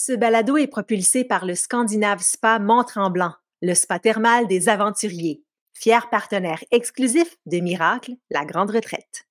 Ce 0.00 0.12
balado 0.12 0.56
est 0.56 0.68
propulsé 0.68 1.24
par 1.24 1.44
le 1.44 1.56
Scandinave 1.56 2.22
Spa 2.22 2.60
Mont-Tremblant, 2.60 3.32
le 3.62 3.74
spa 3.74 3.98
thermal 3.98 4.46
des 4.46 4.68
aventuriers, 4.68 5.42
fier 5.72 6.08
partenaire 6.08 6.62
exclusif 6.70 7.36
de 7.46 7.58
Miracle, 7.58 8.12
la 8.30 8.44
grande 8.44 8.70
retraite. 8.70 9.26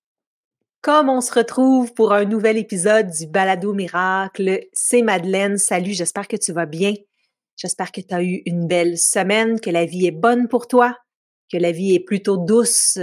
Comme 0.82 1.08
on 1.08 1.22
se 1.22 1.34
retrouve 1.34 1.94
pour 1.94 2.12
un 2.12 2.26
nouvel 2.26 2.58
épisode 2.58 3.10
du 3.10 3.28
Balado 3.28 3.74
Miracle, 3.74 4.60
c'est 4.74 5.04
Madeleine. 5.04 5.58
Salut, 5.58 5.94
j'espère 5.94 6.28
que 6.28 6.36
tu 6.36 6.52
vas 6.52 6.66
bien. 6.66 6.96
J'espère 7.56 7.94
que 7.94 8.02
tu 8.02 8.14
as 8.14 8.22
eu 8.22 8.42
une 8.46 8.68
belle 8.68 8.98
semaine, 8.98 9.62
que 9.62 9.70
la 9.70 9.86
vie 9.86 10.06
est 10.06 10.12
bonne 10.12 10.50
pour 10.50 10.68
toi, 10.68 10.98
que 11.50 11.56
la 11.56 11.72
vie 11.72 11.96
est 11.96 12.04
plutôt 12.04 12.36
douce 12.36 13.00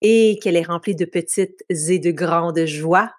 et 0.00 0.38
qu'elle 0.42 0.56
est 0.56 0.66
remplie 0.66 0.96
de 0.96 1.04
petites 1.04 1.62
et 1.68 1.98
de 1.98 2.12
grandes 2.12 2.64
joies. 2.64 3.12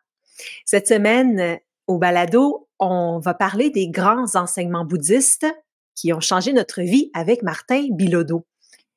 Cette 0.66 0.88
semaine, 0.88 1.60
au 1.90 1.98
Balado, 1.98 2.70
on 2.78 3.20
va 3.20 3.34
parler 3.34 3.72
des 3.72 3.90
grands 3.90 4.36
enseignements 4.36 4.86
bouddhistes 4.86 5.48
qui 5.96 6.14
ont 6.14 6.20
changé 6.20 6.54
notre 6.54 6.82
vie 6.82 7.10
avec 7.16 7.42
Martin 7.42 7.88
Bilodeau. 7.90 8.46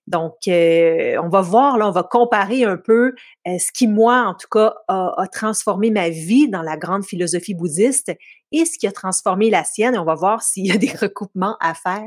Donc, 0.07 0.35
euh, 0.47 1.17
on 1.23 1.31
va 1.31 1.41
voir, 1.41 1.79
là, 1.79 1.89
on 1.89 1.91
va 1.91 2.03
comparer 2.03 2.65
un 2.65 2.77
peu 2.77 3.15
euh, 3.49 3.59
ce 3.59 3.73
qui, 3.73 3.89
moi, 3.89 4.25
en 4.27 4.35
tout 4.35 4.49
cas, 4.51 4.75
a, 4.89 5.27
transformé 5.33 5.91
ma 5.91 6.11
vie 6.11 6.51
dans 6.51 6.61
la 6.61 6.77
grande 6.77 7.05
philosophie 7.05 7.55
bouddhiste 7.55 8.13
et 8.51 8.67
ce 8.67 8.79
qui 8.79 8.87
a 8.87 8.93
transformé 8.93 9.49
la 9.49 9.65
sienne. 9.65 9.97
On 9.97 10.05
va 10.05 10.15
voir 10.15 10.43
s'il 10.43 10.67
y 10.67 10.73
a 10.73 10.77
des 10.77 10.93
recoupements 10.93 11.57
à 11.61 11.73
faire. 11.73 12.05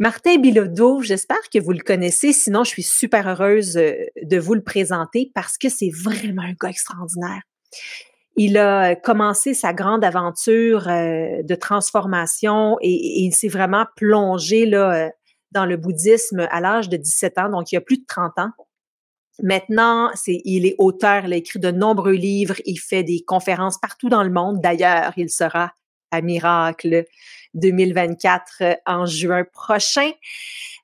Martin 0.00 0.38
Bilodeau, 0.38 1.00
j'espère 1.00 1.48
que 1.54 1.60
vous 1.60 1.70
le 1.70 1.78
connaissez. 1.78 2.32
Sinon, 2.32 2.64
je 2.64 2.70
suis 2.70 2.82
super 2.82 3.28
heureuse 3.28 3.76
euh, 3.76 3.94
de 4.20 4.38
vous 4.38 4.54
le 4.54 4.64
présenter 4.64 5.30
parce 5.32 5.58
que 5.58 5.68
c'est 5.68 5.90
vraiment 5.90 6.42
un 6.42 6.54
gars 6.60 6.70
extraordinaire. 6.70 7.42
Il 8.36 8.56
a 8.56 8.94
commencé 8.96 9.52
sa 9.52 9.72
grande 9.72 10.04
aventure 10.04 10.88
euh, 10.88 11.42
de 11.42 11.54
transformation 11.54 12.78
et, 12.80 13.24
il 13.24 13.34
s'est 13.34 13.48
vraiment 13.48 13.86
plongé 13.96 14.64
là, 14.64 14.94
euh, 14.94 15.10
dans 15.50 15.66
le 15.66 15.76
bouddhisme 15.76 16.46
à 16.50 16.60
l'âge 16.60 16.88
de 16.88 16.96
17 16.96 17.38
ans, 17.38 17.50
donc 17.50 17.72
il 17.72 17.74
y 17.74 17.78
a 17.78 17.82
plus 17.82 17.98
de 17.98 18.04
30 18.06 18.38
ans. 18.38 18.50
Maintenant, 19.42 20.10
il 20.26 20.66
est 20.66 20.74
auteur, 20.78 21.24
il 21.24 21.32
a 21.32 21.36
écrit 21.36 21.58
de 21.58 21.70
nombreux 21.70 22.12
livres, 22.12 22.56
il 22.64 22.78
fait 22.78 23.02
des 23.02 23.22
conférences 23.26 23.78
partout 23.78 24.08
dans 24.08 24.22
le 24.22 24.30
monde. 24.30 24.60
D'ailleurs, 24.60 25.12
il 25.16 25.30
sera 25.30 25.72
à 26.10 26.20
Miracle 26.20 27.04
2024 27.54 28.78
en 28.86 29.06
juin 29.06 29.44
prochain. 29.52 30.10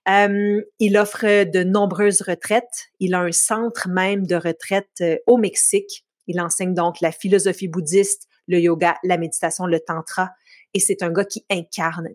Euh, 0.09 0.63
il 0.79 0.97
offre 0.97 1.45
de 1.45 1.63
nombreuses 1.63 2.23
retraites. 2.23 2.89
Il 2.99 3.15
a 3.15 3.21
un 3.21 3.33
centre 3.33 3.89
même 3.89 4.27
de 4.27 4.37
retraite 4.37 5.05
au 5.27 5.37
Mexique. 5.37 6.05
Il 6.29 6.41
enseigne 6.41 6.75
donc 6.75 7.01
la 7.01 7.11
philosophie 7.11 7.69
bouddhiste, 7.69 8.29
le 8.47 8.61
yoga, 8.61 8.97
la 9.03 9.19
méditation, 9.19 9.67
le 9.67 9.81
tantra. 9.81 10.31
Et 10.75 10.81
c'est 10.81 11.03
un 11.03 11.11
gars 11.11 11.25
qui 11.25 11.45
incarne, 11.51 12.09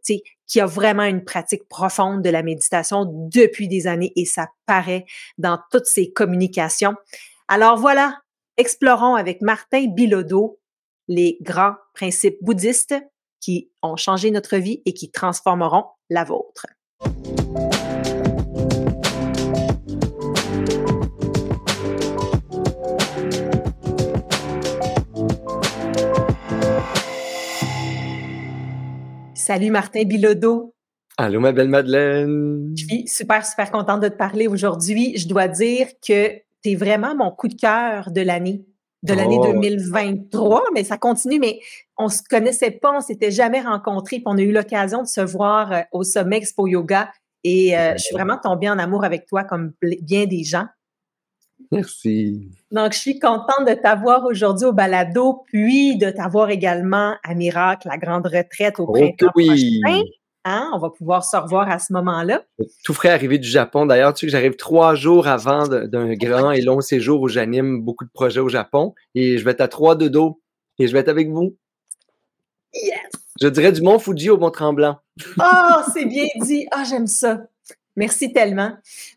qui 0.48 0.62
a 0.62 0.66
vraiment 0.66 1.04
une 1.04 1.24
pratique 1.24 1.68
profonde 1.68 2.22
de 2.22 2.30
la 2.30 2.44
méditation 2.44 3.06
depuis 3.06 3.68
des 3.68 3.88
années 3.88 4.14
et 4.16 4.26
ça 4.26 4.48
paraît 4.66 5.06
dans 5.38 5.60
toutes 5.72 5.88
ses 5.88 6.14
communications. 6.14 6.94
Alors 7.48 7.78
voilà, 7.78 8.22
explorons 8.58 9.16
avec 9.16 9.42
Martin 9.42 9.88
Bilodeau 9.88 10.60
les 11.08 11.38
grands 11.42 11.76
principes 11.94 12.38
bouddhistes 12.42 12.96
qui 13.40 13.72
ont 13.82 13.98
changé 13.98 14.32
notre 14.32 14.58
vie 14.58 14.82
et 14.86 14.94
qui 14.94 15.12
transformeront 15.12 15.86
la 16.10 16.24
vôtre. 16.24 16.66
Salut 29.46 29.72
Martin 29.72 30.06
Bilodeau. 30.06 30.74
Allô 31.18 31.42
ma 31.42 31.52
belle 31.52 31.68
Madeleine. 31.68 32.72
Je 32.78 32.86
suis 32.86 33.08
super, 33.10 33.46
super 33.46 33.72
contente 33.72 34.00
de 34.00 34.08
te 34.08 34.16
parler 34.16 34.48
aujourd'hui. 34.48 35.18
Je 35.18 35.28
dois 35.28 35.50
dire 35.50 35.88
que 36.00 36.30
tu 36.62 36.72
es 36.72 36.76
vraiment 36.76 37.14
mon 37.14 37.30
coup 37.30 37.50
de 37.50 37.56
cœur 37.56 38.12
de 38.12 38.22
l'année, 38.22 38.64
de 39.02 39.14
l'année 39.14 39.38
2023, 39.44 40.64
mais 40.74 40.86
ça 40.86 40.98
continue, 40.98 41.40
mais 41.40 41.60
on 41.98 42.08
se 42.08 42.22
connaissait 42.30 42.72
pas, 42.72 42.96
on 42.96 43.02
s'était 43.02 43.32
jamais 43.32 43.60
rencontrés, 43.60 44.20
puis 44.20 44.24
on 44.28 44.38
a 44.38 44.42
eu 44.42 44.54
l'occasion 44.54 45.02
de 45.02 45.08
se 45.08 45.20
voir 45.20 45.74
euh, 45.74 45.82
au 45.92 46.06
sommet 46.06 46.38
Expo 46.38 46.66
Yoga 46.68 47.12
et 47.44 47.78
euh, 47.78 47.96
je 47.98 48.02
suis 48.02 48.16
vraiment 48.16 48.38
tombée 48.42 48.70
en 48.70 48.80
amour 48.80 49.04
avec 49.04 49.26
toi 49.26 49.44
comme 49.44 49.74
bien 49.82 50.26
des 50.26 50.46
gens. 50.46 50.68
Merci. 51.74 52.50
Donc, 52.72 52.94
je 52.94 53.00
suis 53.00 53.20
contente 53.20 53.68
de 53.68 53.74
t'avoir 53.74 54.26
aujourd'hui 54.26 54.66
au 54.66 54.74
balado, 54.74 55.44
puis 55.48 55.98
de 55.98 56.10
t'avoir 56.10 56.50
également 56.50 57.16
à 57.24 57.34
Miracle, 57.36 57.88
la 57.88 57.98
grande 57.98 58.26
retraite 58.26 58.80
au 58.80 58.88
printemps 58.88 59.32
oui. 59.36 59.80
prochain. 59.82 60.04
Hein? 60.46 60.70
On 60.74 60.78
va 60.78 60.90
pouvoir 60.90 61.24
se 61.24 61.38
revoir 61.38 61.70
à 61.70 61.80
ce 61.80 61.94
moment-là. 61.94 62.44
Tout 62.84 62.94
frais 62.94 63.10
arrivé 63.10 63.38
du 63.38 63.48
Japon. 63.48 63.86
D'ailleurs, 63.86 64.14
tu 64.14 64.22
sais 64.22 64.26
que 64.28 64.32
j'arrive 64.32 64.56
trois 64.56 64.94
jours 64.94 65.28
avant 65.28 65.68
d'un 65.68 66.14
grand 66.16 66.52
et 66.52 66.62
long 66.62 66.82
séjour 66.82 67.22
où 67.22 67.28
j'anime 67.28 67.82
beaucoup 67.82 68.04
de 68.04 68.12
projets 68.12 68.42
au 68.42 68.50
Japon 68.50 68.94
et 69.16 69.38
je 69.38 69.46
vais 69.46 69.52
être 69.52 69.62
à 69.62 69.70
trois 69.70 69.96
de 69.96 70.10
dos 70.10 70.42
et 70.80 70.88
je 70.88 70.94
vais 70.94 71.00
être 71.00 71.10
avec 71.10 71.30
vous. 71.30 71.56
Yes! 72.74 73.24
Je 73.42 73.48
dirais 73.48 73.72
du 73.72 73.82
Mont 73.82 74.00
Fuji 74.00 74.30
au 74.30 74.38
Mont 74.38 74.52
Tremblant. 74.52 75.00
oh, 75.40 75.82
c'est 75.94 76.06
bien 76.06 76.28
dit. 76.42 76.68
Ah, 76.72 76.84
j'aime 76.84 77.08
ça. 77.08 77.48
Merci 77.96 78.34
tellement. 78.34 78.72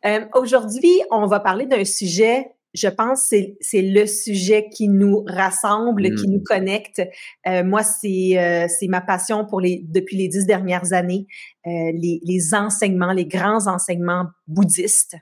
Euh, 0.04 0.26
aujourd'hui, 0.34 1.00
on 1.10 1.26
va 1.26 1.41
parler 1.41 1.66
d'un 1.66 1.84
sujet, 1.84 2.50
je 2.75 2.88
pense, 2.88 3.26
c'est, 3.28 3.56
c'est 3.60 3.81
le 3.81 4.06
sujet 4.06 4.69
qui 4.70 4.88
nous 4.88 5.25
rassemble, 5.26 6.14
qui 6.14 6.28
nous 6.28 6.41
mmh. 6.41 6.44
connecte. 6.44 7.03
Euh, 7.47 7.65
moi, 7.65 7.82
c'est, 7.82 8.38
euh, 8.38 8.66
c'est 8.69 8.88
ma 8.88 9.00
passion 9.00 9.47
pour 9.47 9.60
les, 9.60 9.82
depuis 9.88 10.16
les 10.16 10.28
dix 10.28 10.44
dernières 10.47 10.92
années, 10.92 11.26
les, 11.65 12.20
les, 12.22 12.54
enseignements, 12.54 13.12
les 13.12 13.26
grands 13.26 13.66
enseignements 13.66 14.26
bouddhistes. 14.47 15.16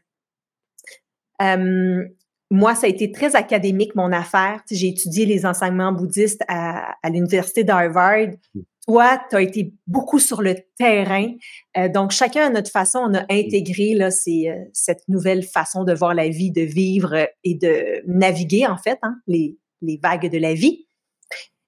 Moi, 2.55 2.75
ça 2.75 2.87
a 2.87 2.91
été 2.91 3.11
très 3.13 3.37
académique, 3.37 3.95
mon 3.95 4.13
affaire. 4.13 4.61
J'ai 4.71 4.89
étudié 4.89 5.27
les 5.27 5.45
enseignements 5.45 5.93
bouddhistes 5.93 6.43
à, 6.49 6.95
à 7.03 7.11
l'Université 7.11 7.65
d'Harvard. 7.65 8.29
Mmh 8.55 8.61
toi, 8.87 9.19
tu 9.31 9.37
as 9.37 9.43
été 9.43 9.73
beaucoup 9.87 10.19
sur 10.19 10.43
le 10.43 10.57
terrain. 10.79 11.33
Euh, 11.77 11.89
donc, 11.89 12.11
chacun 12.11 12.47
à 12.47 12.51
notre 12.51 12.71
façon, 12.71 12.99
on 12.99 13.15
a 13.15 13.23
intégré 13.31 13.95
là, 13.95 14.09
euh, 14.09 14.65
cette 14.73 15.03
nouvelle 15.09 15.43
façon 15.43 15.85
de 15.85 15.95
voir 15.95 16.15
la 16.15 16.29
vie, 16.29 16.51
de 16.51 16.63
vivre 16.63 17.15
et 17.45 17.55
de 17.55 18.03
naviguer, 18.07 18.67
en 18.67 18.77
fait, 18.77 18.99
hein, 19.03 19.17
les, 19.27 19.57
les, 19.81 19.99
vagues 20.03 20.31
de 20.31 20.39
la 20.39 20.55
vie. 20.55 20.87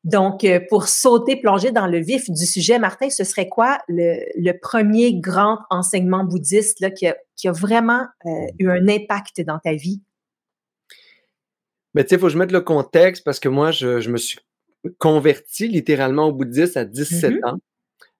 Donc, 0.05 0.45
euh, 0.45 0.61
pour 0.69 0.89
sauter, 0.89 1.37
plonger 1.37 1.73
dans 1.73 1.87
le 1.87 1.99
vif 1.99 2.31
du 2.31 2.47
sujet, 2.47 2.79
Martin, 2.79 3.11
ce 3.11 3.25
serait 3.25 3.49
quoi 3.49 3.79
le, 3.89 4.19
le 4.37 4.53
premier 4.53 5.19
grand 5.19 5.59
enseignement 5.71 6.23
bouddhiste 6.23 6.81
là, 6.81 6.91
qui, 6.91 7.07
a, 7.07 7.17
qui 7.35 7.49
a 7.49 7.53
vraiment 7.53 8.05
eu 8.59 8.69
un 8.69 8.89
impact 8.89 9.41
dans 9.41 9.59
ta 9.59 9.73
vie? 9.73 10.03
Mais 11.97 12.05
tu 12.05 12.11
sais, 12.11 12.17
il 12.17 12.19
faut 12.19 12.27
que 12.27 12.33
je 12.33 12.39
mette 12.39 12.53
le 12.53 12.61
contexte 12.61 13.25
parce 13.25 13.41
que 13.41 13.49
moi, 13.49 13.71
je, 13.71 14.01
je 14.01 14.11
me 14.11 14.19
suis 14.19 14.39
converti 14.99 15.67
littéralement 15.67 16.27
au 16.27 16.33
bouddhisme 16.33 16.79
à 16.79 16.85
17 16.85 17.33
mm-hmm. 17.33 17.49
ans. 17.49 17.59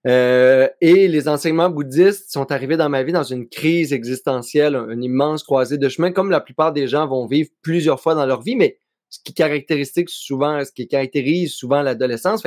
Euh, 0.07 0.67
et 0.81 1.07
les 1.07 1.27
enseignements 1.27 1.69
bouddhistes 1.69 2.31
sont 2.31 2.51
arrivés 2.51 2.75
dans 2.75 2.89
ma 2.89 3.03
vie 3.03 3.11
dans 3.11 3.23
une 3.23 3.47
crise 3.47 3.93
existentielle, 3.93 4.75
une 4.89 5.03
immense 5.03 5.43
croisée 5.43 5.77
de 5.77 5.89
chemin, 5.89 6.11
comme 6.11 6.31
la 6.31 6.41
plupart 6.41 6.73
des 6.73 6.87
gens 6.87 7.07
vont 7.07 7.27
vivre 7.27 7.49
plusieurs 7.61 8.01
fois 8.01 8.15
dans 8.15 8.25
leur 8.25 8.41
vie, 8.41 8.55
mais 8.55 8.79
ce 9.09 9.19
qui 9.23 9.35
caractérise 9.35 9.93
souvent, 10.07 10.65
ce 10.65 10.71
qui 10.71 10.87
caractérise 10.87 11.53
souvent 11.53 11.83
l'adolescence. 11.83 12.43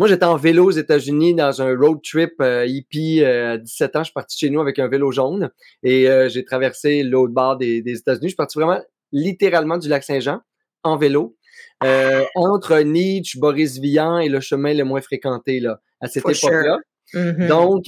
moi, 0.00 0.08
j'étais 0.08 0.24
en 0.24 0.36
vélo 0.36 0.64
aux 0.64 0.72
États-Unis 0.72 1.36
dans 1.36 1.62
un 1.62 1.76
road 1.76 2.00
trip 2.02 2.32
euh, 2.40 2.66
hippie 2.66 3.22
euh, 3.22 3.52
à 3.52 3.58
17 3.58 3.94
ans. 3.94 4.00
Je 4.00 4.06
suis 4.06 4.12
parti 4.12 4.36
chez 4.36 4.50
nous 4.50 4.60
avec 4.60 4.80
un 4.80 4.88
vélo 4.88 5.12
jaune 5.12 5.50
et 5.84 6.08
j'ai 6.30 6.44
traversé 6.44 7.04
l'autre 7.04 7.32
bord 7.32 7.58
des, 7.58 7.80
des 7.80 7.98
États-Unis. 7.98 8.24
Je 8.24 8.30
suis 8.30 8.36
parti 8.36 8.58
vraiment 8.58 8.80
littéralement 9.12 9.78
du 9.78 9.88
lac 9.88 10.02
Saint-Jean 10.02 10.40
en 10.84 10.96
vélo. 10.96 11.36
Euh, 11.82 12.24
entre 12.34 12.78
Nietzsche, 12.80 13.38
Boris 13.38 13.78
Vian 13.78 14.18
et 14.18 14.28
le 14.28 14.40
chemin 14.40 14.74
le 14.74 14.84
moins 14.84 15.00
fréquenté 15.00 15.60
là, 15.60 15.80
à 16.00 16.06
cette 16.06 16.28
époque-là. 16.28 16.78
Mm-hmm. 17.12 17.46
Donc, 17.48 17.84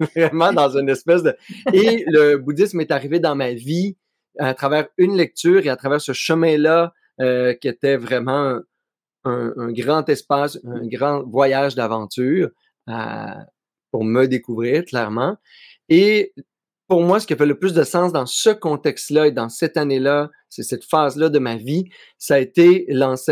vraiment 0.16 0.52
dans 0.52 0.76
une 0.76 0.88
espèce 0.88 1.22
de... 1.22 1.36
Et 1.72 2.04
le 2.08 2.36
bouddhisme 2.36 2.80
est 2.80 2.90
arrivé 2.90 3.20
dans 3.20 3.34
ma 3.34 3.52
vie 3.52 3.96
à 4.38 4.52
travers 4.54 4.88
une 4.98 5.16
lecture 5.16 5.64
et 5.64 5.68
à 5.68 5.76
travers 5.76 6.00
ce 6.00 6.12
chemin-là 6.12 6.92
euh, 7.20 7.54
qui 7.54 7.68
était 7.68 7.96
vraiment 7.96 8.58
un, 9.24 9.52
un, 9.56 9.72
grand 9.72 10.08
espace, 10.08 10.58
un 10.64 10.86
grand 10.86 11.22
voyage 11.22 11.76
d'aventure 11.76 12.50
euh, 12.88 13.26
pour 13.92 14.04
me 14.04 14.26
découvrir 14.26 14.84
clairement. 14.84 15.36
Et 15.88 16.32
pour 16.86 17.02
moi, 17.02 17.18
ce 17.18 17.26
qui 17.26 17.32
a 17.32 17.36
fait 17.36 17.46
le 17.46 17.58
plus 17.58 17.72
de 17.72 17.82
sens 17.82 18.12
dans 18.12 18.26
ce 18.26 18.50
contexte-là 18.50 19.28
et 19.28 19.32
dans 19.32 19.48
cette 19.48 19.76
année-là, 19.76 20.30
c'est 20.50 20.62
cette 20.62 20.84
phase-là 20.84 21.30
de 21.30 21.38
ma 21.38 21.56
vie, 21.56 21.84
ça 22.18 22.34
a 22.34 22.38
été 22.38 22.86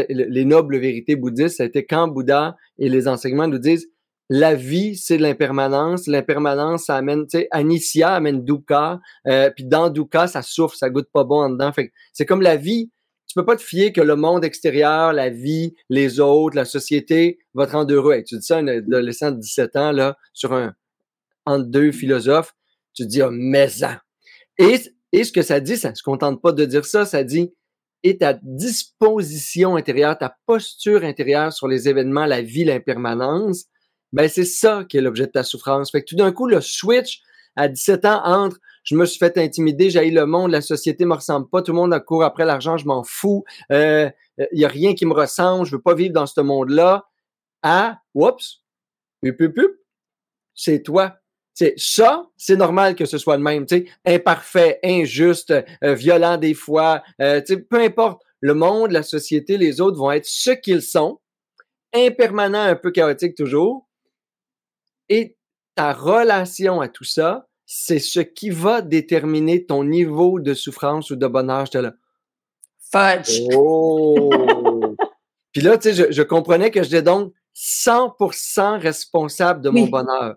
les 0.08 0.44
nobles 0.44 0.78
vérités 0.78 1.16
bouddhistes, 1.16 1.58
ça 1.58 1.64
a 1.64 1.66
été 1.66 1.84
quand 1.84 2.08
Bouddha 2.08 2.56
et 2.78 2.88
les 2.88 3.08
enseignements 3.08 3.48
nous 3.48 3.58
disent 3.58 3.88
la 4.30 4.54
vie, 4.54 4.96
c'est 4.96 5.18
l'impermanence. 5.18 6.06
L'impermanence, 6.06 6.84
ça 6.84 6.96
amène, 6.96 7.26
tu 7.26 7.38
sais, 7.38 7.48
Anisya 7.50 8.14
amène 8.14 8.42
Dukkha. 8.42 8.98
Euh, 9.28 9.50
puis 9.50 9.64
dans 9.64 9.90
Dukkha, 9.90 10.26
ça 10.26 10.40
souffre, 10.40 10.74
ça 10.74 10.88
goûte 10.88 11.08
pas 11.12 11.24
bon 11.24 11.42
en 11.42 11.50
dedans. 11.50 11.70
Fait 11.72 11.92
c'est 12.14 12.24
comme 12.24 12.40
la 12.40 12.56
vie, 12.56 12.90
tu 13.26 13.34
peux 13.34 13.44
pas 13.44 13.56
te 13.56 13.62
fier 13.62 13.92
que 13.92 14.00
le 14.00 14.16
monde 14.16 14.42
extérieur, 14.42 15.12
la 15.12 15.28
vie, 15.28 15.74
les 15.90 16.18
autres, 16.18 16.56
la 16.56 16.64
société 16.64 17.40
va 17.52 17.66
te 17.66 17.72
rendre 17.72 17.92
heureux. 17.92 18.22
tu 18.26 18.36
dis 18.38 18.46
ça 18.46 18.56
à 18.56 18.60
un 18.60 18.68
adolescent 18.68 19.32
de 19.32 19.36
17 19.38 19.76
ans, 19.76 19.92
là, 19.92 20.16
sur 20.32 20.54
un, 20.54 20.74
entre 21.44 21.66
deux 21.66 21.92
philosophes, 21.92 22.54
tu 22.94 23.06
dis, 23.06 23.22
oh, 23.22 23.30
mais 23.30 23.68
ça. 23.68 24.02
Et, 24.58 24.80
et 25.12 25.24
ce 25.24 25.32
que 25.32 25.42
ça 25.42 25.60
dit, 25.60 25.76
ça 25.76 25.90
ne 25.90 25.94
se 25.94 26.02
contente 26.02 26.40
pas 26.42 26.52
de 26.52 26.64
dire 26.64 26.84
ça, 26.84 27.04
ça 27.04 27.24
dit, 27.24 27.52
et 28.02 28.18
ta 28.18 28.34
disposition 28.42 29.76
intérieure, 29.76 30.18
ta 30.18 30.36
posture 30.46 31.04
intérieure 31.04 31.52
sur 31.52 31.68
les 31.68 31.88
événements, 31.88 32.26
la 32.26 32.42
vie, 32.42 32.64
l'impermanence, 32.64 33.66
ben 34.12 34.28
c'est 34.28 34.44
ça 34.44 34.84
qui 34.88 34.96
est 34.96 35.00
l'objet 35.00 35.26
de 35.26 35.32
ta 35.32 35.44
souffrance. 35.44 35.90
Fait 35.90 36.02
que 36.02 36.08
tout 36.08 36.16
d'un 36.16 36.32
coup, 36.32 36.46
le 36.46 36.60
switch 36.60 37.22
à 37.56 37.68
17 37.68 38.04
ans 38.04 38.22
entre 38.24 38.58
je 38.82 38.96
me 38.96 39.06
suis 39.06 39.18
fait 39.18 39.38
intimider, 39.38 39.90
j'ai 39.90 40.10
le 40.10 40.26
monde, 40.26 40.50
la 40.50 40.60
société 40.60 41.04
me 41.04 41.14
ressemble 41.14 41.48
pas, 41.48 41.62
tout 41.62 41.72
le 41.72 41.76
monde 41.76 41.96
court 42.04 42.24
après 42.24 42.44
l'argent, 42.44 42.76
je 42.76 42.86
m'en 42.86 43.04
fous, 43.04 43.44
il 43.70 43.76
euh, 43.76 44.10
y 44.52 44.64
a 44.64 44.68
rien 44.68 44.94
qui 44.94 45.06
me 45.06 45.12
ressemble, 45.12 45.66
je 45.66 45.76
veux 45.76 45.82
pas 45.82 45.94
vivre 45.94 46.12
dans 46.12 46.26
ce 46.26 46.40
monde-là, 46.40 47.06
à, 47.62 48.00
oups, 48.14 48.62
c'est 50.54 50.82
toi. 50.82 51.16
C'est 51.54 51.74
ça, 51.76 52.26
c'est 52.36 52.56
normal 52.56 52.94
que 52.94 53.04
ce 53.04 53.18
soit 53.18 53.36
le 53.36 53.42
même, 53.42 53.66
tu 53.66 53.76
sais, 53.76 53.86
imparfait, 54.06 54.80
injuste, 54.82 55.52
euh, 55.84 55.94
violent 55.94 56.38
des 56.38 56.54
fois, 56.54 57.02
euh, 57.20 57.42
peu 57.68 57.80
importe. 57.80 58.22
Le 58.40 58.54
monde, 58.54 58.90
la 58.90 59.02
société, 59.02 59.58
les 59.58 59.80
autres 59.80 59.98
vont 59.98 60.10
être 60.10 60.26
ce 60.26 60.50
qu'ils 60.50 60.82
sont, 60.82 61.20
impermanent, 61.94 62.62
un 62.62 62.74
peu 62.74 62.90
chaotique 62.90 63.36
toujours. 63.36 63.86
Et 65.08 65.36
ta 65.74 65.92
relation 65.92 66.80
à 66.80 66.88
tout 66.88 67.04
ça, 67.04 67.46
c'est 67.66 67.98
ce 67.98 68.20
qui 68.20 68.50
va 68.50 68.82
déterminer 68.82 69.64
ton 69.64 69.84
niveau 69.84 70.40
de 70.40 70.54
souffrance 70.54 71.10
ou 71.10 71.16
de 71.16 71.26
bonheur. 71.26 71.66
J'étais 71.66 71.82
là. 71.82 71.94
Fudge! 72.90 73.40
Oh! 73.54 74.30
Puis 75.52 75.62
là, 75.62 75.78
tu 75.78 75.94
sais, 75.94 76.12
je, 76.12 76.22
comprenais 76.22 76.70
que 76.70 76.82
j'étais 76.82 77.02
donc 77.02 77.32
100% 77.54 78.80
responsable 78.80 79.62
de 79.62 79.70
mon 79.70 79.86
bonheur. 79.86 80.36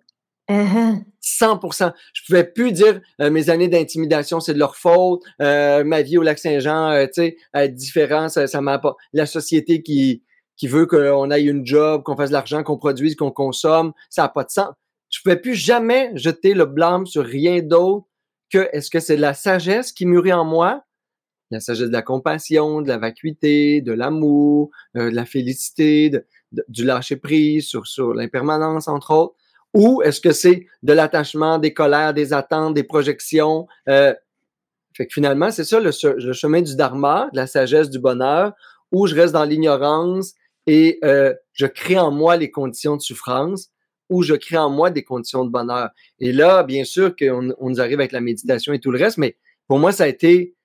100%. 0.49 0.51
Uh-huh. 0.51 1.93
Je 2.13 2.21
pouvais 2.25 2.43
plus 2.43 2.71
dire 2.71 3.01
euh, 3.21 3.29
mes 3.29 3.49
années 3.49 3.67
d'intimidation, 3.67 4.39
c'est 4.39 4.53
de 4.53 4.59
leur 4.59 4.75
faute. 4.75 5.23
Euh, 5.41 5.83
ma 5.83 6.01
vie 6.01 6.17
au 6.17 6.21
Lac-Saint-Jean, 6.21 6.91
euh, 6.91 7.05
tu 7.07 7.35
sais, 7.53 7.69
différent, 7.69 8.29
ça, 8.29 8.47
ça 8.47 8.61
m'a 8.61 8.79
pas. 8.79 8.95
La 9.13 9.25
société 9.25 9.81
qui 9.81 10.23
qui 10.57 10.67
veut 10.67 10.85
qu'on 10.85 11.31
aille 11.31 11.49
une 11.49 11.65
job, 11.65 12.03
qu'on 12.03 12.15
fasse 12.15 12.29
de 12.29 12.33
l'argent, 12.33 12.63
qu'on 12.63 12.77
produise, 12.77 13.15
qu'on 13.15 13.31
consomme, 13.31 13.91
ça 14.09 14.21
n'a 14.21 14.29
pas 14.29 14.45
de 14.45 14.51
sens. 14.51 14.73
Je 15.09 15.19
pouvais 15.21 15.35
plus 15.35 15.53
jamais 15.53 16.11
jeter 16.15 16.53
le 16.53 16.65
blâme 16.65 17.05
sur 17.05 17.25
rien 17.25 17.61
d'autre 17.61 18.07
que 18.49 18.69
est-ce 18.71 18.89
que 18.89 19.01
c'est 19.01 19.17
de 19.17 19.21
la 19.21 19.33
sagesse 19.33 19.91
qui 19.91 20.05
mûrit 20.05 20.31
en 20.31 20.45
moi, 20.45 20.85
la 21.51 21.59
sagesse 21.59 21.89
de 21.89 21.93
la 21.93 22.01
compassion, 22.01 22.81
de 22.81 22.87
la 22.87 22.97
vacuité, 22.97 23.81
de 23.81 23.91
l'amour, 23.91 24.69
de 24.93 25.01
la 25.01 25.25
félicité, 25.25 26.09
de, 26.09 26.25
du 26.69 26.85
lâcher 26.85 27.17
prise 27.17 27.67
sur 27.67 27.85
sur 27.85 28.13
l'impermanence 28.13 28.87
entre 28.87 29.11
autres 29.11 29.35
ou 29.75 30.01
est-ce 30.01 30.21
que 30.21 30.31
c'est 30.31 30.65
de 30.83 30.93
l'attachement, 30.93 31.59
des 31.59 31.73
colères, 31.73 32.13
des 32.13 32.31
attentes, 32.31 32.73
des 32.73 32.83
projections? 32.83 33.67
Euh, 33.89 34.13
fait 34.95 35.05
que 35.05 35.13
finalement, 35.13 35.51
c'est 35.51 35.65
ça 35.65 35.81
le, 35.81 35.91
chemin 35.91 36.61
du 36.61 36.77
dharma, 36.77 37.29
de 37.33 37.37
la 37.37 37.45
sagesse, 37.45 37.89
du 37.89 37.99
bonheur, 37.99 38.53
où 38.93 39.05
je 39.05 39.13
reste 39.13 39.33
dans 39.33 39.43
l'ignorance 39.43 40.33
et 40.65 40.97
euh, 41.03 41.33
je 41.51 41.65
crée 41.65 41.99
en 41.99 42.09
moi 42.09 42.37
les 42.37 42.49
conditions 42.49 42.95
de 42.95 43.01
souffrance, 43.01 43.69
ou 44.09 44.23
je 44.23 44.33
crée 44.33 44.57
en 44.57 44.69
moi 44.69 44.91
des 44.91 45.03
conditions 45.03 45.43
de 45.43 45.49
bonheur. 45.49 45.89
Et 46.19 46.31
là, 46.31 46.63
bien 46.63 46.85
sûr 46.85 47.13
qu'on 47.13 47.53
on 47.59 47.69
nous 47.69 47.81
arrive 47.81 47.99
avec 47.99 48.13
la 48.13 48.21
méditation 48.21 48.71
et 48.71 48.79
tout 48.79 48.91
le 48.91 48.97
reste, 48.97 49.17
mais 49.17 49.35
pour 49.67 49.77
moi, 49.77 49.91
ça 49.91 50.05
a 50.05 50.07
été 50.07 50.55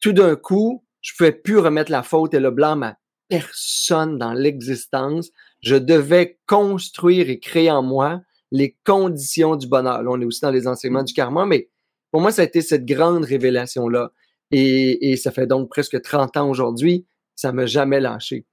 tout 0.00 0.12
d'un 0.12 0.36
coup, 0.36 0.84
je 1.00 1.12
pouvais 1.16 1.32
plus 1.32 1.58
remettre 1.58 1.90
la 1.90 2.04
faute 2.04 2.32
et 2.34 2.40
le 2.40 2.52
blâme 2.52 2.84
à 2.84 2.96
personne 3.28 4.18
dans 4.18 4.34
l'existence. 4.34 5.30
Je 5.62 5.74
devais 5.74 6.38
construire 6.46 7.28
et 7.28 7.40
créer 7.40 7.72
en 7.72 7.82
moi 7.82 8.20
les 8.50 8.76
conditions 8.84 9.56
du 9.56 9.66
bonheur. 9.66 10.02
Là, 10.02 10.10
on 10.10 10.20
est 10.20 10.24
aussi 10.24 10.40
dans 10.40 10.50
les 10.50 10.66
enseignements 10.66 11.02
du 11.02 11.14
karma, 11.14 11.46
mais 11.46 11.68
pour 12.10 12.20
moi, 12.20 12.30
ça 12.32 12.42
a 12.42 12.44
été 12.44 12.62
cette 12.62 12.84
grande 12.84 13.24
révélation-là. 13.24 14.12
Et, 14.52 15.16
ça 15.16 15.32
fait 15.32 15.46
donc 15.46 15.68
presque 15.68 16.00
30 16.00 16.36
ans 16.36 16.48
aujourd'hui, 16.48 17.06
ça 17.34 17.52
m'a 17.52 17.66
jamais 17.66 18.00
lâché. 18.00 18.46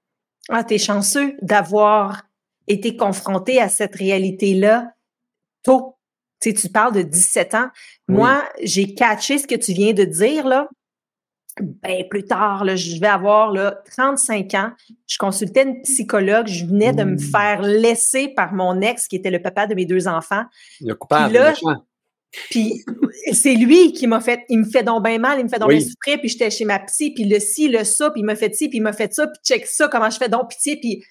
Ah, 0.50 0.64
t'es 0.64 0.80
chanceux 0.80 1.36
d'avoir 1.42 2.24
été 2.68 2.98
confronté 2.98 3.62
à 3.62 3.70
cette 3.70 3.96
réalité-là 3.96 4.92
tôt. 5.64 5.96
Tu 6.42 6.50
sais, 6.50 6.56
tu 6.56 6.70
parles 6.70 6.94
de 6.94 7.04
17 7.04 7.54
ans. 7.54 7.70
Moi, 8.08 8.44
j'ai 8.62 8.96
catché 8.96 9.38
ce 9.38 9.48
que 9.48 9.56
tu 9.56 9.72
viens 9.74 9.94
de 9.94 10.04
dire, 10.04 10.48
là 10.48 10.68
ben, 11.62 12.04
plus 12.10 12.26
tard, 12.26 12.66
là, 12.66 12.76
je 12.76 13.00
vais 13.00 13.08
avoir 13.08 13.52
là, 13.52 13.82
35 13.96 14.54
ans. 14.56 14.72
Je 15.08 15.18
consultais 15.18 15.64
une 15.64 15.82
psychologue. 15.82 16.48
Je 16.48 16.66
venais 16.66 16.94
de 16.94 17.04
me 17.04 17.16
mmh. 17.16 17.20
faire 17.20 17.62
laisser 17.62 18.30
par 18.30 18.54
mon 18.54 18.82
ex, 18.82 19.08
qui 19.08 19.16
était 19.16 19.32
le 19.32 19.42
papa 19.42 19.68
de 19.68 19.76
mes 19.76 19.86
deux 19.86 20.08
enfants. 20.08 20.44
Le 20.82 20.96
coupable. 20.96 21.38
Puis, 22.50 22.84
c'est 23.32 23.54
lui 23.54 23.94
qui 23.94 24.08
m'a 24.08 24.20
fait, 24.20 24.42
il 24.50 24.60
me 24.60 24.66
fait 24.66 24.84
donc 24.84 25.04
bien 25.04 25.20
mal, 25.20 25.40
il 25.40 25.44
me 25.44 25.50
fait 25.50 25.60
donc 25.60 25.70
bien 25.70 25.80
souffrir, 25.80 26.20
puis 26.20 26.30
j'étais 26.30 26.50
chez 26.50 26.66
ma 26.66 26.80
psy, 26.80 27.14
puis 27.14 27.26
le 27.26 27.40
ci, 27.40 27.68
le 27.68 27.84
ça, 27.84 28.10
puis 28.10 28.22
il 28.22 28.26
m'a 28.26 28.36
fait 28.36 28.54
ci, 28.56 28.70
puis 28.70 28.80
il 28.80 28.82
m'a 28.82 28.94
fait 28.94 29.14
ça, 29.14 29.28
puis 29.28 29.40
check 29.44 29.68
ça, 29.68 29.88
comment 29.88 30.10
je 30.10 30.18
fais 30.18 30.30
donc 30.30 30.50
pitié, 30.50 30.80
puis 30.80 31.04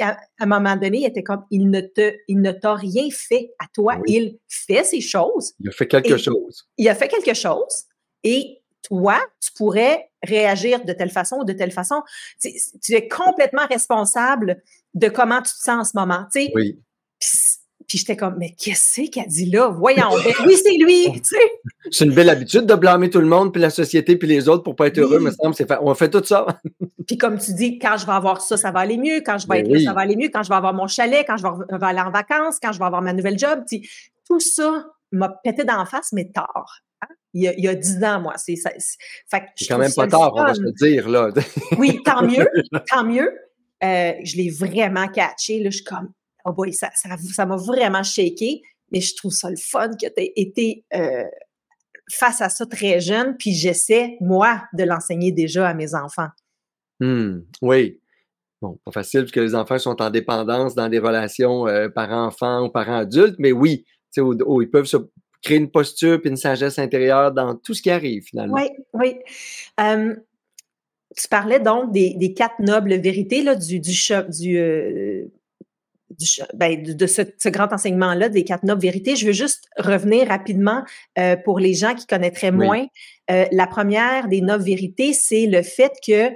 à, 0.00 0.16
un 0.38 0.46
moment 0.46 0.76
donné, 0.76 0.98
il 0.98 1.06
était 1.06 1.24
comme, 1.24 1.44
il 1.50 1.70
ne 1.70 1.80
te, 1.80 2.14
il 2.28 2.40
ne 2.40 2.52
t'a 2.52 2.74
rien 2.74 3.08
fait 3.10 3.50
à 3.58 3.64
toi, 3.74 3.98
il 4.06 4.38
fait 4.48 4.84
ces 4.84 5.00
choses. 5.00 5.54
Il 5.58 5.68
a 5.68 5.72
fait 5.72 5.88
quelque 5.88 6.16
chose. 6.16 6.68
Il 6.78 6.88
a 6.88 6.94
fait 6.94 7.08
quelque 7.08 7.34
chose, 7.34 7.86
et 8.22 8.59
toi, 8.82 9.20
tu 9.40 9.52
pourrais 9.52 10.10
réagir 10.22 10.84
de 10.84 10.92
telle 10.92 11.10
façon 11.10 11.36
ou 11.36 11.44
de 11.44 11.52
telle 11.52 11.70
façon. 11.70 12.02
Tu, 12.40 12.94
es 12.94 13.08
complètement 13.08 13.66
responsable 13.66 14.62
de 14.94 15.08
comment 15.08 15.42
tu 15.42 15.52
te 15.52 15.60
sens 15.60 15.80
en 15.80 15.84
ce 15.84 15.90
moment. 15.94 16.26
Tu 16.32 16.46
sais. 16.46 16.52
Oui. 16.54 16.78
Puis, 17.86 17.98
j'étais 17.98 18.16
comme, 18.16 18.36
mais 18.38 18.54
qu'est-ce 18.56 19.10
qu'elle 19.10 19.26
dit 19.26 19.50
là? 19.50 19.68
Voyons. 19.68 20.10
Ben 20.24 20.32
oui, 20.46 20.56
c'est 20.62 20.76
lui. 20.76 21.10
Tu 21.22 21.34
sais. 21.34 21.90
C'est 21.90 22.04
une 22.04 22.14
belle 22.14 22.30
habitude 22.30 22.64
de 22.66 22.74
blâmer 22.74 23.10
tout 23.10 23.20
le 23.20 23.26
monde, 23.26 23.52
puis 23.52 23.60
la 23.60 23.70
société, 23.70 24.16
puis 24.16 24.28
les 24.28 24.48
autres 24.48 24.62
pour 24.62 24.76
pas 24.76 24.86
être 24.86 24.98
heureux, 24.98 25.18
me 25.18 25.30
semble. 25.30 25.54
Fait, 25.54 25.66
on 25.80 25.92
fait 25.94 26.08
tout 26.08 26.22
ça. 26.24 26.46
puis 27.06 27.18
comme 27.18 27.38
tu 27.38 27.52
dis, 27.52 27.78
quand 27.78 27.96
je 27.96 28.06
vais 28.06 28.12
avoir 28.12 28.42
ça, 28.42 28.56
ça 28.56 28.70
va 28.70 28.80
aller 28.80 28.96
mieux. 28.96 29.22
Quand 29.26 29.38
je 29.38 29.48
vais 29.48 29.60
être 29.60 29.68
là, 29.68 29.80
ça 29.80 29.92
va 29.92 30.02
aller 30.02 30.16
mieux. 30.16 30.28
Quand 30.32 30.42
je 30.42 30.48
vais 30.50 30.54
avoir 30.54 30.72
mon 30.72 30.86
chalet, 30.86 31.24
quand 31.26 31.36
je 31.36 31.42
vais 31.42 31.86
aller 31.86 32.00
en 32.00 32.10
vacances, 32.10 32.58
quand 32.62 32.72
je 32.72 32.78
vais 32.78 32.84
avoir 32.84 33.02
ma 33.02 33.12
nouvelle 33.12 33.38
job. 33.38 33.64
Tout 34.26 34.40
ça 34.40 34.86
m'a 35.10 35.28
pété 35.28 35.64
d'en 35.64 35.84
face, 35.84 36.12
mais 36.12 36.30
tard 36.30 36.82
il 37.32 37.42
y 37.42 37.68
a, 37.68 37.74
dix 37.74 38.02
ans, 38.02 38.20
moi. 38.20 38.34
C'est 38.36 38.56
quand 39.68 39.78
même 39.78 39.92
pas 39.94 40.06
tard, 40.06 40.32
on 40.34 40.42
va 40.42 40.54
se 40.54 40.60
le 40.60 40.72
dire, 40.72 41.08
là. 41.08 41.30
oui, 41.78 42.00
tant 42.04 42.26
mieux, 42.26 42.46
tant 42.90 43.04
mieux. 43.04 43.30
Euh, 43.82 44.12
je 44.24 44.36
l'ai 44.36 44.50
vraiment 44.50 45.08
catché. 45.08 45.60
Là, 45.60 45.70
je 45.70 45.76
suis 45.76 45.84
comme, 45.84 46.12
oh 46.44 46.52
boy, 46.52 46.72
ça 46.72 46.90
m'a 47.06 47.16
ça, 47.16 47.46
m'a 47.46 47.56
vraiment 47.56 48.02
shaké, 48.02 48.62
mais 48.90 49.00
je 49.00 49.14
trouve 49.14 49.32
ça 49.32 49.48
le 49.48 49.56
fun 49.56 49.90
que 49.90 50.06
tu 50.06 50.12
aies 50.20 50.32
été 50.36 50.84
euh, 50.94 51.24
face 52.12 52.40
à 52.40 52.48
ça 52.48 52.66
très 52.66 53.00
jeune, 53.00 53.36
puis 53.38 53.52
j'essaie, 53.52 54.16
moi, 54.20 54.64
de 54.72 54.84
l'enseigner 54.84 55.32
déjà 55.32 55.68
à 55.68 55.74
mes 55.74 55.94
enfants. 55.94 56.28
Mmh, 56.98 57.38
oui. 57.62 58.00
Bon, 58.60 58.78
pas 58.84 58.92
facile 58.92 59.22
parce 59.22 59.32
que 59.32 59.40
les 59.40 59.54
enfants 59.54 59.78
sont 59.78 60.02
en 60.02 60.10
dépendance 60.10 60.74
dans 60.74 60.90
des 60.90 60.98
relations 60.98 61.66
euh, 61.66 61.88
parents-enfants 61.88 62.66
ou 62.66 62.68
parents-adultes, 62.68 63.36
mais 63.38 63.52
oui, 63.52 63.86
ils 64.16 64.70
peuvent 64.70 64.84
se 64.84 64.98
créer 65.42 65.58
une 65.58 65.70
posture 65.70 66.20
puis 66.20 66.30
une 66.30 66.36
sagesse 66.36 66.78
intérieure 66.78 67.32
dans 67.32 67.54
tout 67.54 67.74
ce 67.74 67.82
qui 67.82 67.90
arrive 67.90 68.22
finalement. 68.24 68.54
Oui, 68.54 68.68
oui. 68.94 69.16
tu 71.16 71.28
parlais 71.28 71.60
donc 71.60 71.92
des, 71.92 72.34
quatre 72.34 72.60
nobles 72.60 72.94
vérités 72.94 73.42
là, 73.42 73.54
du, 73.54 73.80
du, 73.80 73.92
du, 74.28 74.58
euh, 74.58 75.24
ben, 76.54 76.82
de, 76.82 77.06
ce, 77.06 77.48
grand 77.48 77.72
enseignement-là, 77.72 78.28
des 78.28 78.44
quatre 78.44 78.64
nobles 78.64 78.82
vérités. 78.82 79.16
Je 79.16 79.26
veux 79.26 79.32
juste 79.32 79.68
revenir 79.76 80.28
rapidement 80.28 80.82
euh, 81.18 81.36
pour 81.36 81.58
les 81.58 81.74
gens 81.74 81.94
qui 81.94 82.06
connaîtraient 82.06 82.50
moins. 82.50 82.86
Euh, 83.30 83.46
la 83.52 83.66
première 83.66 84.28
des 84.28 84.40
nobles 84.40 84.64
vérités, 84.64 85.12
c'est 85.12 85.46
le 85.46 85.62
fait 85.62 85.92
que 86.06 86.30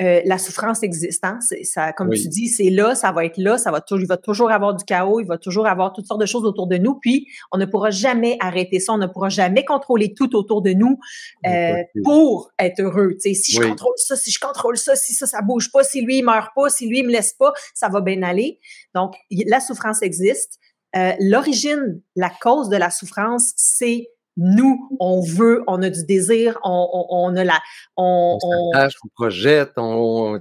euh, 0.00 0.20
la 0.24 0.38
souffrance 0.38 0.82
existe. 0.82 1.24
Hein? 1.24 1.38
Ça, 1.62 1.92
comme 1.92 2.10
tu 2.10 2.28
dis, 2.28 2.48
c'est 2.48 2.70
là, 2.70 2.94
ça 2.94 3.12
va 3.12 3.24
être 3.24 3.36
là, 3.36 3.58
ça 3.58 3.70
va 3.70 3.80
toujours, 3.80 4.04
il 4.04 4.08
va 4.08 4.16
toujours 4.16 4.50
avoir 4.50 4.74
du 4.74 4.84
chaos, 4.84 5.20
il 5.20 5.26
va 5.26 5.36
toujours 5.36 5.66
avoir 5.66 5.92
toutes 5.92 6.06
sortes 6.06 6.20
de 6.20 6.26
choses 6.26 6.44
autour 6.44 6.66
de 6.66 6.76
nous. 6.78 6.94
Puis, 6.94 7.26
on 7.52 7.58
ne 7.58 7.66
pourra 7.66 7.90
jamais 7.90 8.36
arrêter 8.40 8.80
ça, 8.80 8.94
on 8.94 8.98
ne 8.98 9.06
pourra 9.06 9.28
jamais 9.28 9.64
contrôler 9.64 10.14
tout 10.14 10.34
autour 10.36 10.62
de 10.62 10.72
nous 10.72 10.98
euh, 11.46 11.74
pour 12.04 12.50
être 12.58 12.80
heureux. 12.80 13.16
si 13.18 13.52
je 13.52 13.60
contrôle 13.60 13.96
ça, 13.96 14.16
si 14.16 14.30
je 14.30 14.40
contrôle 14.40 14.78
ça, 14.78 14.96
si 14.96 15.12
ça, 15.12 15.26
ça 15.26 15.42
bouge 15.42 15.70
pas, 15.70 15.84
si 15.84 16.00
lui 16.00 16.18
il 16.18 16.24
meurt 16.24 16.50
pas, 16.54 16.70
si 16.70 16.88
lui 16.88 17.00
il 17.00 17.06
me 17.06 17.12
laisse 17.12 17.34
pas, 17.34 17.52
ça 17.74 17.88
va 17.88 18.00
bien 18.00 18.22
aller. 18.22 18.58
Donc, 18.94 19.14
la 19.30 19.60
souffrance 19.60 20.02
existe. 20.02 20.58
Euh, 20.96 21.12
l'origine, 21.20 22.00
la 22.16 22.30
cause 22.30 22.68
de 22.68 22.76
la 22.76 22.90
souffrance, 22.90 23.52
c'est 23.56 24.08
nous, 24.42 24.88
on 24.98 25.20
veut, 25.20 25.62
on 25.66 25.82
a 25.82 25.90
du 25.90 26.04
désir, 26.06 26.58
on, 26.64 27.36
a 27.36 27.44
la. 27.44 27.60
On, 27.98 28.38
on, 28.42 28.72
on 28.74 29.08
projette, 29.14 29.72
on, 29.76 30.40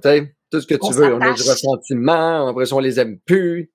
tout 0.50 0.62
ce 0.62 0.68
que 0.68 0.76
tu 0.76 0.94
veux. 0.94 1.14
On 1.14 1.20
a 1.20 1.34
du 1.34 1.42
ressentiment, 1.42 2.40
on 2.40 2.44
a 2.44 2.46
l'impression 2.48 2.78
qu'on 2.78 2.82
les 2.82 3.00
aime 3.00 3.20
plus. 3.20 3.74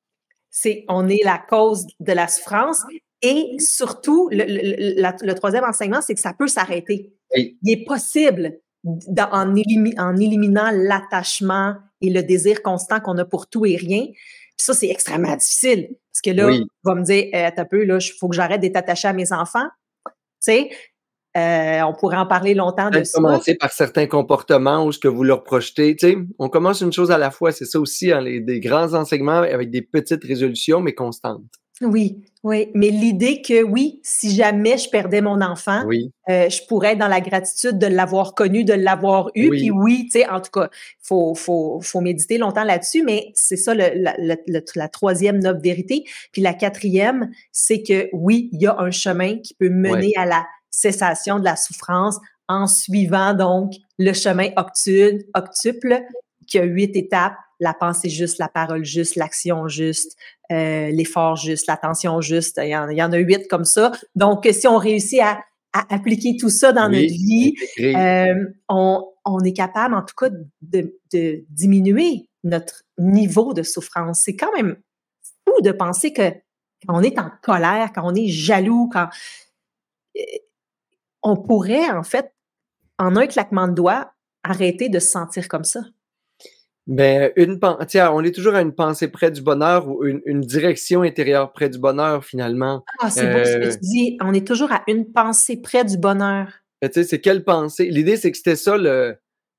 C'est, 0.50 0.86
on 0.88 1.08
est 1.08 1.22
la 1.24 1.38
cause 1.38 1.86
de 2.00 2.12
la 2.12 2.26
souffrance. 2.28 2.82
Et 3.20 3.56
surtout, 3.58 4.30
le, 4.32 5.32
troisième 5.34 5.64
enseignement, 5.64 6.00
c'est 6.00 6.14
que 6.14 6.20
ça 6.20 6.32
peut 6.32 6.48
s'arrêter. 6.48 7.12
Il 7.34 7.54
est 7.66 7.84
possible 7.84 8.58
en, 9.18 9.54
éliminant 9.54 10.70
l'attachement 10.72 11.74
et 12.00 12.10
le 12.10 12.22
désir 12.22 12.62
constant 12.62 13.00
qu'on 13.00 13.18
a 13.18 13.26
pour 13.26 13.48
tout 13.48 13.66
et 13.66 13.76
rien. 13.76 14.06
Puis 14.06 14.64
ça, 14.64 14.72
c'est 14.72 14.88
extrêmement 14.88 15.36
difficile. 15.36 15.88
Parce 16.12 16.22
que 16.22 16.30
là, 16.30 16.50
tu 16.50 16.64
vas 16.84 16.94
me 16.94 17.02
dire, 17.02 17.26
euh, 17.34 17.50
t'as 17.54 17.64
peu, 17.64 17.84
là, 17.84 17.98
il 17.98 18.12
faut 18.18 18.28
que 18.28 18.36
j'arrête 18.36 18.60
d'être 18.60 18.76
attaché 18.76 19.08
à 19.08 19.12
mes 19.12 19.32
enfants. 19.32 19.66
Sais, 20.44 20.70
euh, 21.36 21.80
on 21.82 21.94
pourrait 21.94 22.18
en 22.18 22.26
parler 22.26 22.54
longtemps 22.54 22.90
de 22.90 23.02
ça. 23.02 23.18
Commencer 23.18 23.56
par 23.56 23.72
certains 23.72 24.06
comportements 24.06 24.84
ou 24.84 24.92
ce 24.92 24.98
que 24.98 25.08
vous 25.08 25.24
leur 25.24 25.42
projetez. 25.42 25.96
Tu 25.96 26.06
sais, 26.06 26.16
on 26.38 26.48
commence 26.48 26.80
une 26.80 26.92
chose 26.92 27.10
à 27.10 27.18
la 27.18 27.30
fois. 27.30 27.50
C'est 27.50 27.64
ça 27.64 27.80
aussi, 27.80 28.12
hein, 28.12 28.20
les, 28.20 28.40
des 28.40 28.60
grands 28.60 28.94
enseignements 28.94 29.38
avec 29.38 29.70
des 29.70 29.82
petites 29.82 30.22
résolutions, 30.22 30.80
mais 30.80 30.94
constantes. 30.94 31.42
Oui, 31.80 32.24
oui. 32.44 32.70
Mais 32.74 32.90
l'idée 32.90 33.42
que 33.42 33.62
oui, 33.62 34.00
si 34.04 34.34
jamais 34.34 34.78
je 34.78 34.88
perdais 34.88 35.20
mon 35.20 35.40
enfant, 35.40 35.82
euh, 36.28 36.48
je 36.48 36.66
pourrais 36.66 36.92
être 36.92 36.98
dans 36.98 37.08
la 37.08 37.20
gratitude 37.20 37.78
de 37.78 37.86
l'avoir 37.86 38.34
connu, 38.34 38.64
de 38.64 38.74
l'avoir 38.74 39.30
eu. 39.34 39.50
Puis 39.50 39.70
oui, 39.70 40.04
tu 40.04 40.20
sais, 40.20 40.28
en 40.28 40.40
tout 40.40 40.52
cas, 40.52 40.68
il 40.72 41.06
faut, 41.06 41.34
faut, 41.34 41.80
faut 41.82 42.00
méditer 42.00 42.38
longtemps 42.38 42.64
là-dessus, 42.64 43.02
mais 43.02 43.32
c'est 43.34 43.56
ça 43.56 43.74
le, 43.74 44.06
la, 44.76 44.88
troisième 44.88 45.40
noble 45.40 45.60
vérité. 45.60 46.04
Puis 46.32 46.42
la 46.42 46.54
quatrième, 46.54 47.30
c'est 47.50 47.82
que 47.82 48.08
oui, 48.12 48.50
il 48.52 48.62
y 48.62 48.66
a 48.66 48.78
un 48.78 48.92
chemin 48.92 49.38
qui 49.38 49.54
peut 49.54 49.70
mener 49.70 50.12
à 50.16 50.26
la 50.26 50.46
cessation 50.70 51.38
de 51.38 51.44
la 51.44 51.56
souffrance 51.56 52.18
en 52.48 52.66
suivant 52.66 53.34
donc 53.34 53.72
le 53.98 54.12
chemin 54.12 54.48
octuple, 54.56 56.02
qui 56.46 56.58
a 56.58 56.64
huit 56.64 56.94
étapes, 56.96 57.36
la 57.60 57.72
pensée 57.72 58.10
juste, 58.10 58.38
la 58.38 58.48
parole 58.48 58.84
juste, 58.84 59.16
l'action 59.16 59.68
juste, 59.68 60.16
euh, 60.52 60.90
l'effort 60.90 61.36
juste, 61.36 61.66
l'attention 61.66 62.20
juste. 62.20 62.60
Il 62.62 62.68
y, 62.68 62.76
en, 62.76 63.12
a 63.12 63.16
huit 63.16 63.48
comme 63.48 63.64
ça. 63.64 63.92
Donc, 64.14 64.48
si 64.52 64.66
on 64.66 64.78
réussit 64.78 65.20
à, 65.20 65.40
appliquer 65.90 66.36
tout 66.36 66.50
ça 66.50 66.72
dans 66.72 66.88
notre 66.88 67.06
vie, 67.06 67.54
euh, 67.80 68.44
on, 68.68 69.40
est 69.44 69.52
capable, 69.52 69.94
en 69.94 70.02
tout 70.02 70.14
cas, 70.16 70.30
de, 70.62 70.96
de 71.12 71.44
diminuer 71.48 72.28
notre 72.44 72.84
niveau 72.98 73.54
de 73.54 73.62
souffrance. 73.62 74.20
C'est 74.20 74.36
quand 74.36 74.52
même 74.54 74.76
fou 75.44 75.60
de 75.62 75.72
penser 75.72 76.12
que 76.12 76.30
quand 76.86 76.98
on 76.98 77.02
est 77.02 77.18
en 77.18 77.30
colère, 77.42 77.90
quand 77.92 78.02
on 78.04 78.14
est 78.14 78.28
jaloux, 78.28 78.88
quand 78.92 79.08
euh, 80.16 80.20
on 81.22 81.36
pourrait, 81.36 81.90
en 81.90 82.02
fait, 82.02 82.32
en 82.98 83.16
un 83.16 83.26
claquement 83.26 83.66
de 83.66 83.74
doigts, 83.74 84.12
arrêter 84.42 84.88
de 84.88 84.98
se 84.98 85.08
sentir 85.08 85.48
comme 85.48 85.64
ça? 85.64 85.80
Ben, 86.86 87.32
une 87.36 87.58
tiens, 87.88 88.12
on 88.12 88.22
est 88.22 88.34
toujours 88.34 88.54
à 88.54 88.60
une 88.60 88.74
pensée 88.74 89.08
près 89.08 89.30
du 89.30 89.40
bonheur 89.40 89.88
ou 89.88 90.04
une, 90.04 90.40
direction 90.42 91.00
intérieure 91.00 91.52
près 91.52 91.70
du 91.70 91.78
bonheur, 91.78 92.24
finalement. 92.24 92.84
Ah, 93.00 93.10
c'est 93.10 93.26
beau 93.32 93.42
ce 93.44 93.56
que 93.56 93.66
euh 93.66 93.70
tu 93.70 93.78
dis. 93.80 94.18
On 94.20 94.34
est 94.34 94.46
toujours 94.46 94.70
à 94.70 94.82
une 94.86 95.10
pensée 95.10 95.56
près 95.56 95.84
du 95.84 95.96
bonheur. 95.96 96.48
Ben, 96.82 96.90
tu 96.90 97.00
sais, 97.00 97.08
c'est 97.08 97.20
quelle 97.20 97.42
pensée? 97.42 97.86
L'idée, 97.86 98.18
c'est 98.18 98.30
que 98.30 98.36
c'était 98.36 98.56
ça, 98.56 98.76
le, 98.76 99.16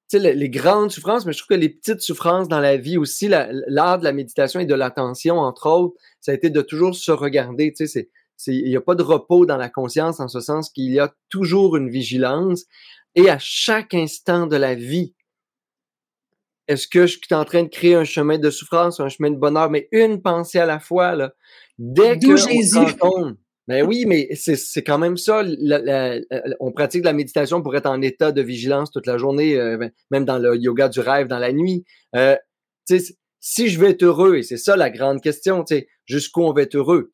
tu 0.08 0.20
sais, 0.20 0.36
les 0.36 0.50
grandes 0.50 0.91
souffrances, 0.91 1.25
mais 1.25 1.34
je 1.34 1.39
trouve 1.39 1.58
que 1.58 1.60
les 1.60 1.70
petites 1.70 2.01
souffrances 2.01 2.48
dans 2.48 2.60
la 2.60 2.77
vie 2.77 3.00
aussi, 3.00 3.27
l'art 3.27 3.98
de 3.98 4.03
la 4.03 4.13
méditation 4.13 4.60
et 4.60 4.65
de 4.67 4.75
l'attention, 4.75 5.39
entre 5.39 5.67
autres, 5.67 5.96
ça 6.22 6.32
a 6.32 6.36
été 6.36 6.51
de 6.51 6.62
toujours 6.62 6.94
se 6.94 7.12
regarder. 7.12 7.74
Tu 7.74 7.88
sais, 7.88 8.08
il 8.46 8.70
n'y 8.70 8.75
a 8.75 8.82
pas 8.82 8.94
de 8.94 9.01
repos 9.01 9.48
dans 9.48 9.58
la 9.58 9.70
conscience 9.70 10.20
en 10.20 10.27
ce 10.27 10.41
sens 10.41 10.70
qu'il 10.70 10.91
y 10.91 11.00
a 11.00 11.12
toujours 11.29 11.75
une 11.75 11.89
vigilance 11.89 12.65
et 13.15 13.29
à 13.29 13.39
chaque 13.39 13.96
instant 13.96 14.46
de 14.46 14.58
la 14.58 14.75
vie, 14.75 15.15
est-ce 16.68 16.88
que 16.88 17.06
je 17.06 17.18
suis 17.18 17.36
en 17.36 17.46
train 17.46 17.64
de 17.64 17.70
créer 17.70 17.96
un 17.96 18.04
chemin 18.04 18.38
de 18.38 18.50
souffrance, 18.50 19.00
un 19.00 19.10
chemin 19.10 19.32
de 19.32 19.38
bonheur, 19.38 19.70
mais 19.70 19.88
une 19.92 20.22
pensée 20.22 20.60
à 20.60 20.66
la 20.66 20.80
fois, 20.80 21.16
là. 21.16 21.34
Dès 21.78 22.18
que 22.18 22.36
Jésus. 22.38 22.80
ben 23.68 23.86
oui, 23.86 24.06
mais 24.08 24.30
c'est 24.36 24.84
quand 24.84 24.98
même 24.98 25.18
ça. 25.18 25.44
on 26.60 26.72
pratique 26.72 27.04
la 27.04 27.14
méditation 27.14 27.62
pour 27.62 27.76
être 27.76 27.86
en 27.88 28.02
état 28.02 28.32
de 28.32 28.42
vigilance 28.42 28.92
toute 28.92 29.08
la 29.08 29.18
journée, 29.18 29.60
euh, 29.60 29.78
ben, 29.78 29.92
même 30.12 30.26
dans 30.26 30.38
le 30.38 30.56
yoga 30.56 30.88
du 30.88 31.00
rêve, 31.00 31.28
dans 31.28 31.40
la 31.40 31.52
nuit. 31.52 31.84
Euh, 32.16 32.36
si 33.40 33.68
je 33.68 33.80
veux 33.80 33.90
être 33.90 34.04
heureux, 34.04 34.38
et 34.38 34.44
c'est 34.44 34.58
ça 34.58 34.76
la 34.76 34.90
grande 34.90 35.22
question, 35.22 35.64
jusqu'où 36.06 36.44
on 36.44 36.54
va 36.54 36.64
être 36.64 36.76
heureux? 36.76 37.12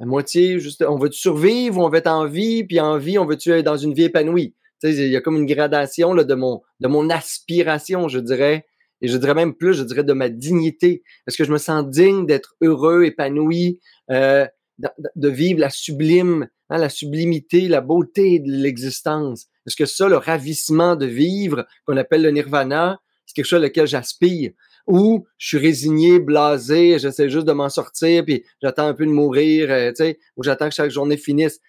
À 0.00 0.06
moitié, 0.06 0.60
juste, 0.60 0.84
on 0.86 0.96
veut 0.96 1.10
survivre 1.10 1.78
ou 1.78 1.84
on 1.84 1.88
veut 1.88 1.98
être 1.98 2.06
en 2.06 2.26
vie, 2.26 2.64
puis 2.64 2.78
en 2.80 2.96
vie, 2.96 3.18
on 3.18 3.26
veut 3.26 3.34
être 3.34 3.64
dans 3.64 3.76
une 3.76 3.92
vie 3.92 4.04
épanouie? 4.04 4.54
Il 4.82 5.08
y 5.08 5.16
a 5.16 5.20
comme 5.20 5.36
une 5.36 5.46
gradation 5.46 6.14
là, 6.14 6.24
de, 6.24 6.34
mon, 6.34 6.62
de 6.78 6.88
mon 6.88 7.10
aspiration, 7.10 8.08
je 8.08 8.18
dirais, 8.18 8.66
et 9.02 9.08
je 9.08 9.16
dirais 9.16 9.34
même 9.34 9.54
plus, 9.54 9.74
je 9.74 9.82
dirais 9.82 10.04
de 10.04 10.12
ma 10.12 10.28
dignité. 10.28 11.02
Est-ce 11.26 11.36
que 11.36 11.44
je 11.44 11.52
me 11.52 11.58
sens 11.58 11.88
digne 11.88 12.26
d'être 12.26 12.54
heureux, 12.60 13.04
épanoui, 13.04 13.80
euh, 14.10 14.46
de, 14.78 15.28
vivre 15.28 15.60
la 15.60 15.70
sublime, 15.70 16.48
hein, 16.68 16.78
la 16.78 16.88
sublimité, 16.88 17.68
la 17.68 17.80
beauté 17.80 18.38
de 18.38 18.50
l'existence? 18.50 19.46
Est-ce 19.66 19.76
que 19.76 19.86
ça, 19.86 20.08
le 20.08 20.16
ravissement 20.16 20.96
de 20.96 21.06
vivre, 21.06 21.66
qu'on 21.86 21.96
appelle 21.96 22.22
le 22.22 22.30
nirvana, 22.30 23.00
c'est 23.26 23.34
quelque 23.34 23.46
chose 23.46 23.62
à 23.62 23.66
lequel 23.66 23.86
j'aspire? 23.86 24.52
ou 24.86 25.26
je 25.38 25.48
suis 25.48 25.58
résigné, 25.58 26.18
blasé, 26.18 26.98
j'essaie 26.98 27.30
juste 27.30 27.46
de 27.46 27.52
m'en 27.52 27.68
sortir, 27.68 28.24
puis 28.24 28.44
j'attends 28.60 28.86
un 28.86 28.94
peu 28.94 29.06
de 29.06 29.10
mourir, 29.10 29.70
euh, 29.70 29.90
tu 29.90 29.96
sais, 29.96 30.18
ou 30.36 30.42
j'attends 30.42 30.68
que 30.68 30.74
chaque 30.74 30.90
journée 30.90 31.16
finisse. 31.16 31.60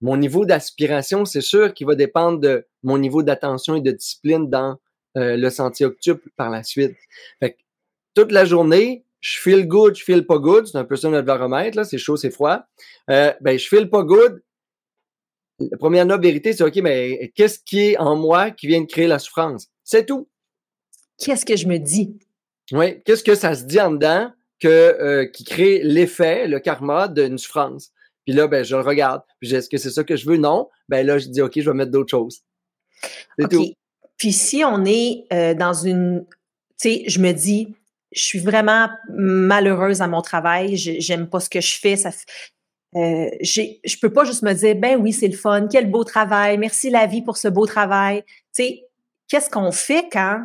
Mon 0.00 0.16
niveau 0.16 0.44
d'aspiration, 0.44 1.24
c'est 1.24 1.40
sûr 1.40 1.74
qu'il 1.74 1.88
va 1.88 1.96
dépendre 1.96 2.38
de 2.38 2.66
mon 2.84 2.98
niveau 2.98 3.24
d'attention 3.24 3.74
et 3.74 3.80
de 3.80 3.90
discipline 3.90 4.48
dans 4.48 4.76
euh, 5.16 5.36
le 5.36 5.50
sentier 5.50 5.86
octuple 5.86 6.28
par 6.36 6.50
la 6.50 6.62
suite. 6.62 6.96
Fait 7.40 7.52
que, 7.52 7.58
toute 8.14 8.32
la 8.32 8.44
journée, 8.44 9.04
je 9.20 9.38
feel 9.38 9.66
good, 9.66 9.96
je 9.96 10.04
feel 10.04 10.26
pas 10.26 10.38
good, 10.38 10.66
c'est 10.66 10.78
un 10.78 10.84
peu 10.84 10.96
ça 10.96 11.08
notre 11.08 11.26
baromètre, 11.26 11.76
là, 11.76 11.84
c'est 11.84 11.98
chaud, 11.98 12.16
c'est 12.16 12.30
froid. 12.30 12.62
Euh, 13.10 13.32
ben, 13.40 13.58
je 13.58 13.68
feel 13.68 13.88
pas 13.88 14.02
good. 14.02 14.42
La 15.58 15.76
première 15.76 16.06
noble 16.06 16.22
vérité, 16.22 16.52
c'est 16.52 16.62
OK, 16.62 16.76
mais 16.76 17.32
qu'est-ce 17.34 17.58
qui 17.58 17.80
est 17.80 17.98
en 17.98 18.16
moi 18.16 18.50
qui 18.50 18.68
vient 18.68 18.80
de 18.80 18.86
créer 18.86 19.08
la 19.08 19.18
souffrance? 19.18 19.68
C'est 19.82 20.06
tout. 20.06 20.28
Qu'est-ce 21.18 21.44
que 21.44 21.56
je 21.56 21.66
me 21.66 21.78
dis? 21.78 22.16
Oui, 22.70 23.02
qu'est-ce 23.04 23.24
que 23.24 23.34
ça 23.34 23.54
se 23.54 23.64
dit 23.64 23.80
en 23.80 23.90
dedans 23.90 24.30
que, 24.60 24.68
euh, 24.68 25.26
qui 25.26 25.42
crée 25.42 25.80
l'effet, 25.82 26.46
le 26.46 26.60
karma 26.60 27.08
d'une 27.08 27.38
souffrance? 27.38 27.92
Puis 28.24 28.34
là, 28.36 28.46
ben, 28.46 28.64
je 28.64 28.76
le 28.76 28.82
regarde. 28.82 29.22
Puis 29.40 29.54
est-ce 29.54 29.68
que 29.68 29.78
c'est 29.78 29.90
ça 29.90 30.04
que 30.04 30.14
je 30.14 30.28
veux? 30.28 30.36
Non. 30.36 30.68
Ben 30.88 31.04
là, 31.04 31.18
je 31.18 31.28
dis, 31.28 31.40
OK, 31.40 31.52
je 31.56 31.68
vais 31.68 31.76
mettre 31.76 31.90
d'autres 31.90 32.10
choses. 32.10 32.42
C'est 33.38 33.48
tout. 33.48 33.66
Puis 34.18 34.32
si 34.32 34.64
on 34.64 34.84
est 34.84 35.24
euh, 35.32 35.54
dans 35.54 35.72
une, 35.72 36.26
tu 36.80 36.90
sais, 36.90 37.04
je 37.06 37.20
me 37.20 37.32
dis, 37.32 37.74
je 38.12 38.22
suis 38.22 38.38
vraiment 38.38 38.88
malheureuse 39.10 40.02
à 40.02 40.08
mon 40.08 40.22
travail, 40.22 40.76
j'aime 40.76 41.28
pas 41.28 41.40
ce 41.40 41.48
que 41.48 41.60
je 41.60 41.78
fais, 41.78 41.96
ça, 41.96 42.10
euh, 42.96 43.28
je 43.42 44.00
peux 44.00 44.12
pas 44.12 44.24
juste 44.24 44.42
me 44.42 44.52
dire, 44.52 44.74
ben 44.76 44.96
oui, 44.96 45.12
c'est 45.12 45.28
le 45.28 45.36
fun, 45.36 45.68
quel 45.70 45.90
beau 45.90 46.04
travail, 46.04 46.58
merci 46.58 46.90
la 46.90 47.06
vie 47.06 47.22
pour 47.22 47.36
ce 47.36 47.48
beau 47.48 47.66
travail. 47.66 48.24
Tu 48.26 48.62
sais, 48.64 48.84
qu'est-ce 49.28 49.50
qu'on 49.50 49.72
fait 49.72 50.08
quand 50.10 50.42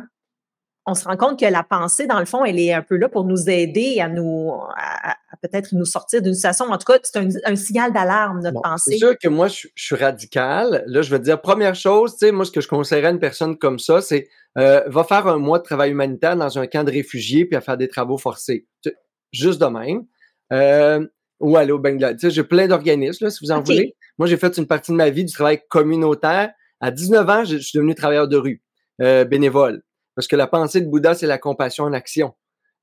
on 0.86 0.94
se 0.94 1.04
rend 1.04 1.16
compte 1.16 1.40
que 1.40 1.46
la 1.46 1.62
pensée, 1.62 2.06
dans 2.06 2.18
le 2.18 2.26
fond, 2.26 2.44
elle 2.44 2.58
est 2.58 2.72
un 2.72 2.82
peu 2.82 2.96
là 2.96 3.08
pour 3.08 3.24
nous 3.24 3.48
aider 3.48 4.00
à 4.00 4.08
nous, 4.08 4.52
à, 4.76 5.16
peut-être 5.40 5.74
nous 5.74 5.86
sortir 5.86 6.20
d'une 6.20 6.34
situation. 6.34 6.66
En 6.66 6.76
tout 6.76 6.92
cas, 6.92 6.98
c'est 7.02 7.18
un, 7.44 7.56
signal 7.56 7.92
d'alarme, 7.92 8.42
notre 8.42 8.60
pensée. 8.60 8.92
C'est 8.92 8.98
sûr 8.98 9.18
que 9.18 9.28
moi, 9.28 9.48
je, 9.48 9.66
suis 9.74 9.96
radical. 9.96 10.84
Là, 10.86 11.02
je 11.02 11.10
veux 11.10 11.18
dire, 11.18 11.40
première 11.40 11.74
chose, 11.74 12.12
tu 12.12 12.26
sais, 12.26 12.32
moi, 12.32 12.44
ce 12.44 12.50
que 12.50 12.60
je 12.60 12.68
conseillerais 12.68 13.08
à 13.08 13.10
une 13.10 13.18
personne 13.18 13.56
comme 13.56 13.78
ça, 13.78 14.02
c'est 14.02 14.28
euh, 14.58 14.82
va 14.86 15.04
faire 15.04 15.26
un 15.26 15.38
mois 15.38 15.58
de 15.58 15.64
travail 15.64 15.90
humanitaire 15.90 16.36
dans 16.36 16.58
un 16.58 16.66
camp 16.66 16.84
de 16.84 16.92
réfugiés 16.92 17.44
puis 17.46 17.56
à 17.56 17.60
faire 17.60 17.76
des 17.76 17.88
travaux 17.88 18.18
forcés. 18.18 18.66
Juste 19.32 19.60
de 19.60 19.66
même. 19.66 20.04
Euh, 20.52 21.04
ou 21.40 21.56
aller 21.56 21.72
au 21.72 21.78
Bangladesh. 21.78 22.20
Tu 22.20 22.28
sais, 22.28 22.34
j'ai 22.34 22.44
plein 22.44 22.68
d'organismes, 22.68 23.28
si 23.30 23.44
vous 23.44 23.50
en 23.50 23.62
voulez. 23.62 23.96
Moi, 24.18 24.28
j'ai 24.28 24.36
fait 24.36 24.56
une 24.56 24.66
partie 24.66 24.92
de 24.92 24.96
ma 24.96 25.10
vie 25.10 25.24
du 25.24 25.32
travail 25.32 25.60
communautaire. 25.68 26.52
À 26.80 26.90
19 26.90 27.28
ans, 27.28 27.44
je, 27.44 27.56
suis 27.56 27.76
devenu 27.78 27.94
travailleur 27.94 28.28
de 28.28 28.36
rue, 28.36 28.62
euh, 29.00 29.24
bénévole. 29.24 29.82
Parce 30.14 30.28
que 30.28 30.36
la 30.36 30.46
pensée 30.46 30.80
de 30.80 30.86
Bouddha, 30.86 31.14
c'est 31.14 31.26
la 31.26 31.38
compassion 31.38 31.84
en 31.84 31.92
action. 31.92 32.34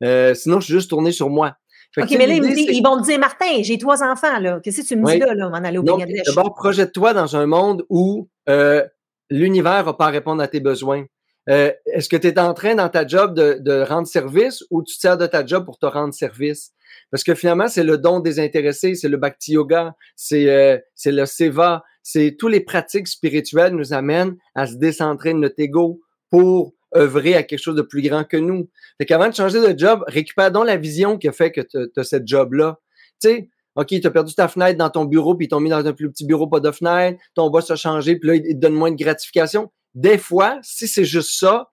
Euh, 0.03 0.33
sinon, 0.33 0.59
je 0.59 0.65
suis 0.65 0.73
juste 0.73 0.89
tourné 0.89 1.11
sur 1.11 1.29
moi. 1.29 1.55
OK, 1.97 2.09
mais 2.17 2.25
là, 2.25 2.35
ils, 2.35 2.81
vont 2.83 2.97
me 2.99 3.03
dire, 3.03 3.19
Martin, 3.19 3.61
j'ai 3.61 3.77
trois 3.77 4.01
enfants, 4.01 4.39
là. 4.39 4.61
Qu'est-ce 4.63 4.81
que 4.81 4.87
tu 4.87 4.95
me 4.95 5.11
dis 5.11 5.19
là, 5.19 5.33
là, 5.33 5.49
m'en 5.49 5.57
aller 5.57 5.77
au 5.77 5.83
Bangladesh? 5.83 6.23
D'abord, 6.25 6.53
projette-toi 6.53 7.13
dans 7.13 7.35
un 7.35 7.45
monde 7.45 7.85
où 7.89 8.29
euh, 8.47 8.85
l'univers 9.29 9.83
va 9.83 9.93
pas 9.93 10.07
répondre 10.07 10.41
à 10.41 10.47
tes 10.47 10.61
besoins. 10.61 11.05
Euh, 11.49 11.71
est-ce 11.85 12.07
que 12.07 12.15
tu 12.15 12.27
es 12.27 12.39
en 12.39 12.53
train 12.53 12.75
dans 12.75 12.87
ta 12.87 13.05
job 13.05 13.33
de, 13.33 13.57
de, 13.59 13.81
rendre 13.81 14.07
service 14.07 14.63
ou 14.69 14.83
tu 14.83 14.95
te 14.95 15.01
sers 15.01 15.17
de 15.17 15.25
ta 15.25 15.45
job 15.45 15.65
pour 15.65 15.79
te 15.79 15.85
rendre 15.85 16.13
service? 16.13 16.71
Parce 17.09 17.23
que 17.23 17.35
finalement, 17.35 17.67
c'est 17.67 17.83
le 17.83 17.97
don 17.97 18.19
désintéressé, 18.19 18.95
c'est 18.95 19.09
le 19.09 19.17
bhakti 19.17 19.53
yoga, 19.53 19.95
c'est 20.15 20.49
euh, 20.49 20.77
c'est 20.95 21.11
le 21.11 21.25
seva, 21.25 21.83
c'est 22.03 22.35
tous 22.37 22.47
les 22.47 22.61
pratiques 22.61 23.07
spirituelles 23.07 23.73
nous 23.73 23.91
amènent 23.91 24.37
à 24.55 24.67
se 24.67 24.75
décentrer 24.75 25.33
de 25.33 25.39
notre 25.39 25.59
ego 25.59 25.99
pour 26.29 26.73
œuvrer 26.95 27.35
à 27.35 27.43
quelque 27.43 27.59
chose 27.59 27.75
de 27.75 27.81
plus 27.81 28.01
grand 28.01 28.23
que 28.23 28.37
nous. 28.37 28.69
Fait 28.97 29.05
qu'avant 29.05 29.29
de 29.29 29.35
changer 29.35 29.61
de 29.61 29.77
job, 29.77 30.03
récupère 30.07 30.51
donc 30.51 30.65
la 30.65 30.77
vision 30.77 31.17
qui 31.17 31.27
a 31.27 31.31
fait 31.31 31.51
que 31.51 31.61
tu 31.61 31.99
as 31.99 32.03
cette 32.03 32.27
job-là. 32.27 32.79
Tu 33.21 33.29
sais, 33.29 33.49
OK, 33.75 33.87
tu 33.87 34.05
as 34.05 34.11
perdu 34.11 34.33
ta 34.33 34.47
fenêtre 34.47 34.77
dans 34.77 34.89
ton 34.89 35.05
bureau, 35.05 35.35
puis 35.35 35.45
ils 35.45 35.49
t'ont 35.49 35.59
mis 35.59 35.69
dans 35.69 35.85
un 35.85 35.93
plus 35.93 36.11
petit 36.11 36.25
bureau, 36.25 36.47
pas 36.47 36.59
de 36.59 36.71
fenêtre, 36.71 37.19
ton 37.35 37.49
boss 37.49 37.71
a 37.71 37.75
changé, 37.75 38.17
puis 38.17 38.27
là, 38.29 38.35
il 38.35 38.55
te 38.55 38.59
donne 38.59 38.73
moins 38.73 38.91
de 38.91 39.01
gratification. 39.01 39.71
Des 39.93 40.17
fois, 40.17 40.59
si 40.61 40.87
c'est 40.87 41.05
juste 41.05 41.39
ça, 41.39 41.71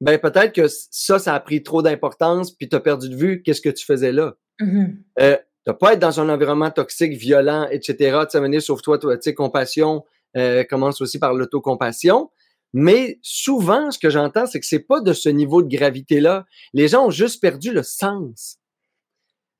ben 0.00 0.18
peut-être 0.18 0.52
que 0.52 0.66
ça, 0.68 1.18
ça 1.18 1.34
a 1.34 1.40
pris 1.40 1.62
trop 1.62 1.82
d'importance, 1.82 2.50
puis 2.50 2.68
tu 2.68 2.74
as 2.74 2.80
perdu 2.80 3.08
de 3.08 3.16
vue 3.16 3.42
qu'est-ce 3.42 3.60
que 3.60 3.68
tu 3.68 3.84
faisais 3.84 4.12
là. 4.12 4.34
Mm-hmm. 4.60 4.96
euh, 5.20 5.36
tu 5.66 5.72
pas 5.74 5.94
être 5.94 5.98
dans 5.98 6.20
un 6.20 6.28
environnement 6.28 6.70
toxique, 6.70 7.14
violent, 7.14 7.66
etc. 7.70 8.18
Tu 8.30 8.38
sais, 8.38 8.60
sauve-toi, 8.60 8.98
toi, 8.98 9.16
tu 9.16 9.22
sais, 9.22 9.34
compassion 9.34 10.04
euh, 10.36 10.64
commence 10.64 11.00
aussi 11.00 11.18
par 11.18 11.32
l'autocompassion. 11.32 12.30
Mais 12.74 13.18
souvent, 13.22 13.90
ce 13.90 13.98
que 13.98 14.10
j'entends, 14.10 14.46
c'est 14.46 14.60
que 14.60 14.66
c'est 14.66 14.80
pas 14.80 15.00
de 15.00 15.12
ce 15.12 15.28
niveau 15.28 15.62
de 15.62 15.74
gravité-là. 15.74 16.44
Les 16.74 16.88
gens 16.88 17.06
ont 17.06 17.10
juste 17.10 17.40
perdu 17.40 17.72
le 17.72 17.82
sens. 17.82 18.58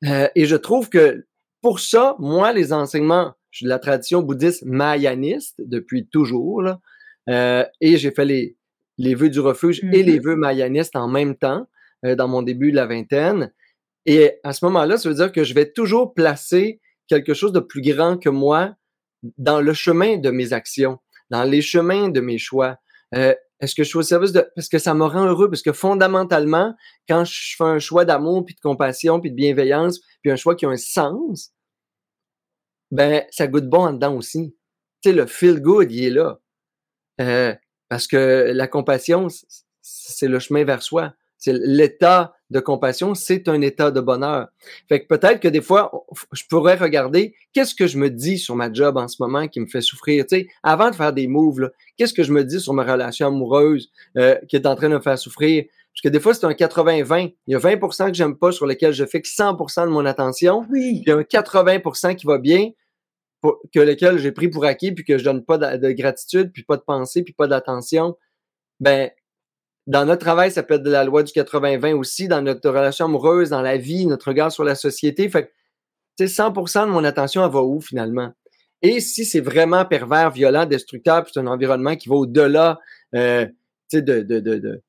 Euh, 0.05 0.29
et 0.35 0.47
je 0.47 0.57
trouve 0.57 0.91
que 0.91 1.25
pour 1.63 1.81
ça, 1.81 2.17
moi, 2.19 2.53
les 2.53 2.73
enseignements, 2.73 3.33
je 3.51 3.59
suis 3.59 3.65
de 3.65 3.71
la 3.71 3.79
tradition 3.79 4.21
bouddhiste 4.21 4.65
mayaniste 4.67 5.55
depuis 5.59 6.07
toujours, 6.09 6.61
là, 6.61 6.81
euh, 7.31 7.65
et 7.81 7.97
j'ai 7.97 8.11
fait 8.11 8.25
les, 8.25 8.57
les 8.99 9.15
vœux 9.15 9.31
du 9.31 9.41
refuge 9.41 9.83
et 9.93 10.03
les 10.03 10.19
mm-hmm. 10.19 10.23
vœux 10.23 10.37
mayanistes 10.37 10.97
en 10.97 11.09
même 11.09 11.37
temps 11.37 11.67
euh, 12.05 12.17
dans 12.17 12.29
mon 12.29 12.43
début 12.43 12.71
de 12.71 12.77
la 12.77 12.87
vingtaine. 12.87 13.53
Et 14.07 14.33
à 14.43 14.53
ce 14.53 14.65
moment-là, 14.67 14.99
ça 14.99 15.09
veut 15.09 15.15
dire 15.15 15.33
que 15.33 15.45
je 15.45 15.55
vais 15.55 15.71
toujours 15.71 16.15
placer 16.15 16.81
quelque 17.07 17.33
chose 17.33 17.53
de 17.53 17.61
plus 17.61 17.81
grand 17.81 18.19
que 18.19 18.29
moi 18.29 18.75
dans 19.39 19.61
le 19.61 19.73
chemin 19.73 20.19
de 20.19 20.31
mes 20.31 20.53
actions, 20.53 20.99
dans 21.31 21.45
les 21.45 21.63
chemins 21.63 22.09
de 22.09 22.21
mes 22.21 22.39
choix. 22.39 22.77
Euh, 23.15 23.35
est-ce 23.61 23.75
que 23.75 23.85
je 23.85 23.89
suis 23.89 23.99
au 23.99 24.03
service 24.03 24.33
de... 24.33 24.47
Parce 24.55 24.69
que 24.69 24.79
ça 24.79 24.95
me 24.95 25.05
rend 25.05 25.27
heureux, 25.27 25.49
parce 25.49 25.63
que 25.63 25.73
fondamentalement, 25.73 26.75
quand 27.09 27.25
je 27.25 27.57
fais 27.57 27.65
un 27.65 27.79
choix 27.79 28.05
d'amour, 28.05 28.45
puis 28.45 28.55
de 28.55 28.61
compassion, 28.61 29.21
puis 29.21 29.31
de 29.31 29.37
bienveillance, 29.37 30.01
puis 30.23 30.31
un 30.31 30.37
choix 30.37 30.55
qui 30.55 30.67
a 30.67 30.69
un 30.69 30.77
sens, 30.77 31.53
ben, 32.91 33.25
ça 33.31 33.47
goûte 33.47 33.69
bon 33.69 33.87
en 33.87 33.93
dedans 33.93 34.17
aussi. 34.17 34.55
Tu 35.03 35.11
sais, 35.11 35.17
le 35.17 35.27
feel 35.27 35.61
good, 35.61 35.91
il 35.91 36.05
est 36.05 36.11
là. 36.11 36.41
Euh, 37.21 37.55
parce 37.89 38.07
que 38.07 38.51
la 38.53 38.69
compassion, 38.69 39.29
c'est 39.83 40.29
le 40.29 40.39
chemin 40.39 40.65
vers 40.65 40.83
soi. 40.83 41.15
C'est 41.45 41.53
l'état 41.53 42.35
de 42.49 42.59
compassion, 42.59 43.15
c'est 43.15 43.49
un 43.49 43.61
état 43.61 43.91
de 43.91 44.01
bonheur. 44.01 44.49
Fait 44.89 45.03
que 45.03 45.07
peut-être 45.07 45.41
que 45.41 45.49
des 45.49 45.61
fois, 45.61 45.93
je 46.33 46.43
pourrais 46.49 46.77
regarder 46.77 47.35
qu'est-ce 47.53 47.75
que 47.75 47.87
je 47.87 47.99
me 47.99 48.09
dis 48.09 48.39
sur 48.39 48.57
ma 48.57 48.73
job 48.73 48.97
en 48.97 49.09
ce 49.09 49.17
moment 49.21 49.47
qui 49.47 49.61
me 49.61 49.67
fait 49.67 49.83
souffrir. 49.83 50.25
Tu 50.25 50.37
sais, 50.37 50.47
avant 50.63 50.89
de 50.89 50.95
faire 50.95 51.13
des 51.13 51.27
moves, 51.27 51.71
qu'est-ce 51.99 52.15
que 52.15 52.23
je 52.23 52.33
me 52.33 52.45
dis 52.45 52.61
sur 52.61 52.73
ma 52.73 52.83
relation 52.83 53.27
amoureuse 53.27 53.91
euh, 54.17 54.37
qui 54.49 54.57
est 54.57 54.67
en 54.67 54.75
train 54.75 54.89
de 54.89 54.95
me 54.95 55.01
faire 55.01 55.19
souffrir? 55.19 55.65
Parce 55.93 56.01
que 56.03 56.09
des 56.09 56.19
fois, 56.19 56.33
c'est 56.33 56.47
un 56.47 56.53
80-20. 56.53 57.35
Il 57.47 57.53
y 57.53 57.55
a 57.55 57.59
20% 57.59 58.07
que 58.07 58.15
j'aime 58.15 58.39
pas 58.39 58.53
sur 58.53 58.67
lesquels 58.67 58.95
je 58.95 59.05
fixe 59.05 59.37
100% 59.37 59.85
de 59.85 59.91
mon 59.91 60.07
attention. 60.07 60.65
Oui. 60.71 61.03
Il 61.05 61.09
y 61.09 61.13
a 61.13 61.17
un 61.17 61.21
80% 61.21 62.17
qui 62.17 62.25
va 62.25 62.39
bien, 62.39 62.71
que 63.71 63.81
lequel 63.81 64.17
j'ai 64.17 64.33
pris 64.33 64.49
pour 64.49 64.65
acquis, 64.65 64.93
puis 64.93 65.05
que 65.05 65.19
je 65.19 65.25
donne 65.25 65.45
pas 65.45 65.59
de, 65.59 65.93
gratitude, 65.93 66.53
puis 66.53 66.63
pas 66.63 66.79
de 66.79 66.83
pensée, 66.83 67.23
puis 67.23 67.35
pas 67.35 67.49
d'attention. 67.49 68.17
Ben, 68.81 69.11
dans 69.87 70.07
notre 70.07 70.21
travail, 70.21 70.51
ça 70.51 70.63
peut 70.63 70.75
être 70.75 70.83
de 70.83 70.91
la 70.91 71.05
loi 71.05 71.23
du 71.23 71.33
80-20 71.33 71.95
aussi, 71.95 72.29
dans 72.29 72.41
notre 72.41 72.69
relation 72.71 73.05
amoureuse, 73.05 73.51
dans 73.51 73.63
la 73.63 73.77
vie, 73.77 74.07
notre 74.07 74.29
regard 74.29 74.51
sur 74.51 74.65
la 74.65 74.75
société. 74.75 75.29
Fait 75.29 75.53
que, 76.19 76.25
100% 76.25 76.87
de 76.87 76.91
mon 76.91 77.05
attention, 77.05 77.45
elle 77.45 77.53
va 77.53 77.63
où 77.63 77.81
finalement? 77.81 78.33
Et 78.83 79.01
si 79.01 79.25
c'est 79.25 79.41
vraiment 79.41 79.85
pervers, 79.85 80.31
violent, 80.31 80.67
destructeur, 80.67 81.25
puis 81.25 81.33
c'est 81.35 81.41
un 81.41 81.47
environnement 81.47 81.97
qui 81.97 82.09
va 82.09 82.17
au-delà 82.17 82.79
euh, 83.15 83.47
de, 83.93 84.01
de, 84.01 84.41
de, 84.41 84.83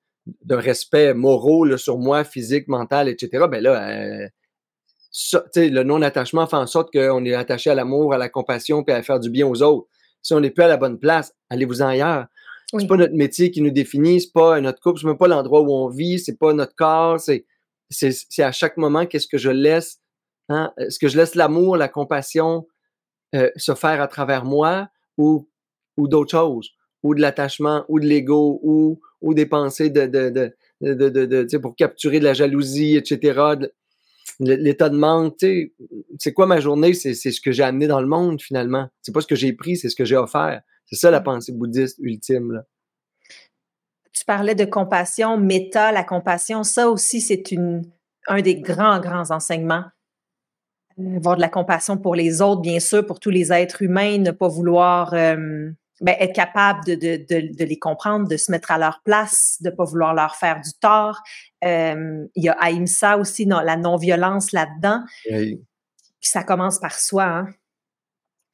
de, 0.44 0.56
respect 0.56 1.14
moraux 1.14 1.78
sur 1.78 1.98
moi, 1.98 2.24
physique, 2.24 2.68
mental, 2.68 3.08
etc., 3.08 3.46
ben 3.50 3.62
là, 3.62 3.90
euh, 3.90 4.28
le 5.56 5.84
non-attachement 5.84 6.48
fait 6.48 6.58
en 6.58 6.68
sorte 6.68 6.92
qu'on 6.92 7.24
est 7.26 7.34
attaché 7.34 7.70
à 7.70 7.76
l'amour, 7.76 8.14
à 8.14 8.18
la 8.18 8.30
compassion, 8.30 8.84
puis 8.84 8.94
à 8.94 9.02
faire 9.02 9.20
du 9.20 9.30
bien 9.30 9.48
aux 9.48 9.62
autres. 9.62 9.88
Si 10.22 10.34
on 10.34 10.40
n'est 10.40 10.52
plus 10.52 10.64
à 10.64 10.68
la 10.68 10.78
bonne 10.78 11.00
place, 11.00 11.34
allez-vous 11.50 11.82
en 11.82 11.88
ailleurs? 11.88 12.26
C'est 12.72 12.88
pas 12.88 12.98
notre 12.98 13.14
métier 13.14 13.52
qui 13.52 13.62
nous 13.62 13.72
définit, 13.72 14.22
c'est 14.22 14.34
pas 14.34 14.60
notre 14.60 14.80
couple, 14.80 15.00
c'est 15.00 15.08
même 15.08 15.18
pas 15.18 15.28
l'endroit 15.28 15.62
où 15.62 15.72
on 15.72 15.88
vit, 15.88 16.20
c'est 16.20 16.38
pas 16.38 16.54
notre 16.54 16.76
corps, 16.76 17.20
c'est, 17.20 17.46
c'est, 17.90 18.44
à 18.44 18.52
chaque 18.52 18.78
moment 18.78 19.06
qu'est-ce 19.06 19.28
que 19.28 19.38
je 19.38 19.52
laisse, 19.52 20.00
hein? 20.50 20.74
est-ce 20.78 21.00
que 21.00 21.08
je 21.08 21.18
laisse 21.18 21.36
l'amour, 21.36 21.78
la 21.78 21.88
compassion 21.88 22.68
euh, 23.36 23.50
se 23.56 23.76
faire 23.76 24.02
à 24.02 24.08
travers 24.08 24.46
moi 24.46 24.90
ou, 25.18 25.48
ou 25.98 26.08
d'autres 26.08 26.32
choses, 26.32 26.72
ou 27.04 27.14
de 27.16 27.22
l'attachement, 27.22 27.86
ou 27.88 28.00
de 28.00 28.06
l'ego, 28.06 28.60
ou, 28.64 29.00
ou 29.22 29.34
des 29.34 29.46
pensées 29.46 29.90
de, 29.90 30.06
de, 30.08 30.30
de, 30.30 30.54
de, 30.82 31.10
de, 31.10 31.26
de 31.26 31.58
pour 31.58 31.76
capturer 31.76 32.20
de 32.20 32.26
la 32.26 32.34
jalousie, 32.34 32.96
etc. 32.96 33.56
L'état 34.40 34.90
de 34.90 34.98
manque, 34.98 35.38
c'est 35.40 36.34
quoi 36.34 36.46
ma 36.46 36.60
journée? 36.60 36.94
C'est 36.94 37.14
ce 37.14 37.40
que 37.40 37.52
j'ai 37.52 37.64
amené 37.64 37.88
dans 37.88 38.02
le 38.02 38.08
monde 38.08 38.42
finalement. 38.42 38.90
C'est 39.02 39.14
pas 39.14 39.22
ce 39.22 39.28
que 39.28 39.36
j'ai 39.36 39.54
pris, 39.54 39.78
c'est 39.78 39.90
ce 39.90 39.96
que 39.96 40.06
j'ai 40.06 40.18
offert. 40.18 40.62
C'est 40.86 40.96
ça 40.96 41.12
la 41.12 41.22
pensée 41.22 41.52
bouddhiste 41.52 41.98
ultime. 42.00 42.52
Là. 42.52 42.64
Tu 44.14 44.24
parlais 44.26 44.56
de 44.56 44.66
compassion, 44.66 45.38
méta, 45.38 45.92
la 45.92 46.04
compassion, 46.04 46.64
ça 46.64 46.90
aussi, 46.90 47.22
c'est 47.22 47.44
un 48.28 48.42
des 48.42 48.56
grands, 48.56 49.00
grands 49.00 49.32
enseignements. 49.32 49.84
Avoir 51.18 51.36
de 51.36 51.42
la 51.42 51.50
compassion 51.50 51.98
pour 51.98 52.16
les 52.16 52.42
autres, 52.42 52.62
bien 52.62 52.80
sûr, 52.80 53.06
pour 53.06 53.20
tous 53.20 53.30
les 53.30 53.52
êtres 53.52 53.82
humains, 53.82 54.18
ne 54.18 54.32
pas 54.32 54.48
vouloir 54.48 55.14
euh, 55.14 55.70
ben, 56.00 56.16
être 56.20 56.34
capable 56.34 56.86
de, 56.86 56.96
de, 56.96 57.18
de, 57.18 57.54
de, 57.54 57.66
les 57.66 57.78
comprendre, 57.78 58.30
de 58.30 58.38
se 58.38 58.50
mettre 58.52 58.72
à 58.72 58.78
leur 58.78 59.02
place, 59.04 59.58
de 59.62 59.70
pas 59.70 59.84
vouloir 59.84 60.14
leur 60.14 60.38
faire 60.38 60.62
du 60.62 60.72
tort. 60.80 61.22
Euh, 61.66 62.26
il 62.36 62.44
y 62.46 62.50
a 62.50 62.54
Aïmsa 62.54 63.18
aussi, 63.18 63.46
non, 63.46 63.60
la 63.60 63.76
non-violence 63.76 64.54
là-dedans. 64.54 65.04
Puis 65.28 65.60
ça 66.22 66.44
commence 66.44 66.80
par 66.80 66.98
soi. 66.98 67.26
Hein 67.26 67.50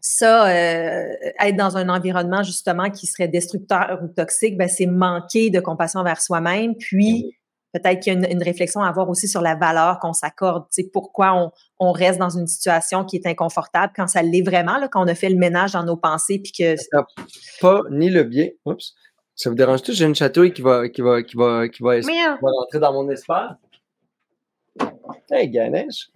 ça, 0.02 0.50
euh, 0.50 1.14
être 1.40 1.56
dans 1.56 1.78
un 1.78 1.88
environnement 1.88 2.42
justement 2.42 2.90
qui 2.90 3.06
serait 3.06 3.28
destructeur 3.28 4.00
ou 4.04 4.08
toxique, 4.08 4.58
ben, 4.58 4.68
c'est 4.68 4.88
manquer 4.88 5.52
de 5.52 5.60
compassion 5.60 6.04
vers 6.04 6.20
soi-même. 6.20 6.76
Puis, 6.76 7.38
peut-être 7.72 8.00
qu'il 8.00 8.14
y 8.14 8.26
a 8.26 8.32
une, 8.32 8.44
réflexion 8.44 8.82
à 8.82 8.90
avoir 8.90 9.10
aussi 9.10 9.28
sur 9.28 9.42
la 9.42 9.54
valeur 9.54 10.00
qu'on 10.00 10.14
s'accorde. 10.14 10.66
Tu 10.74 10.82
sais, 10.82 10.90
pourquoi 10.92 11.34
on, 11.36 11.52
on, 11.80 11.92
reste 11.92 12.18
dans 12.18 12.36
une 12.36 12.48
situation 12.48 13.06
qui 13.06 13.18
est 13.18 13.28
inconfortable 13.28 13.94
quand 13.96 14.08
ça 14.08 14.24
l'est 14.24 14.42
vraiment, 14.42 14.80
là, 14.80 14.88
quand 14.88 15.04
on 15.04 15.08
a 15.08 15.14
fait 15.14 15.30
le 15.30 15.38
ménage 15.38 15.74
dans 15.74 15.84
nos 15.84 15.98
pensées. 15.98 16.40
Puis 16.40 16.52
que. 16.52 16.76
Pas 17.62 17.82
ni 17.92 18.10
le 18.10 18.24
bien. 18.24 18.48
Oups. 18.66 18.96
Ça 19.36 19.52
vous 19.52 19.56
dérange-tu? 19.56 19.94
J'ai 19.94 20.06
une 20.06 20.16
chatouille 20.16 20.52
qui 20.52 20.64
va, 20.64 20.90
qui 20.90 21.02
va, 21.02 21.22
qui 21.22 21.38
va, 21.38 21.70
qui 21.70 21.84
va, 21.84 22.00
qui 22.00 22.08
va 22.08 22.38
rentrer 22.42 22.80
dans 22.80 22.94
mon 22.94 23.08
espace. 23.10 23.54
Hey, 25.30 25.50
Ganesh! 25.50 26.10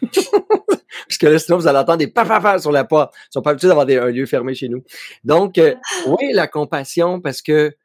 Parce 1.20 1.28
que 1.28 1.34
là, 1.34 1.38
sinon, 1.38 1.58
vous 1.58 1.66
allez 1.66 1.78
entendre 1.78 1.98
des 1.98 2.08
paf 2.08 2.60
sur 2.62 2.72
la 2.72 2.84
porte. 2.84 3.14
Ils 3.14 3.32
sont 3.34 3.42
pas 3.42 3.50
habitués 3.50 3.68
d'avoir 3.68 3.86
un 3.86 4.10
lieu 4.10 4.24
fermé 4.24 4.54
chez 4.54 4.70
nous. 4.70 4.82
Donc, 5.22 5.58
euh, 5.58 5.74
oui, 6.06 6.32
la 6.32 6.46
compassion, 6.46 7.20
parce 7.20 7.42
que, 7.42 7.76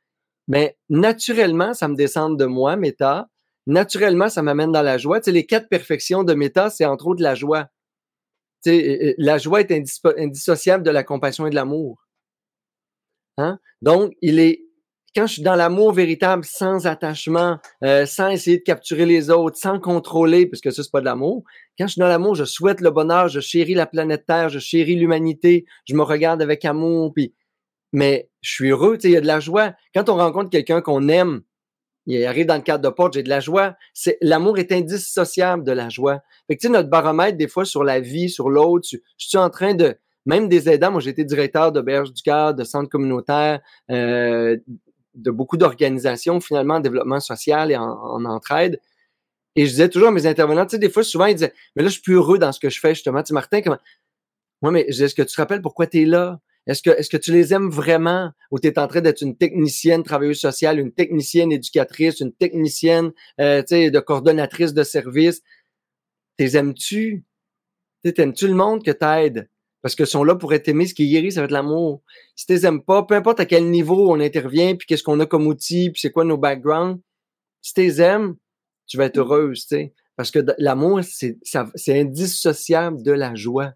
mais 0.48 0.78
ben, 0.89 1.02
naturellement, 1.02 1.74
ça 1.74 1.89
me 1.89 1.95
descend 1.95 2.39
de 2.39 2.45
moi, 2.45 2.78
méta. 2.78 3.28
Naturellement, 3.67 4.30
ça 4.30 4.41
m'amène 4.41 4.71
dans 4.71 4.84
la 4.84 4.98
joie. 4.98 5.19
Tu 5.19 5.26
sais, 5.26 5.32
les 5.34 5.45
quatre 5.45 5.67
perfections 5.67 6.24
de 6.24 6.34
méta, 6.34 6.69
c'est 6.69 6.86
entre 6.86 7.08
autres 7.08 7.24
la 7.24 7.36
joie. 7.36 7.65
Tu 8.63 8.71
sais, 8.71 9.15
la 9.17 9.38
joie 9.38 9.60
est 9.60 9.71
indissociable 10.17 10.84
de 10.84 10.91
la 10.91 11.04
compassion 11.04 11.45
et 11.45 11.50
de 11.50 11.56
l'amour. 11.56 12.06
Hein? 13.38 13.60
Donc, 13.82 14.13
il 14.21 14.39
est 14.39 14.64
quand 15.15 15.28
je 15.28 15.34
suis 15.34 15.41
dans 15.41 15.56
l'amour 15.56 15.93
véritable, 15.93 16.43
sans 16.43 16.88
attachement, 16.88 17.58
euh, 17.84 18.06
sans 18.06 18.30
essayer 18.30 18.58
de 18.58 18.63
capturer 18.63 19.06
les 19.06 19.30
autres, 19.30 19.58
sans 19.58 19.80
contrôler, 19.80 20.45
parce 20.45 20.62
que 20.62 20.71
ça, 20.71 20.84
c'est 20.84 20.91
pas 20.91 20.99
de 20.99 21.06
l'amour. 21.06 21.43
Quand 21.80 21.88
je 21.88 21.93
suis 21.93 21.99
dans 21.99 22.08
l'amour, 22.08 22.36
je 22.36 22.43
souhaite 22.43 22.82
le 22.82 22.91
bonheur, 22.91 23.30
je 23.30 23.39
chéris 23.39 23.73
la 23.73 23.86
planète 23.86 24.25
Terre, 24.25 24.49
je 24.49 24.60
chéris 24.60 24.95
l'humanité, 24.95 25.65
je 25.88 25.95
me 25.95 26.04
regarde 26.04 26.41
avec 26.41 26.65
amour, 26.65 27.13
puis 27.13 27.34
mais 27.93 28.30
je 28.41 28.51
suis 28.51 28.69
heureux, 28.69 28.97
il 29.04 29.12
y 29.12 29.15
a 29.15 29.21
de 29.21 29.25
la 29.25 29.39
joie. 29.39 29.73
Quand 29.93 30.10
on 30.10 30.15
rencontre 30.15 30.49
quelqu'un 30.49 30.82
qu'on 30.82 31.08
aime, 31.08 31.41
il 32.08 32.23
arrive 32.25 32.45
dans 32.45 32.56
le 32.56 32.62
cadre 32.62 32.84
de 32.84 32.93
porte, 32.93 33.13
j'ai 33.13 33.23
de 33.23 33.30
la 33.30 33.39
joie. 33.39 33.75
C'est 33.93 34.17
l'amour 34.21 34.60
est 34.60 34.71
indissociable 34.73 35.63
de 35.63 35.71
la 35.71 35.88
joie. 35.88 36.21
Fait 36.47 36.56
que 36.56 36.62
tu 36.62 36.67
sais, 36.67 36.73
notre 36.73 36.89
baromètre 36.89 37.38
des 37.38 37.47
fois 37.47 37.63
sur 37.63 37.84
la 37.84 38.01
vie, 38.01 38.30
sur 38.30 38.49
l'autre, 38.49 38.88
je, 38.91 38.97
suis 39.17 39.38
en 39.38 39.49
train 39.49 39.73
de 39.73 39.97
même 40.25 40.49
des 40.49 40.69
aidants, 40.69 40.91
moi 40.91 40.99
j'ai 40.99 41.12
été 41.12 41.23
directeur 41.23 41.71
de 41.71 41.82
du 41.82 42.21
Cœur, 42.21 42.54
de 42.54 42.63
centre 42.63 42.89
communautaire, 42.89 43.62
euh, 43.91 44.58
de 45.15 45.32
beaucoup 45.32 45.58
d'organisations, 45.58 46.39
finalement, 46.39 46.75
en 46.75 46.80
développement 46.80 47.19
social 47.19 47.71
et 47.71 47.78
en, 47.78 48.25
entraide. 48.25 48.80
Et 49.56 49.65
je 49.65 49.71
disais 49.71 49.89
toujours 49.89 50.10
à 50.10 50.12
mes 50.12 50.25
intervenants, 50.25 50.65
tu 50.65 50.71
sais, 50.71 50.80
des 50.80 50.89
fois, 50.89 51.04
souvent, 51.04 51.25
ils 51.25 51.36
disaient, 51.36 51.54
mais 51.75 51.84
là, 51.84 51.89
je 51.89 51.93
suis 51.93 52.01
plus 52.01 52.15
heureux 52.15 52.38
dans 52.38 52.51
ce 52.51 52.60
que 52.60 52.69
je 52.69 52.80
fais, 52.80 52.93
justement. 52.93 53.21
Tu 53.23 53.30
sais, 53.30 53.34
Martin, 53.34 53.62
comment. 53.62 53.80
Moi, 54.62 54.71
mais 54.71 54.82
est-ce 54.82 55.15
que 55.15 55.21
tu 55.21 55.34
te 55.34 55.41
rappelles 55.41 55.62
pourquoi 55.62 55.88
tu 55.88 56.01
es 56.01 56.06
là? 56.06 56.39
Est-ce 56.67 56.82
que, 56.82 56.89
est-ce 56.89 57.10
que 57.10 57.17
tu 57.17 57.32
les 57.32 57.54
aimes 57.54 57.69
vraiment? 57.69 58.32
Ou 58.51 58.60
tu 58.60 58.67
es 58.67 58.80
en 58.80 58.88
train 58.88 59.01
d'être 59.01 59.21
une 59.21 59.38
technicienne 59.38 60.04
travailleuse 60.04 60.39
sociale, 60.39 60.80
une 60.80 60.91
technicienne 60.91 61.51
éducatrice, 61.51 62.19
une 62.19 62.34
technicienne 62.34 63.12
euh, 63.39 63.62
de 63.62 63.99
coordonnatrice 63.99 64.73
de 64.73 64.84
service? 64.84 65.43
T'es 66.38 66.56
aimes-tu? 66.58 67.23
T'aimes-tu 68.04 68.47
le 68.47 68.54
monde 68.54 68.84
que 68.84 68.91
t'aides? 68.91 69.47
Parce 69.86 69.93
qu'ils 69.93 70.08
sont 70.08 70.24
là 70.24 70.34
pour 70.34 70.52
être 70.56 70.67
aimés. 70.67 70.88
Ce 70.88 70.95
qui 70.95 71.08
guérit, 71.08 71.32
ça 71.32 71.41
va 71.41 71.45
être 71.45 71.52
l'amour. 71.52 72.02
Si 72.36 72.48
tu 72.48 72.54
les 72.54 72.65
aimes 72.65 72.82
pas, 72.82 73.04
peu 73.04 73.13
importe 73.13 73.39
à 73.39 73.45
quel 73.45 73.69
niveau 73.69 74.12
on 74.12 74.19
intervient, 74.19 74.76
puis 74.76 74.88
qu'est-ce 74.88 75.04
qu'on 75.04 75.19
a 75.19 75.28
comme 75.28 75.45
outil, 75.45 75.91
puis 75.91 76.02
c'est 76.02 76.10
quoi 76.10 76.26
nos 76.26 76.39
backgrounds, 76.39 77.00
si 77.62 77.76
tu 77.76 77.82
les 77.82 78.02
aimes, 78.02 78.36
tu 78.88 78.98
vas 78.98 79.06
être 79.06 79.19
heureuse, 79.19 79.67
tu 79.67 79.76
sais. 79.76 79.93
Parce 80.15 80.32
que 80.32 80.39
l'amour, 80.58 81.02
c'est, 81.04 81.38
c'est 81.76 82.00
indissociable 82.00 83.04
de 83.04 83.12
la 83.12 83.36
joie. 83.36 83.74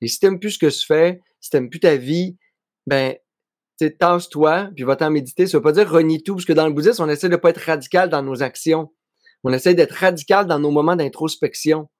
Et 0.00 0.08
si 0.08 0.20
t'aimes 0.20 0.40
plus 0.40 0.52
ce 0.52 0.58
que 0.58 0.70
tu 0.70 0.86
fais, 0.86 1.20
si 1.38 1.50
t'aimes 1.50 1.68
plus 1.68 1.80
ta 1.80 1.96
vie, 1.96 2.38
ben, 2.86 3.14
tu 3.78 3.94
tasse-toi, 3.94 4.70
puis 4.74 4.84
va-t'en 4.84 5.10
méditer. 5.10 5.46
Ça 5.46 5.58
veut 5.58 5.62
pas 5.62 5.72
dire 5.72 5.90
renie 5.90 6.22
tout, 6.22 6.36
parce 6.36 6.46
que 6.46 6.54
dans 6.54 6.66
le 6.66 6.72
bouddhisme, 6.72 7.02
on 7.02 7.10
essaie 7.10 7.28
de 7.28 7.36
pas 7.36 7.50
être 7.50 7.60
radical 7.60 8.08
dans 8.08 8.22
nos 8.22 8.42
actions. 8.42 8.90
On 9.44 9.52
essaie 9.52 9.74
d'être 9.74 9.96
radical 9.96 10.46
dans 10.46 10.58
nos 10.58 10.70
moments 10.70 10.96
d'introspection 10.96 11.90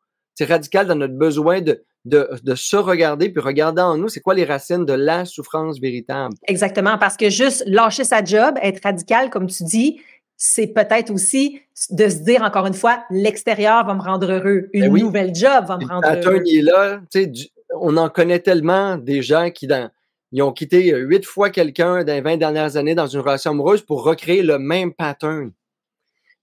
c'est 0.41 0.47
radical 0.47 0.87
dans 0.87 0.95
notre 0.95 1.19
besoin 1.19 1.61
de, 1.61 1.85
de, 2.05 2.29
de 2.43 2.55
se 2.55 2.77
regarder 2.77 3.29
puis 3.29 3.43
regarder 3.43 3.83
en 3.83 3.97
nous, 3.97 4.09
c'est 4.09 4.21
quoi 4.21 4.35
les 4.35 4.45
racines 4.45 4.85
de 4.85 4.93
la 4.93 5.25
souffrance 5.25 5.81
véritable? 5.81 6.35
Exactement, 6.47 6.99
parce 6.99 7.17
que 7.17 7.31
juste 7.31 7.63
lâcher 7.67 8.05
sa 8.05 8.25
job, 8.25 8.57
être 8.63 8.83
radical, 8.83 9.31
comme 9.31 9.47
tu 9.47 9.65
dis, 9.65 10.01
c'est 10.37 10.69
peut-être 10.69 11.11
aussi 11.11 11.61
de 11.91 12.09
se 12.09 12.19
dire 12.19 12.43
encore 12.43 12.67
une 12.67 12.75
fois, 12.75 13.05
l'extérieur 13.11 13.85
va 13.85 13.95
me 13.95 14.01
rendre 14.01 14.33
heureux, 14.33 14.71
une 14.73 14.93
ben 14.93 15.03
nouvelle 15.03 15.35
job 15.35 15.67
va 15.67 15.77
me 15.77 15.87
rendre 15.87 16.09
heureux. 16.09 16.43
est 16.47 16.63
là, 16.63 17.01
on 17.75 17.97
en 17.99 18.09
connaît 18.09 18.41
tellement 18.41 18.97
des 18.97 19.23
gens 19.23 19.51
qui 19.51 19.67
dans, 19.67 19.91
ils 20.33 20.43
ont 20.43 20.53
quitté 20.53 20.95
huit 20.97 21.25
fois 21.25 21.51
quelqu'un 21.51 22.05
dans 22.05 22.13
les 22.13 22.21
20 22.21 22.37
dernières 22.39 22.77
années 22.77 22.95
dans 22.95 23.07
une 23.07 23.21
relation 23.21 23.51
amoureuse 23.51 23.83
pour 23.83 24.05
recréer 24.05 24.43
le 24.43 24.59
même 24.59 24.95
pattern. 24.95 25.53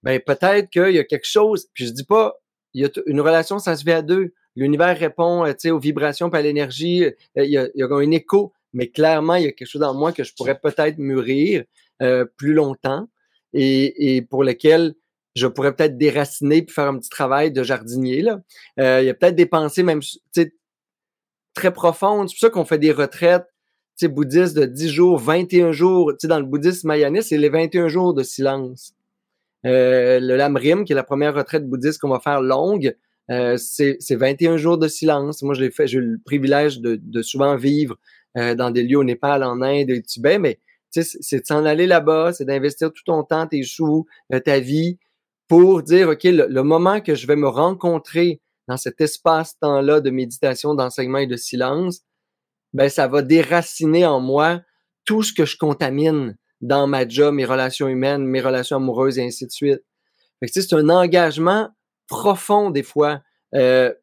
Ben 0.04 0.20
peut-être 0.20 0.70
qu'il 0.70 0.92
y 0.92 1.00
a 1.00 1.04
quelque 1.04 1.28
chose, 1.28 1.68
puis 1.74 1.88
je 1.88 1.92
dis 1.92 2.04
pas, 2.04 2.36
il 2.74 2.84
y 2.84 2.86
a 2.86 2.90
une 3.08 3.22
relation, 3.22 3.60
ça 3.60 3.76
se 3.76 3.84
fait 3.84 3.94
à 3.94 4.02
deux. 4.02 4.34
L'univers 4.58 4.98
répond 4.98 5.46
aux 5.46 5.80
vibrations, 5.80 6.32
pas 6.32 6.40
à 6.40 6.42
l'énergie, 6.42 7.06
il 7.36 7.46
y, 7.46 7.58
a, 7.58 7.68
il 7.76 7.80
y 7.80 7.84
a 7.84 7.88
un 7.90 8.12
écho, 8.12 8.54
mais 8.74 8.88
clairement, 8.88 9.36
il 9.36 9.44
y 9.44 9.48
a 9.48 9.52
quelque 9.52 9.68
chose 9.68 9.82
dans 9.82 9.94
moi 9.94 10.12
que 10.12 10.24
je 10.24 10.34
pourrais 10.34 10.60
peut-être 10.60 10.98
mûrir 10.98 11.64
euh, 12.02 12.26
plus 12.38 12.54
longtemps 12.54 13.08
et, 13.54 14.26
pour 14.30 14.44
lequel 14.44 14.96
je 15.36 15.46
pourrais 15.46 15.76
peut-être 15.76 15.98
déraciner 15.98 16.64
puis 16.64 16.74
faire 16.74 16.88
un 16.88 16.98
petit 16.98 17.10
travail 17.10 17.52
de 17.52 17.62
jardinier. 17.62 18.24
Là. 18.24 18.42
Euh, 18.80 19.02
il 19.02 19.06
y 19.06 19.10
a 19.10 19.14
peut-être 19.14 19.36
des 19.36 19.46
pensées 19.46 19.84
même 19.84 20.02
très 21.54 21.72
profondes. 21.72 22.28
C'est 22.28 22.36
pour 22.36 22.42
ça 22.42 22.50
qu'on 22.50 22.66
fait 22.66 22.80
des 22.80 22.92
retraites 22.92 23.48
bouddhistes 24.06 24.56
de 24.56 24.66
10 24.66 24.90
jours, 24.90 25.18
21 25.18 25.72
jours. 25.72 26.14
dans 26.24 26.40
le 26.40 26.46
bouddhisme 26.46 26.88
mayaniste, 26.88 27.30
c'est 27.30 27.38
les 27.38 27.50
21 27.50 27.88
jours 27.88 28.14
de 28.14 28.22
silence. 28.24 28.94
Euh, 29.66 30.20
le 30.20 30.36
Lamrim, 30.36 30.86
qui 30.86 30.94
est 30.94 30.96
la 30.96 31.04
première 31.04 31.34
retraite 31.34 31.68
bouddhiste 31.68 32.00
qu'on 32.00 32.10
va 32.10 32.20
faire 32.20 32.42
longue, 32.42 32.96
euh, 33.30 33.58
c'est 33.58 33.98
21 34.16 34.58
jours 34.58 34.78
de 34.78 34.88
silence. 34.88 35.42
Moi, 35.42 35.54
je 35.54 35.62
l'ai 35.62 35.72
fait, 35.72 35.88
j'ai 35.88 35.98
eu 35.98 36.02
le 36.02 36.20
privilège 36.24 36.80
de, 36.80 37.00
de 37.02 37.22
souvent 37.22 37.56
vivre 37.56 37.98
euh, 38.38 38.56
dans 38.56 38.72
des 38.72 38.84
lieux 38.84 38.98
au 38.98 39.04
Népal, 39.04 39.44
en 39.44 39.62
Inde 39.62 39.90
et 39.90 39.98
au 39.98 40.02
Tibet, 40.02 40.40
mais 40.40 40.60
c'est 40.92 41.42
de 41.42 41.46
s'en 41.46 41.66
aller 41.66 41.86
là-bas, 41.86 42.34
c'est 42.34 42.46
d'investir 42.46 42.92
tout 42.92 43.04
ton 43.06 43.24
temps, 43.24 43.48
tes 43.48 43.64
sous, 43.64 44.06
euh, 44.34 44.40
ta 44.40 44.60
vie, 44.60 44.98
pour 45.48 45.84
dire, 45.84 46.10
OK, 46.10 46.24
le, 46.24 46.62
moment 46.62 47.02
que 47.02 47.16
je 47.16 47.28
vais 47.28 47.36
me 47.36 47.48
rencontrer 47.48 48.42
dans 48.68 48.78
cet 48.78 49.00
espace-temps-là 49.00 50.02
de 50.02 50.10
méditation, 50.10 50.76
d'enseignement 50.76 51.20
et 51.20 51.28
de 51.28 51.38
silence, 51.38 52.02
ben, 52.74 52.90
ça 52.90 53.08
va 53.08 53.22
déraciner 53.22 54.06
en 54.06 54.20
moi 54.20 54.62
tout 55.06 55.24
ce 55.24 55.34
que 55.34 55.46
je 55.46 55.58
contamine 55.58 56.38
dans 56.62 56.88
ma 56.88 57.08
job, 57.08 57.34
mes 57.34 57.46
relations 57.46 57.88
humaines, 57.88 58.26
mes 58.26 58.42
relations 58.42 58.78
amoureuses 58.78 59.20
et 59.20 59.26
ainsi 59.26 59.46
de 59.46 59.52
suite. 59.52 59.84
c'est 60.46 60.74
un 60.74 60.90
engagement 60.90 61.70
profond 62.08 62.70
des 62.70 62.84
fois. 62.84 63.22
Euh, 63.56 63.94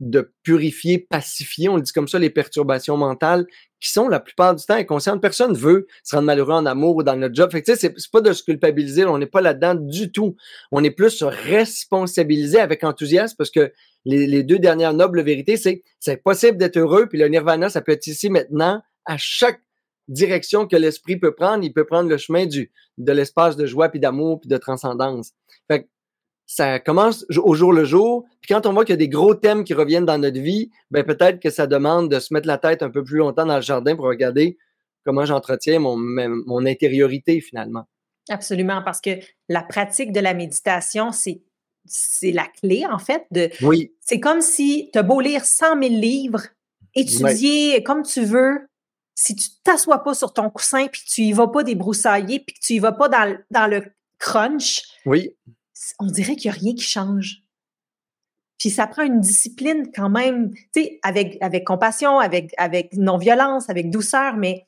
de 0.00 0.32
purifier, 0.42 0.98
pacifier, 0.98 1.68
on 1.68 1.76
le 1.76 1.82
dit 1.82 1.92
comme 1.92 2.08
ça, 2.08 2.18
les 2.18 2.30
perturbations 2.30 2.96
mentales 2.96 3.46
qui 3.80 3.90
sont 3.90 4.08
la 4.08 4.18
plupart 4.18 4.54
du 4.54 4.64
temps 4.64 4.74
inconscientes. 4.74 5.20
Personne 5.20 5.54
veut 5.54 5.86
se 6.02 6.16
rendre 6.16 6.26
malheureux 6.26 6.54
en 6.54 6.66
amour 6.66 6.96
ou 6.96 7.02
dans 7.02 7.16
notre 7.16 7.34
job. 7.34 7.50
Fait 7.52 7.62
que, 7.62 7.74
c'est, 7.74 7.94
c'est 7.98 8.10
pas 8.10 8.22
de 8.22 8.32
se 8.32 8.42
culpabiliser, 8.42 9.04
on 9.04 9.18
n'est 9.18 9.26
pas 9.26 9.42
là-dedans 9.42 9.74
du 9.74 10.10
tout. 10.10 10.36
On 10.72 10.82
est 10.82 10.90
plus 10.90 11.22
responsabilisé 11.22 12.58
avec 12.58 12.82
enthousiasme 12.82 13.36
parce 13.36 13.50
que 13.50 13.72
les, 14.06 14.26
les 14.26 14.42
deux 14.42 14.58
dernières 14.58 14.94
nobles 14.94 15.22
vérités, 15.22 15.58
c'est 15.58 15.82
c'est 15.98 16.16
possible 16.16 16.56
d'être 16.56 16.78
heureux, 16.78 17.06
puis 17.06 17.18
le 17.18 17.28
nirvana, 17.28 17.68
ça 17.68 17.82
peut 17.82 17.92
être 17.92 18.06
ici 18.06 18.30
maintenant, 18.30 18.82
à 19.04 19.18
chaque 19.18 19.60
direction 20.08 20.66
que 20.66 20.76
l'esprit 20.76 21.18
peut 21.18 21.34
prendre, 21.34 21.62
il 21.62 21.72
peut 21.72 21.84
prendre 21.84 22.08
le 22.08 22.16
chemin 22.16 22.46
du 22.46 22.72
de 22.96 23.12
l'espace 23.12 23.56
de 23.56 23.66
joie 23.66 23.90
puis 23.90 24.00
d'amour 24.00 24.40
puis 24.40 24.48
de 24.48 24.56
transcendance. 24.56 25.32
Fait 25.68 25.82
que 25.82 25.88
ça 26.52 26.80
commence 26.80 27.24
au 27.36 27.54
jour 27.54 27.72
le 27.72 27.84
jour. 27.84 28.24
Puis 28.40 28.52
quand 28.52 28.66
on 28.66 28.72
voit 28.72 28.84
qu'il 28.84 28.94
y 28.94 28.94
a 28.94 28.96
des 28.96 29.08
gros 29.08 29.36
thèmes 29.36 29.62
qui 29.62 29.72
reviennent 29.72 30.04
dans 30.04 30.18
notre 30.18 30.40
vie, 30.40 30.68
ben 30.90 31.04
peut-être 31.04 31.38
que 31.38 31.48
ça 31.48 31.68
demande 31.68 32.10
de 32.10 32.18
se 32.18 32.34
mettre 32.34 32.48
la 32.48 32.58
tête 32.58 32.82
un 32.82 32.90
peu 32.90 33.04
plus 33.04 33.18
longtemps 33.18 33.46
dans 33.46 33.54
le 33.54 33.62
jardin 33.62 33.94
pour 33.94 34.06
regarder 34.06 34.58
comment 35.04 35.24
j'entretiens 35.24 35.78
mon, 35.78 35.96
mon 35.96 36.66
intériorité 36.66 37.40
finalement. 37.40 37.84
Absolument, 38.28 38.82
parce 38.84 39.00
que 39.00 39.10
la 39.48 39.62
pratique 39.62 40.10
de 40.10 40.18
la 40.18 40.34
méditation, 40.34 41.12
c'est 41.12 41.40
c'est 41.86 42.32
la 42.32 42.46
clé, 42.46 42.84
en 42.84 42.98
fait. 42.98 43.24
De, 43.30 43.48
oui. 43.62 43.92
C'est 44.00 44.18
comme 44.18 44.40
si 44.40 44.90
tu 44.92 44.98
as 44.98 45.02
beau 45.04 45.20
lire 45.20 45.44
100 45.44 45.80
000 45.80 45.94
livres, 46.00 46.42
étudier 46.96 47.80
comme 47.84 48.02
tu 48.02 48.24
veux, 48.24 48.66
si 49.14 49.36
tu 49.36 49.48
t'assois 49.62 50.02
pas 50.02 50.14
sur 50.14 50.32
ton 50.32 50.50
coussin, 50.50 50.88
puis 50.88 51.02
tu 51.08 51.22
y 51.22 51.32
vas 51.32 51.46
pas 51.46 51.62
débroussailler, 51.62 52.40
puis 52.40 52.56
que 52.56 52.60
tu 52.60 52.72
y 52.74 52.78
vas 52.80 52.92
pas 52.92 53.08
dans, 53.08 53.38
dans 53.52 53.68
le 53.68 53.84
crunch, 54.18 54.82
oui 55.06 55.36
on 55.98 56.06
dirait 56.06 56.36
qu'il 56.36 56.50
n'y 56.50 56.56
a 56.56 56.60
rien 56.60 56.74
qui 56.74 56.84
change. 56.84 57.42
Puis 58.58 58.70
ça 58.70 58.86
prend 58.86 59.02
une 59.02 59.20
discipline 59.20 59.90
quand 59.94 60.10
même, 60.10 60.52
tu 60.52 60.68
sais, 60.74 61.00
avec, 61.02 61.38
avec 61.40 61.66
compassion, 61.66 62.18
avec, 62.18 62.52
avec 62.58 62.92
non-violence, 62.94 63.70
avec 63.70 63.90
douceur, 63.90 64.36
mais 64.36 64.66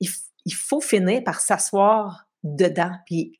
il, 0.00 0.54
faut 0.54 0.80
finir 0.80 1.22
par 1.24 1.40
s'asseoir 1.40 2.26
dedans, 2.42 2.92
puis 3.04 3.38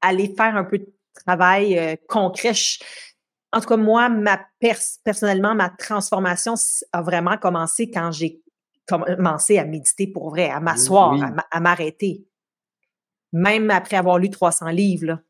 aller 0.00 0.32
faire 0.34 0.56
un 0.56 0.64
peu 0.64 0.78
de 0.78 0.90
travail 1.14 1.78
euh, 1.78 1.94
concret. 2.08 2.52
en 3.52 3.60
tout 3.60 3.68
cas, 3.68 3.76
moi, 3.76 4.08
ma 4.08 4.40
personnellement, 5.04 5.54
ma 5.54 5.68
transformation 5.68 6.54
a 6.92 7.02
vraiment 7.02 7.36
commencé 7.36 7.90
quand 7.90 8.12
j'ai 8.12 8.40
commencé 8.86 9.58
à 9.58 9.66
méditer 9.66 10.06
pour 10.06 10.30
vrai, 10.30 10.48
à 10.48 10.60
m'asseoir, 10.60 11.14
à 11.50 11.60
m'arrêter. 11.60 12.24
Même 13.34 13.70
après 13.70 13.96
avoir 13.96 14.18
lu 14.18 14.30
300 14.30 14.68
livres. 14.68 15.06
Là. 15.06 15.20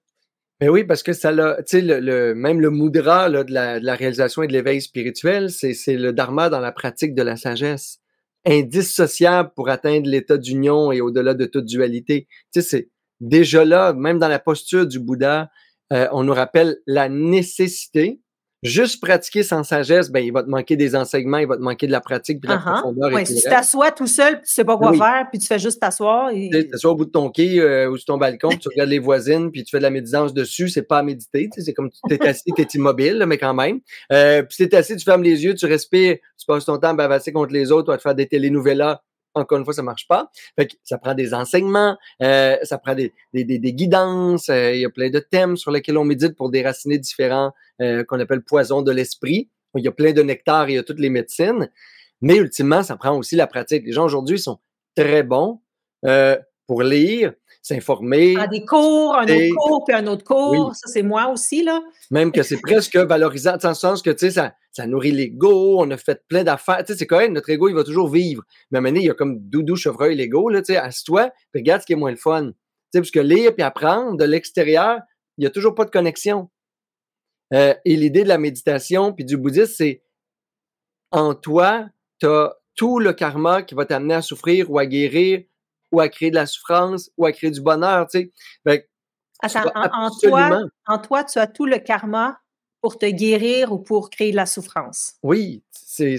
Mais 0.62 0.68
oui, 0.68 0.85
parce 0.85 1.03
que 1.03 1.12
ça 1.12 1.33
l'a, 1.33 1.57
tu 1.64 1.81
sais, 1.81 1.81
le, 1.81 2.37
même 2.37 2.61
le 2.61 2.70
moudra 2.70 3.29
là, 3.29 3.42
de, 3.42 3.53
la, 3.53 3.81
de 3.81 3.85
la 3.85 3.96
réalisation 3.96 4.44
et 4.44 4.46
de 4.46 4.53
l'éveil 4.53 4.81
spirituel, 4.81 5.51
c'est 5.51 5.96
le 5.96 6.12
dharma 6.12 6.51
dans 6.51 6.61
la 6.61 6.70
pratique 6.70 7.16
de 7.16 7.22
la 7.22 7.35
sagesse, 7.35 7.98
indissociable 8.46 9.51
pour 9.57 9.70
atteindre 9.70 10.09
l'état 10.09 10.38
d'union 10.38 10.92
et 10.92 11.01
au-delà 11.01 11.35
de 11.35 11.46
toute 11.46 11.64
dualité. 11.64 12.29
Tu 12.55 12.61
sais, 12.61 12.62
c'est 12.62 12.90
déjà 13.18 13.64
là, 13.64 13.92
même 13.92 14.20
dans 14.20 14.29
la 14.29 14.38
posture 14.38 14.87
du 14.87 15.01
Bouddha, 15.01 15.51
euh, 15.92 16.07
on 16.12 16.22
nous 16.22 16.33
rappelle 16.33 16.77
la 16.87 17.09
nécessité 17.09 18.20
juste 18.62 19.01
pratiquer 19.03 19.42
sans 19.42 19.64
sagesse, 19.64 20.11
ben, 20.11 20.25
il 20.25 20.33
va 20.33 20.42
te 20.42 20.48
manquer 20.48 20.77
des 20.77 20.94
enseignements, 20.94 21.38
il 21.38 21.46
va 21.46 21.57
te 21.57 21.62
manquer 21.62 21.87
de 21.87 21.92
la 21.92 22.01
pratique 22.01 22.40
puis 22.40 22.48
de 22.48 22.55
la 22.55 22.61
uh-huh. 22.61 22.72
profondeur. 22.81 23.12
Ouais, 23.12 23.25
si 23.25 23.35
tu 23.35 23.42
t'assois 23.42 23.90
tout 23.90 24.07
seul, 24.07 24.37
tu 24.37 24.53
sais 24.53 24.64
pas 24.64 24.77
quoi 24.77 24.92
faire, 24.92 25.27
puis 25.31 25.38
tu 25.38 25.46
fais 25.46 25.59
juste 25.59 25.81
t'asseoir. 25.81 26.31
Et... 26.31 26.48
Tu 26.53 26.68
t'assois 26.68 26.92
au 26.92 26.94
bout 26.94 27.05
de 27.05 27.11
ton 27.11 27.31
quai 27.31 27.59
euh, 27.59 27.90
ou 27.90 27.96
sur 27.96 28.07
ton 28.07 28.18
balcon, 28.18 28.51
tu 28.51 28.68
regardes 28.68 28.90
les 28.90 28.98
voisines, 28.98 29.51
puis 29.51 29.64
tu 29.64 29.70
fais 29.70 29.79
de 29.79 29.83
la 29.83 29.90
méditance 29.90 30.33
dessus, 30.33 30.68
c'est 30.68 30.83
pas 30.83 30.98
à 30.98 31.03
méditer, 31.03 31.48
c'est 31.57 31.72
comme 31.72 31.90
tu 31.90 32.14
es 32.14 32.27
assis, 32.27 32.53
tu 32.55 32.62
es 32.62 32.66
immobile, 32.75 33.25
mais 33.27 33.38
quand 33.38 33.55
même. 33.55 33.81
Euh, 34.12 34.42
puis 34.42 34.57
si 34.57 34.68
tu 34.68 34.75
es 34.75 34.79
assis, 34.79 34.96
tu 34.96 35.05
fermes 35.05 35.22
les 35.22 35.44
yeux, 35.44 35.55
tu 35.55 35.66
respires, 35.66 36.16
tu 36.38 36.46
passes 36.46 36.64
ton 36.64 36.79
temps 36.79 36.90
à 36.90 36.94
bavasser 36.94 37.33
contre 37.33 37.53
les 37.53 37.72
autres, 37.72 37.87
tu 37.87 37.90
vas 37.90 37.96
te 37.96 38.03
faire 38.03 38.14
des 38.14 38.29
télénovelas 38.29 39.03
encore 39.35 39.59
une 39.59 39.64
fois, 39.64 39.75
ça 39.75 39.83
marche 39.83 40.07
pas. 40.09 40.31
Fait 40.57 40.66
que 40.66 40.75
ça 40.83 40.99
prend 40.99 41.14
des 41.14 41.35
enseignements, 41.35 41.97
euh, 42.23 42.57
ça 42.62 42.79
prend 42.79 42.95
des, 42.95 43.12
des, 43.33 43.45
des, 43.45 43.73
guidances, 43.73 44.49
euh, 44.49 44.75
il 44.75 44.81
y 44.81 44.85
a 44.85 44.90
plein 44.90 45.11
de 45.11 45.18
thèmes 45.18 45.57
sur 45.57 45.71
lesquels 45.71 45.97
on 45.99 46.05
médite 46.05 46.37
pour 46.37 46.51
déraciner 46.51 46.99
différents 46.99 47.53
euh, 47.81 48.05
qu'on 48.05 48.21
appelle 48.21 48.42
poisons 48.42 48.83
de 48.83 48.92
l'esprit. 48.92 49.51
Il 49.77 49.85
y 49.85 49.88
a 49.88 49.92
plein 49.92 50.12
de 50.12 50.23
nectar, 50.23 50.68
il 50.68 50.75
y 50.75 50.79
a 50.79 50.83
toutes 50.83 51.01
les 51.01 51.11
médecines. 51.11 51.71
Mais 52.21 52.37
ultimement, 52.37 52.83
ça 52.83 52.97
prend 52.97 53.16
aussi 53.16 53.37
la 53.37 53.47
pratique. 53.47 53.85
Les 53.87 53.92
gens 53.92 54.05
aujourd'hui 54.05 54.38
sont 54.38 54.59
très 54.95 55.23
bons 55.23 55.61
pour 56.66 56.83
lire, 56.83 57.33
s'informer. 57.62 58.35
Ah, 58.38 58.48
des 58.48 58.64
cours, 58.64 59.14
un 59.14 59.22
autre 59.22 59.55
cours, 59.55 59.85
puis 59.85 59.96
un 59.96 60.07
autre 60.09 60.25
cours. 60.25 60.75
Ça, 60.75 60.88
c'est 60.88 61.03
moi 61.03 61.29
aussi, 61.29 61.62
là. 61.62 61.81
Même 62.11 62.33
que 62.33 62.42
c'est 62.42 62.61
presque 62.61 62.96
valorisant, 62.96 63.57
dans 63.57 63.68
le 63.68 63.75
sens 63.75 64.03
que, 64.03 64.11
tu 64.11 64.18
sais, 64.18 64.31
ça, 64.33 64.55
ça 64.72 64.87
nourrit 64.87 65.12
l'ego, 65.12 65.81
on 65.81 65.90
a 65.92 65.96
fait 65.96 66.22
plein 66.27 66.42
d'affaires. 66.42 66.85
Tu 66.85 66.92
sais, 66.92 66.98
c'est 66.98 67.07
correct, 67.07 67.31
notre 67.31 67.51
ego, 67.51 67.68
il 67.68 67.75
va 67.75 67.85
toujours 67.85 68.09
vivre. 68.09 68.42
Mais 68.70 68.79
à 68.79 68.81
un 68.81 68.83
moment 68.83 68.90
donné, 68.90 69.05
il 69.05 69.07
y 69.07 69.11
a 69.11 69.14
comme 69.14 69.38
doudou, 69.38 69.77
chevreuil, 69.77 70.16
l'ego, 70.16 70.48
là, 70.48 70.61
tu 70.61 70.72
sais, 70.72 70.77
assieds-toi, 70.77 71.31
puis 71.53 71.62
regarde 71.62 71.83
ce 71.83 71.87
qui 71.87 71.92
est 71.92 71.96
moins 71.96 72.11
le 72.11 72.16
fun. 72.16 72.46
Tu 72.46 72.53
sais, 72.92 73.01
parce 73.01 73.11
que 73.12 73.20
lire 73.20 73.55
puis 73.55 73.62
apprendre 73.62 74.16
de 74.16 74.25
l'extérieur, 74.25 75.01
il 75.38 75.42
n'y 75.42 75.46
a 75.46 75.51
toujours 75.51 75.75
pas 75.75 75.85
de 75.85 75.90
connexion. 75.90 76.51
Euh, 77.55 77.75
et 77.85 77.96
l'idée 77.96 78.25
de 78.25 78.29
la 78.29 78.38
méditation 78.38 79.12
puis 79.12 79.25
du 79.25 79.37
bouddhisme, 79.37 79.72
c'est 79.77 80.03
en 81.11 81.35
toi, 81.35 81.87
tu 82.18 82.27
as 82.27 82.57
tout 82.75 82.98
le 82.98 83.12
karma 83.12 83.62
qui 83.62 83.75
va 83.75 83.85
t'amener 83.85 84.14
à 84.14 84.22
souffrir 84.22 84.70
ou 84.70 84.79
à 84.79 84.87
guérir 84.87 85.42
ou 85.92 86.00
à 86.00 86.09
créer 86.09 86.31
de 86.31 86.37
la 86.37 86.46
souffrance 86.46 87.11
ou 87.16 87.26
à 87.26 87.33
créer 87.33 87.50
du 87.50 87.61
bonheur, 87.61 88.07
tu 88.09 88.33
sais. 88.64 88.88
Attends, 89.44 89.70
en, 89.74 90.11
toi, 90.11 90.61
en 90.87 90.98
toi, 90.98 91.24
tu 91.24 91.38
as 91.38 91.46
tout 91.46 91.66
le 91.66 91.78
karma 91.78 92.38
pour 92.81 92.98
te 92.98 93.07
guérir 93.07 93.72
ou 93.72 93.78
pour 93.78 94.11
créer 94.11 94.31
de 94.31 94.37
la 94.37 94.46
souffrance. 94.46 95.14
Oui, 95.22 95.62
c'est 95.72 96.18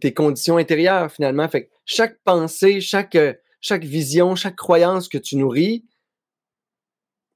tes 0.00 0.14
conditions 0.14 0.56
intérieures 0.56 1.10
finalement. 1.10 1.48
Fait 1.48 1.70
chaque 1.84 2.18
pensée, 2.24 2.80
chaque, 2.80 3.18
chaque 3.60 3.84
vision, 3.84 4.34
chaque 4.34 4.56
croyance 4.56 5.08
que 5.08 5.18
tu 5.18 5.36
nourris 5.36 5.84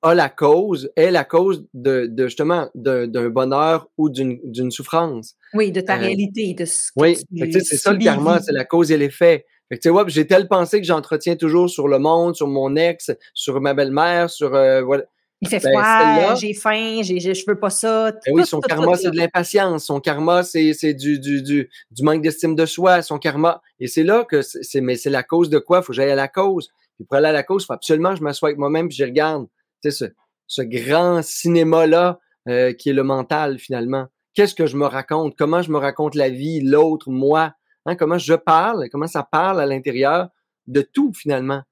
a 0.03 0.15
la 0.15 0.29
cause, 0.29 0.91
est 0.97 1.11
la 1.11 1.25
cause 1.25 1.67
de, 1.75 2.07
de 2.07 2.27
justement 2.27 2.71
d'un 2.75 3.29
bonheur 3.29 3.89
ou 3.99 4.09
d'une 4.11 4.71
souffrance. 4.71 5.35
Oui, 5.55 5.73
de 5.73 5.81
ta 5.81 5.97
euh, 5.97 6.01
réalité, 6.01 6.55
de 6.55 6.65
ce 6.65 6.91
Oui, 6.97 7.19
c'est 7.53 7.77
ça 7.77 7.93
le 7.93 7.99
karma, 7.99 8.41
c'est 8.41 8.53
la 8.53 8.65
cause 8.65 8.93
et 8.93 8.97
l'effet. 8.97 9.45
Fait 9.69 9.79
que, 9.79 9.83
tu 9.83 9.95
sais, 9.95 10.05
j'ai 10.09 10.27
telle 10.27 10.49
pensée 10.49 10.81
que 10.81 10.87
j'entretiens 10.87 11.37
toujours 11.37 11.69
sur 11.69 11.89
le 11.89 11.99
monde, 11.99 12.35
sur 12.35 12.47
mon 12.47 12.75
ex, 12.77 13.11
sur 13.35 13.61
ma 13.61 13.75
belle-mère, 13.75 14.31
sur, 14.31 14.55
euh, 14.55 14.83
voilà. 14.83 15.05
Il 15.41 15.49
fait 15.49 15.61
ben, 15.63 15.71
froid, 15.71 16.35
j'ai 16.35 16.53
faim, 16.53 17.01
j'ai, 17.03 17.21
je 17.21 17.45
veux 17.47 17.59
pas 17.59 17.71
ça. 17.71 18.11
Ben 18.11 18.33
oui, 18.33 18.45
son 18.45 18.61
karma, 18.61 18.97
c'est 18.97 19.11
de 19.11 19.17
l'impatience. 19.17 19.85
Son 19.85 20.01
karma, 20.01 20.43
c'est, 20.43 20.73
c'est 20.73 20.95
du, 20.95 21.21
du, 21.21 21.43
du, 21.43 21.71
du, 21.93 22.03
manque 22.03 22.23
d'estime 22.23 22.57
de 22.57 22.67
soi. 22.67 23.03
Son 23.03 23.19
karma. 23.19 23.63
Et 23.79 23.87
c'est 23.87 24.03
là 24.03 24.25
que 24.25 24.43
c'est, 24.43 24.81
mais 24.81 24.97
c'est 24.97 25.11
la 25.11 25.23
cause 25.23 25.49
de 25.49 25.61
quoi? 25.61 25.81
Faut 25.83 25.93
que 25.93 25.97
j'aille 25.97 26.11
à 26.11 26.17
la 26.17 26.27
cause. 26.27 26.71
Puis 26.97 27.05
pour 27.05 27.19
aller 27.19 27.29
à 27.29 27.33
la 27.33 27.45
cause, 27.45 27.65
faut 27.65 27.73
absolument 27.73 28.11
que 28.11 28.19
je 28.19 28.25
m'assoie 28.25 28.49
avec 28.49 28.59
moi-même 28.59 28.89
puis 28.89 28.97
je 28.97 29.05
regarde. 29.05 29.47
Tu 29.81 29.93
sais, 29.93 30.07
ce, 30.07 30.13
ce 30.49 30.63
grand 30.63 31.23
cinéma-là 31.23 32.19
euh, 32.49 32.73
qui 32.73 32.91
est 32.91 32.95
le 32.95 33.05
mental, 33.05 33.61
finalement. 33.61 34.07
Qu'est-ce 34.35 34.57
que 34.57 34.67
je 34.67 34.77
me 34.77 34.87
raconte? 34.87 35.37
Comment 35.37 35.63
je 35.63 35.71
me 35.71 35.79
raconte 35.79 36.17
la 36.17 36.31
vie, 36.31 36.61
l'autre, 36.63 37.11
moi? 37.11 37.53
Hein, 37.89 37.97
comment 37.97 38.19
je 38.19 38.35
parle? 38.35 38.89
Comment 38.91 39.07
ça 39.07 39.23
parle 39.23 39.61
à 39.61 39.67
l'intérieur 39.67 40.29
de 40.67 40.83
tout, 40.83 41.13
finalement? 41.15 41.63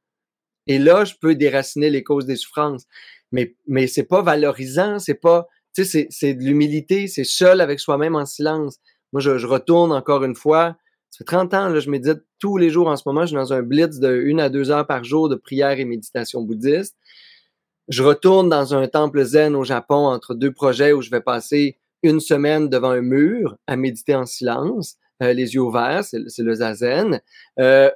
Et 0.67 0.79
là, 0.79 1.05
je 1.05 1.15
peux 1.21 1.35
déraciner 1.35 1.91
les 1.91 2.03
causes 2.03 2.27
des 2.27 2.37
souffrances 2.37 2.87
mais, 3.33 3.55
mais 3.67 3.87
c'est 3.87 4.05
pas 4.05 4.23
valorisant, 4.23 4.99
c'est 4.99 5.15
pas, 5.15 5.49
tu 5.75 5.85
c'est 5.85 6.35
de 6.35 6.43
l'humilité, 6.43 7.07
c'est 7.07 7.25
seul 7.25 7.61
avec 7.61 7.81
soi-même 7.81 8.17
en 8.17 8.27
silence. 8.27 8.79
Moi, 9.13 9.21
je, 9.21 9.39
je, 9.39 9.47
retourne 9.47 9.93
encore 9.93 10.25
une 10.25 10.35
fois. 10.35 10.77
Ça 11.11 11.19
fait 11.19 11.25
30 11.25 11.55
ans, 11.55 11.69
là, 11.69 11.81
je 11.81 11.91
médite 11.91 12.23
tous 12.39 12.57
les 12.57 12.71
jours 12.71 12.89
en 12.89 12.97
ce 12.97 13.05
moment. 13.07 13.23
Je 13.23 13.29
suis 13.29 13.37
dans 13.37 13.53
un 13.53 13.63
blitz 13.63 13.99
de 13.99 14.17
une 14.17 14.41
à 14.41 14.49
deux 14.49 14.71
heures 14.71 14.87
par 14.87 15.05
jour 15.05 15.29
de 15.29 15.35
prière 15.35 15.79
et 15.79 15.85
méditation 15.85 16.43
bouddhiste. 16.43 16.97
Je 17.89 18.03
retourne 18.03 18.49
dans 18.49 18.75
un 18.75 18.89
temple 18.89 19.23
zen 19.23 19.55
au 19.55 19.65
Japon 19.65 20.07
entre 20.09 20.35
deux 20.35 20.53
projets 20.53 20.93
où 20.93 21.03
je 21.03 21.11
vais 21.11 21.21
passer 21.21 21.79
une 22.03 22.21
semaine 22.21 22.69
devant 22.69 22.91
un 22.91 23.01
mur 23.01 23.57
à 23.67 23.77
méditer 23.77 24.15
en 24.15 24.27
silence, 24.27 24.97
euh, 25.23 25.33
les 25.33 25.55
yeux 25.55 25.61
ouverts, 25.61 26.05
c'est 26.05 26.43
le 26.43 26.55
zazen, 26.55 27.21
euh, 27.59 27.91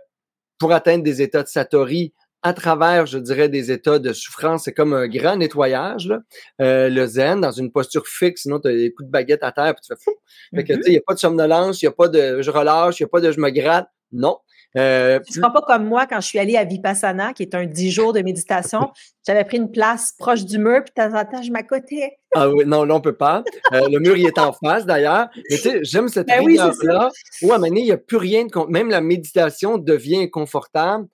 pour 0.58 0.72
atteindre 0.72 1.02
des 1.04 1.22
états 1.22 1.42
de 1.42 1.48
satori 1.48 2.12
à 2.42 2.54
travers, 2.54 3.04
je 3.06 3.18
dirais, 3.18 3.48
des 3.48 3.70
états 3.70 3.98
de 3.98 4.12
souffrance. 4.12 4.64
C'est 4.64 4.72
comme 4.72 4.94
un 4.94 5.08
grand 5.08 5.36
nettoyage, 5.36 6.08
là. 6.08 6.20
Euh, 6.62 6.88
le 6.88 7.06
zen, 7.06 7.40
dans 7.40 7.50
une 7.50 7.70
posture 7.70 8.06
fixe, 8.06 8.42
sinon 8.42 8.60
tu 8.60 8.68
as 8.68 8.72
des 8.72 8.92
coups 8.92 9.06
de 9.06 9.10
baguette 9.12 9.42
à 9.42 9.52
terre, 9.52 9.74
puis 9.74 9.82
tu 9.82 9.94
fais 9.94 10.02
fou. 10.02 10.12
Fait 10.54 10.64
que, 10.64 10.72
mm-hmm. 10.72 10.76
tu 10.76 10.82
sais, 10.82 10.88
il 10.90 10.92
n'y 10.92 10.98
a 10.98 11.02
pas 11.06 11.14
de 11.14 11.18
somnolence, 11.18 11.82
il 11.82 11.84
n'y 11.84 11.88
a 11.88 11.92
pas 11.92 12.08
de 12.08 12.40
je 12.40 12.50
relâche, 12.50 13.00
il 13.00 13.02
n'y 13.02 13.06
a 13.06 13.08
pas 13.08 13.20
de 13.20 13.30
je 13.30 13.40
me 13.40 13.50
gratte. 13.50 13.88
Non. 14.12 14.38
Euh, 14.76 15.18
tu 15.20 15.32
ne 15.32 15.42
seras 15.42 15.50
pas 15.50 15.62
comme 15.62 15.84
moi 15.86 16.06
quand 16.06 16.20
je 16.20 16.26
suis 16.26 16.38
allée 16.38 16.56
à 16.56 16.64
Vipassana, 16.64 17.32
qui 17.32 17.42
est 17.42 17.54
un 17.54 17.66
dix 17.66 17.90
jours 17.90 18.12
de 18.12 18.20
méditation. 18.20 18.90
J'avais 19.26 19.44
pris 19.44 19.56
une 19.56 19.70
place 19.70 20.12
proche 20.18 20.44
du 20.44 20.58
mur, 20.58 20.82
puis 20.84 20.92
de 20.96 21.02
temps 21.02 21.18
en 21.18 21.24
temps, 21.24 21.42
je 21.42 21.50
m'accotais. 21.50 22.18
ah 22.34 22.48
oui, 22.48 22.64
non, 22.66 22.84
là, 22.84 22.94
on 22.94 23.00
peut 23.00 23.16
pas. 23.16 23.42
Euh, 23.72 23.88
le 23.88 23.98
mur, 23.98 24.16
il 24.16 24.26
est 24.26 24.38
en 24.38 24.52
face, 24.52 24.86
d'ailleurs. 24.86 25.28
Mais 25.50 25.56
tu 25.56 25.62
sais, 25.62 25.80
j'aime 25.82 26.08
cette 26.08 26.28
ben 26.28 26.46
là 26.46 27.10
où 27.42 27.52
à 27.52 27.54
un 27.54 27.58
moment 27.58 27.68
donné, 27.68 27.80
il 27.80 27.86
n'y 27.86 27.92
a 27.92 27.98
plus 27.98 28.16
rien 28.16 28.44
de... 28.44 28.70
Même 28.70 28.90
la 28.90 29.00
méditation 29.00 29.76
devient 29.76 30.22
inconfortable 30.22 31.06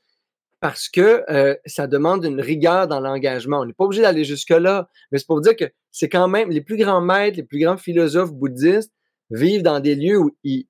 parce 0.61 0.89
que 0.89 1.25
euh, 1.31 1.55
ça 1.67 1.87
demande 1.87 2.25
une 2.25 2.41
rigueur 2.41 2.89
dans 2.89 3.01
l'engagement. 3.01 3.61
On 3.61 3.67
n'est 3.67 3.73
pas 3.73 3.85
obligé 3.85 4.03
d'aller 4.03 4.25
jusque-là, 4.25 4.89
mais 5.11 5.19
c'est 5.19 5.27
pour 5.27 5.41
dire 5.41 5.57
que 5.57 5.67
c'est 5.93 6.09
quand 6.09 6.29
même 6.29 6.51
les 6.51 6.61
plus 6.61 6.77
grands 6.77 7.01
maîtres, 7.01 7.37
les 7.37 7.43
plus 7.43 7.59
grands 7.59 7.77
philosophes 7.77 8.33
bouddhistes 8.33 8.93
vivent 9.31 9.63
dans 9.63 9.81
des 9.81 9.95
lieux 9.95 10.19
où 10.19 10.37
ils. 10.45 10.67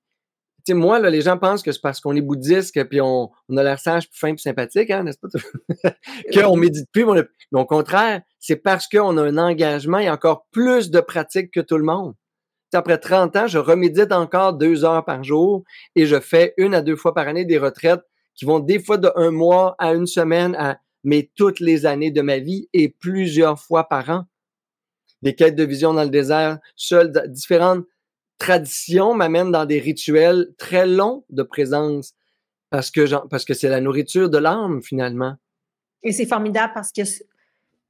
Sais, 0.67 0.73
moi, 0.73 0.99
là, 0.99 1.09
les 1.09 1.21
gens 1.21 1.37
pensent 1.37 1.63
que 1.63 1.71
c'est 1.71 1.79
parce 1.79 2.01
qu'on 2.01 2.13
est 2.13 2.19
bouddhiste 2.19 2.77
puis 2.89 2.99
on, 2.99 3.31
on 3.47 3.55
a 3.55 3.63
l'air 3.63 3.79
sage, 3.79 4.09
puis 4.09 4.19
fin, 4.19 4.33
puis 4.33 4.41
sympathique, 4.41 4.91
hein, 4.91 5.03
n'est-ce 5.03 5.17
pas? 5.17 5.29
qu'on 6.43 6.57
médite 6.57 6.91
plus, 6.91 7.05
mais, 7.05 7.23
au 7.53 7.65
contraire, 7.65 8.21
c'est 8.37 8.57
parce 8.57 8.85
qu'on 8.89 9.15
a 9.15 9.23
un 9.23 9.37
engagement 9.37 9.99
et 9.99 10.09
encore 10.09 10.45
plus 10.51 10.91
de 10.91 10.99
pratique 10.99 11.51
que 11.51 11.61
tout 11.61 11.77
le 11.77 11.85
monde. 11.85 12.15
après 12.73 12.97
30 12.97 13.33
ans, 13.37 13.47
je 13.47 13.59
remédite 13.59 14.11
encore 14.11 14.55
deux 14.55 14.83
heures 14.83 15.05
par 15.05 15.23
jour 15.23 15.63
et 15.95 16.05
je 16.05 16.19
fais 16.19 16.53
une 16.57 16.73
à 16.73 16.81
deux 16.81 16.97
fois 16.97 17.13
par 17.13 17.29
année 17.29 17.45
des 17.45 17.57
retraites 17.57 18.03
qui 18.35 18.43
vont 18.43 18.59
des 18.59 18.83
fois 18.83 18.97
de 18.97 19.09
un 19.15 19.31
mois 19.31 19.73
à 19.79 19.93
une 19.93 20.05
semaine, 20.05 20.53
à, 20.55 20.81
mais 21.05 21.31
toutes 21.37 21.61
les 21.61 21.85
années 21.85 22.11
de 22.11 22.21
ma 22.21 22.39
vie 22.39 22.67
et 22.73 22.89
plusieurs 22.89 23.57
fois 23.57 23.87
par 23.87 24.09
an. 24.09 24.25
Des 25.21 25.33
quêtes 25.33 25.55
de 25.55 25.63
vision 25.63 25.93
dans 25.93 26.03
le 26.03 26.09
désert, 26.09 26.59
seules, 26.75 27.13
différentes 27.29 27.85
traditions 28.37 29.13
m'amènent 29.13 29.51
dans 29.51 29.65
des 29.65 29.79
rituels 29.79 30.47
très 30.57 30.87
longs 30.87 31.23
de 31.29 31.43
présence 31.43 32.13
parce 32.69 32.91
que, 32.91 33.27
parce 33.27 33.45
que 33.45 33.53
c'est 33.53 33.69
la 33.69 33.81
nourriture 33.81 34.29
de 34.29 34.37
l'âme 34.37 34.81
finalement. 34.81 35.35
Et 36.03 36.11
c'est 36.11 36.25
formidable 36.25 36.73
parce 36.73 36.91
que 36.91 37.01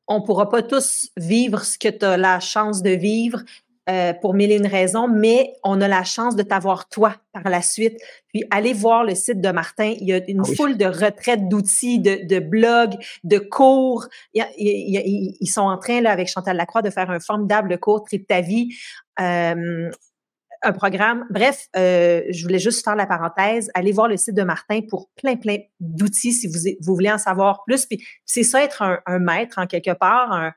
on 0.07 0.21
pourra 0.21 0.49
pas 0.49 0.63
tous 0.63 1.09
vivre 1.17 1.63
ce 1.63 1.77
que 1.77 1.89
tu 1.89 2.05
as 2.05 2.15
la 2.15 2.39
chance 2.39 2.81
de 2.81 2.91
vivre, 2.91 3.43
euh, 3.89 4.11
pour 4.13 4.33
mille 4.33 4.51
et 4.51 4.57
une 4.57 4.67
raisons, 4.67 5.07
mais 5.07 5.53
on 5.63 5.79
a 5.79 5.87
la 5.87 6.03
chance 6.03 6.35
de 6.35 6.43
t'avoir 6.43 6.89
toi 6.89 7.15
par 7.31 7.43
la 7.43 7.61
suite. 7.61 7.97
Puis 8.33 8.43
allez 8.51 8.73
voir 8.73 9.05
le 9.05 9.15
site 9.15 9.39
de 9.39 9.49
Martin. 9.49 9.93
Il 10.01 10.07
y 10.09 10.13
a 10.13 10.19
une 10.29 10.41
ah 10.41 10.55
foule 10.57 10.75
de 10.75 10.83
retraites 10.83 11.47
d'outils, 11.47 11.99
de, 11.99 12.27
de, 12.27 12.39
blogs, 12.39 12.95
de 13.23 13.37
cours. 13.37 14.07
ils 14.33 15.47
sont 15.47 15.61
en 15.61 15.77
train, 15.77 16.01
là, 16.01 16.11
avec 16.11 16.27
Chantal 16.27 16.57
Lacroix, 16.57 16.81
de 16.81 16.89
faire 16.89 17.09
un 17.09 17.21
formidable 17.21 17.79
cours 17.79 18.03
Trip 18.03 18.27
ta 18.27 18.41
vie. 18.41 18.75
Euh, 19.21 19.89
un 20.63 20.71
programme. 20.73 21.25
Bref, 21.29 21.67
euh, 21.75 22.21
je 22.29 22.43
voulais 22.43 22.59
juste 22.59 22.83
faire 22.83 22.95
la 22.95 23.05
parenthèse. 23.05 23.69
Allez 23.73 23.91
voir 23.91 24.07
le 24.07 24.17
site 24.17 24.35
de 24.35 24.43
Martin 24.43 24.81
pour 24.87 25.09
plein, 25.15 25.35
plein 25.35 25.57
d'outils 25.79 26.33
si 26.33 26.47
vous, 26.47 26.59
vous 26.81 26.95
voulez 26.95 27.11
en 27.11 27.17
savoir 27.17 27.63
plus. 27.65 27.85
Puis 27.85 28.03
c'est 28.25 28.43
ça, 28.43 28.63
être 28.63 28.81
un, 28.81 28.99
un, 29.05 29.19
maître 29.19 29.59
en 29.59 29.67
quelque 29.67 29.93
part, 29.93 30.31
un, 30.31 30.53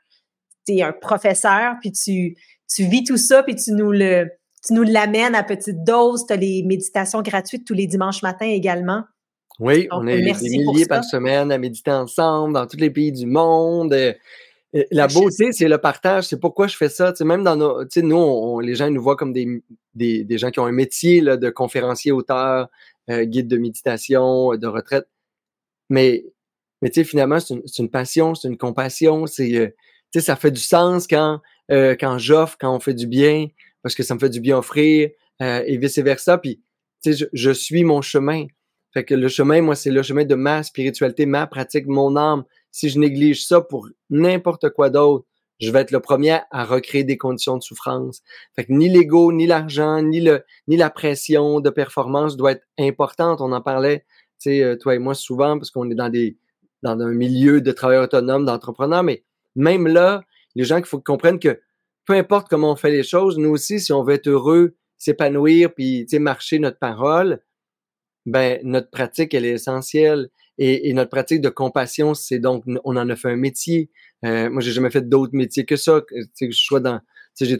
un 0.68 0.92
professeur, 0.92 1.74
puis 1.80 1.92
tu, 1.92 2.36
tu 2.72 2.84
vis 2.84 3.04
tout 3.04 3.16
ça, 3.16 3.42
puis 3.42 3.54
tu 3.56 3.72
nous 3.72 3.92
le, 3.92 4.28
tu 4.66 4.74
nous 4.74 4.82
l'amènes 4.82 5.34
à 5.34 5.42
petite 5.42 5.84
dose. 5.84 6.26
Tu 6.26 6.32
as 6.32 6.36
les 6.36 6.62
méditations 6.64 7.22
gratuites 7.22 7.66
tous 7.66 7.74
les 7.74 7.86
dimanches 7.86 8.22
matins 8.22 8.46
également. 8.46 9.04
Oui, 9.58 9.88
on 9.90 10.06
est 10.06 10.22
des 10.22 10.32
milliers 10.32 10.86
par 10.86 11.04
semaine 11.04 11.52
à 11.52 11.58
méditer 11.58 11.90
ensemble 11.90 12.54
dans 12.54 12.66
tous 12.66 12.78
les 12.78 12.90
pays 12.90 13.12
du 13.12 13.26
monde. 13.26 13.94
La 14.90 15.08
beauté, 15.08 15.52
c'est 15.52 15.68
le 15.68 15.78
partage. 15.78 16.28
C'est 16.28 16.38
pourquoi 16.38 16.68
je 16.68 16.76
fais 16.76 16.88
ça. 16.88 17.12
même 17.24 17.42
dans 17.42 17.56
nos, 17.56 17.84
nous, 17.96 18.60
les 18.60 18.74
gens 18.76 18.90
nous 18.90 19.02
voient 19.02 19.16
comme 19.16 19.32
des, 19.32 19.62
des, 19.94 20.22
des, 20.22 20.38
gens 20.38 20.50
qui 20.50 20.60
ont 20.60 20.66
un 20.66 20.72
métier 20.72 21.20
là, 21.20 21.36
de 21.36 21.50
conférencier, 21.50 22.12
auteur, 22.12 22.68
euh, 23.10 23.24
guide 23.24 23.48
de 23.48 23.56
méditation, 23.56 24.54
de 24.54 24.66
retraite. 24.68 25.08
Mais, 25.88 26.24
mais 26.82 26.90
finalement, 27.04 27.40
c'est 27.40 27.54
une, 27.54 27.62
une, 27.78 27.90
passion, 27.90 28.36
c'est 28.36 28.46
une 28.46 28.56
compassion. 28.56 29.26
C'est, 29.26 29.56
euh, 29.56 30.20
ça 30.20 30.36
fait 30.36 30.52
du 30.52 30.60
sens 30.60 31.08
quand 31.08 31.40
euh, 31.70 31.94
quand 31.98 32.18
j'offre, 32.18 32.56
quand 32.60 32.74
on 32.74 32.80
fait 32.80 32.94
du 32.94 33.06
bien, 33.06 33.46
parce 33.82 33.94
que 33.94 34.02
ça 34.02 34.14
me 34.14 34.18
fait 34.18 34.28
du 34.28 34.40
bien 34.40 34.58
offrir, 34.58 35.10
euh, 35.40 35.62
et 35.66 35.76
vice-versa. 35.76 36.38
Puis, 36.38 36.60
tu 37.02 37.12
sais, 37.12 37.16
je, 37.16 37.26
je, 37.32 37.50
suis 37.50 37.84
mon 37.84 38.02
chemin. 38.02 38.46
Fait 38.92 39.04
que 39.04 39.14
le 39.14 39.28
chemin, 39.28 39.62
moi, 39.62 39.76
c'est 39.76 39.90
le 39.90 40.02
chemin 40.02 40.24
de 40.24 40.34
ma 40.34 40.62
spiritualité, 40.64 41.26
ma 41.26 41.46
pratique, 41.46 41.86
mon 41.86 42.16
âme. 42.16 42.44
Si 42.72 42.88
je 42.88 42.98
néglige 42.98 43.46
ça 43.46 43.60
pour 43.60 43.88
n'importe 44.10 44.70
quoi 44.70 44.90
d'autre, 44.90 45.26
je 45.60 45.70
vais 45.70 45.80
être 45.80 45.90
le 45.90 46.00
premier 46.00 46.38
à 46.50 46.64
recréer 46.64 47.04
des 47.04 47.18
conditions 47.18 47.56
de 47.56 47.62
souffrance. 47.62 48.22
Fait 48.56 48.64
que 48.64 48.72
ni 48.72 48.88
l'ego, 48.88 49.30
ni 49.32 49.46
l'argent, 49.46 50.00
ni 50.02 50.20
le, 50.20 50.44
ni 50.68 50.76
la 50.76 50.88
pression 50.88 51.60
de 51.60 51.68
performance 51.68 52.36
doit 52.36 52.52
être 52.52 52.66
importante. 52.78 53.40
On 53.40 53.52
en 53.52 53.60
parlait, 53.60 54.06
tu 54.40 54.50
sais, 54.50 54.62
euh, 54.62 54.76
toi 54.76 54.94
et 54.94 54.98
moi 54.98 55.14
souvent, 55.14 55.58
parce 55.58 55.70
qu'on 55.70 55.90
est 55.90 55.94
dans 55.94 56.08
des, 56.08 56.38
dans 56.82 56.98
un 56.98 57.12
milieu 57.12 57.60
de 57.60 57.72
travail 57.72 57.98
autonome, 57.98 58.46
d'entrepreneur, 58.46 59.02
mais 59.02 59.24
même 59.54 59.86
là, 59.86 60.22
les 60.54 60.64
gens 60.64 60.76
qu'il 60.76 60.86
faut 60.86 61.00
comprennent 61.00 61.38
que 61.38 61.60
peu 62.06 62.14
importe 62.14 62.48
comment 62.48 62.72
on 62.72 62.76
fait 62.76 62.90
les 62.90 63.02
choses, 63.02 63.36
nous 63.36 63.50
aussi, 63.50 63.80
si 63.80 63.92
on 63.92 64.02
veut 64.02 64.14
être 64.14 64.28
heureux, 64.28 64.76
s'épanouir, 64.96 65.74
puis 65.74 66.06
marcher 66.18 66.58
notre 66.58 66.78
parole, 66.78 67.42
ben 68.26 68.60
notre 68.64 68.90
pratique, 68.90 69.34
elle 69.34 69.44
est 69.44 69.50
essentielle. 69.50 70.30
Et, 70.62 70.92
notre 70.92 71.08
pratique 71.08 71.40
de 71.40 71.48
compassion, 71.48 72.12
c'est 72.12 72.38
donc, 72.38 72.64
on 72.84 72.96
en 72.96 73.08
a 73.08 73.16
fait 73.16 73.30
un 73.30 73.36
métier. 73.36 73.90
Euh, 74.26 74.50
moi, 74.50 74.60
j'ai 74.60 74.72
jamais 74.72 74.90
fait 74.90 75.08
d'autres 75.08 75.34
métiers 75.34 75.64
que 75.64 75.76
ça. 75.76 76.02
Que, 76.06 76.16
je 76.38 76.64
sois 76.64 76.80
dans, 76.80 77.00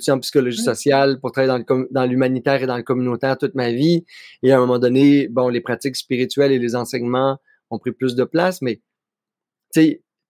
en 0.09 0.19
psychologie 0.19 0.63
sociale 0.63 1.19
pour 1.19 1.33
travailler 1.33 1.65
dans, 1.91 2.05
l'humanitaire 2.05 2.63
et 2.63 2.67
dans 2.67 2.77
le 2.77 2.83
communautaire 2.83 3.39
toute 3.39 3.55
ma 3.55 3.73
vie. 3.73 4.05
Et 4.43 4.53
à 4.53 4.59
un 4.59 4.61
moment 4.61 4.79
donné, 4.79 5.29
bon, 5.29 5.49
les 5.49 5.63
pratiques 5.63 5.97
spirituelles 5.97 6.53
et 6.53 6.59
les 6.59 6.77
enseignements 6.77 7.39
ont 7.71 7.79
pris 7.79 7.93
plus 7.93 8.15
de 8.15 8.25
place, 8.25 8.61
mais 8.61 8.83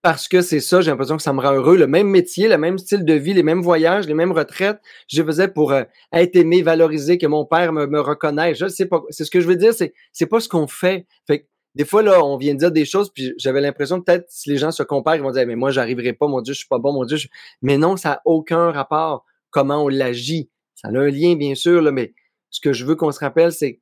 parce 0.03 0.29
que 0.29 0.41
c'est 0.41 0.61
ça, 0.61 0.81
j'ai 0.81 0.93
l'impression 0.93 1.17
que 1.17 1.23
ça 1.25 1.33
me 1.33 1.41
rend 1.41 1.55
heureux. 1.55 1.77
Le 1.77 1.89
même 1.89 2.07
métier, 2.07 2.47
le 2.47 2.57
même 2.57 2.79
style 2.79 3.05
de 3.05 3.15
vie, 3.15 3.35
les 3.35 3.43
mêmes 3.43 3.63
voyages, 3.63 4.07
les 4.07 4.15
mêmes 4.15 4.33
retraites, 4.33 4.79
je 5.09 5.25
faisais 5.25 5.49
pour 5.49 5.73
euh, 5.73 5.83
être 6.13 6.37
aimé, 6.37 6.63
valorisé, 6.63 7.19
que 7.19 7.27
mon 7.27 7.45
père 7.45 7.73
me, 7.73 7.87
me 7.87 8.01
reconnaisse. 8.01 8.59
Je 8.59 8.69
sais 8.69 8.87
pas. 8.87 9.03
C'est 9.11 9.25
ce 9.25 9.31
que 9.31 9.41
je 9.41 9.49
veux 9.49 9.57
dire, 9.57 9.75
c'est 9.75 9.93
c'est 10.13 10.27
pas 10.27 10.39
ce 10.39 10.49
qu'on 10.49 10.69
fait. 10.69 11.07
Fait 11.27 11.49
des 11.75 11.85
fois 11.85 12.03
là, 12.03 12.25
on 12.25 12.37
vient 12.37 12.55
de 12.55 12.59
dire 12.59 12.73
des 12.73 12.85
choses, 12.85 13.11
puis 13.13 13.33
j'avais 13.39 13.61
l'impression 13.61 14.01
peut-être 14.01 14.27
si 14.29 14.51
les 14.51 14.57
gens 14.57 14.71
se 14.71 14.83
comparent, 14.83 15.17
ils 15.17 15.23
vont 15.23 15.31
dire 15.31 15.47
mais 15.47 15.57
moi 15.57 15.71
j'arriverai 15.71 16.13
pas, 16.13 16.27
mon 16.27 16.41
Dieu, 16.41 16.53
je 16.53 16.59
suis 16.59 16.69
pas 16.69 16.79
bon, 16.79 16.93
mon 16.93 17.05
Dieu. 17.05 17.19
Mais 17.63 17.79
non, 17.79 17.97
ça 17.97 18.11
n'a 18.11 18.23
aucun 18.25 18.71
rapport. 18.73 19.25
Comment 19.51 19.85
on 19.85 19.89
l'agit, 19.89 20.51
ça 20.75 20.89
a 20.89 20.91
un 20.91 21.11
lien 21.11 21.37
bien 21.37 21.55
sûr, 21.55 21.83
là, 21.83 21.93
mais 21.93 22.15
ce 22.51 22.61
que 22.61 22.73
je 22.73 22.85
veux 22.85 22.97
qu'on 22.97 23.13
se 23.13 23.21
rappelle, 23.21 23.53
c'est 23.53 23.81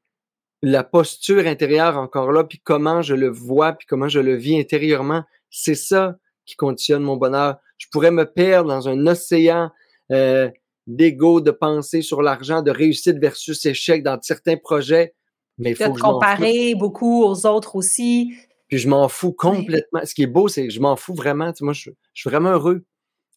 la 0.63 0.85
posture 0.85 1.47
intérieure 1.47 1.97
encore 1.97 2.33
là, 2.33 2.45
puis 2.45 2.61
comment 2.63 3.03
je 3.03 3.15
le 3.15 3.29
vois, 3.29 3.73
puis 3.73 3.87
comment 3.87 4.09
je 4.09 4.21
le 4.21 4.35
vis 4.35 4.59
intérieurement. 4.59 5.23
C'est 5.51 5.75
ça 5.75 6.17
qui 6.45 6.57
conditionne 6.57 7.03
mon 7.03 7.17
bonheur. 7.17 7.57
Je 7.79 7.87
pourrais 7.93 8.11
me 8.11 8.25
perdre 8.25 8.69
dans 8.69 8.89
un 8.89 9.07
océan 9.07 9.71
euh, 10.11 10.51
d'ego, 10.87 11.41
de 11.41 11.51
pensée 11.51 12.03
sur 12.03 12.23
l'argent, 12.23 12.63
de 12.63 12.71
réussite 12.71 13.19
versus 13.19 13.65
échec 13.67 14.03
dans 14.03 14.19
certains 14.21 14.57
projets. 14.57 15.15
Mais 15.59 15.75
faut 15.75 15.95
je 15.95 16.01
comparer 16.01 16.75
beaucoup 16.75 17.25
aux 17.25 17.47
autres 17.47 17.77
aussi. 17.77 18.33
Puis 18.69 18.79
je 18.79 18.89
m'en 18.89 19.09
fous 19.09 19.33
complètement. 19.33 20.01
Ce 20.05 20.15
qui 20.15 20.23
est 20.23 20.29
beau, 20.29 20.49
c'est 20.49 20.69
que 20.69 20.73
je 20.73 20.81
m'en 20.81 20.97
fous 20.97 21.15
vraiment. 21.15 21.53
moi, 21.61 21.73
je, 21.73 21.91
suis 22.15 22.31
vraiment 22.31 22.51
heureux. 22.51 22.85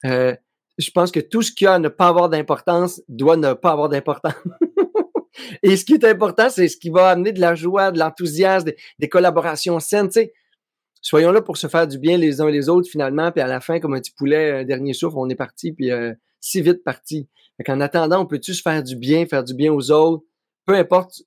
Euh, 0.06 0.36
je 0.78 0.92
pense 0.92 1.12
que 1.12 1.20
tout 1.20 1.42
ce 1.42 1.52
qui 1.52 1.66
a 1.66 1.74
à 1.76 1.80
ne 1.80 1.90
pas 1.90 2.08
avoir 2.08 2.30
d'importance 2.30 3.02
doit 3.08 3.38
ne 3.38 3.54
pas 3.54 3.72
avoir 3.72 3.90
d'importance. 3.90 4.34
Et 5.64 5.78
ce 5.78 5.86
qui 5.86 5.94
est 5.94 6.04
important, 6.04 6.50
c'est 6.50 6.68
ce 6.68 6.78
qui 6.78 6.90
va 6.90 7.10
amener 7.10 7.32
de 7.32 7.40
la 7.40 7.56
joie, 7.56 7.92
de 7.92 8.00
l'enthousiasme, 8.00 8.72
des, 9.00 9.10
collaborations 9.10 9.80
saines. 9.80 10.10
soyons 11.02 11.32
là 11.32 11.42
pour 11.42 11.58
se 11.58 11.68
faire 11.68 11.88
du 11.88 11.98
bien 11.98 12.18
les 12.18 12.42
uns 12.42 12.50
les 12.50 12.70
autres 12.70 12.90
finalement, 12.90 13.32
puis 13.32 13.42
à 13.42 13.48
la 13.48 13.60
fin, 13.60 13.80
comme 13.80 13.94
un 13.94 14.00
petit 14.00 14.12
poulet, 14.12 14.52
un 14.52 14.64
dernier 14.64 14.94
souffle, 14.94 15.18
on 15.18 15.30
est 15.30 15.36
parti, 15.36 15.72
puis 15.72 15.92
euh, 15.92 16.14
si 16.40 16.62
vite 16.62 16.84
parti. 16.84 17.28
En 17.68 17.80
attendant, 17.80 18.22
on 18.22 18.26
peut-tu 18.26 18.56
se 18.56 18.62
faire 18.62 18.82
du 18.82 18.96
bien, 18.96 19.28
faire 19.28 19.44
du 19.44 19.54
bien 19.54 19.72
aux 19.72 19.92
autres, 19.92 20.24
peu 20.66 20.74
importe 20.74 21.22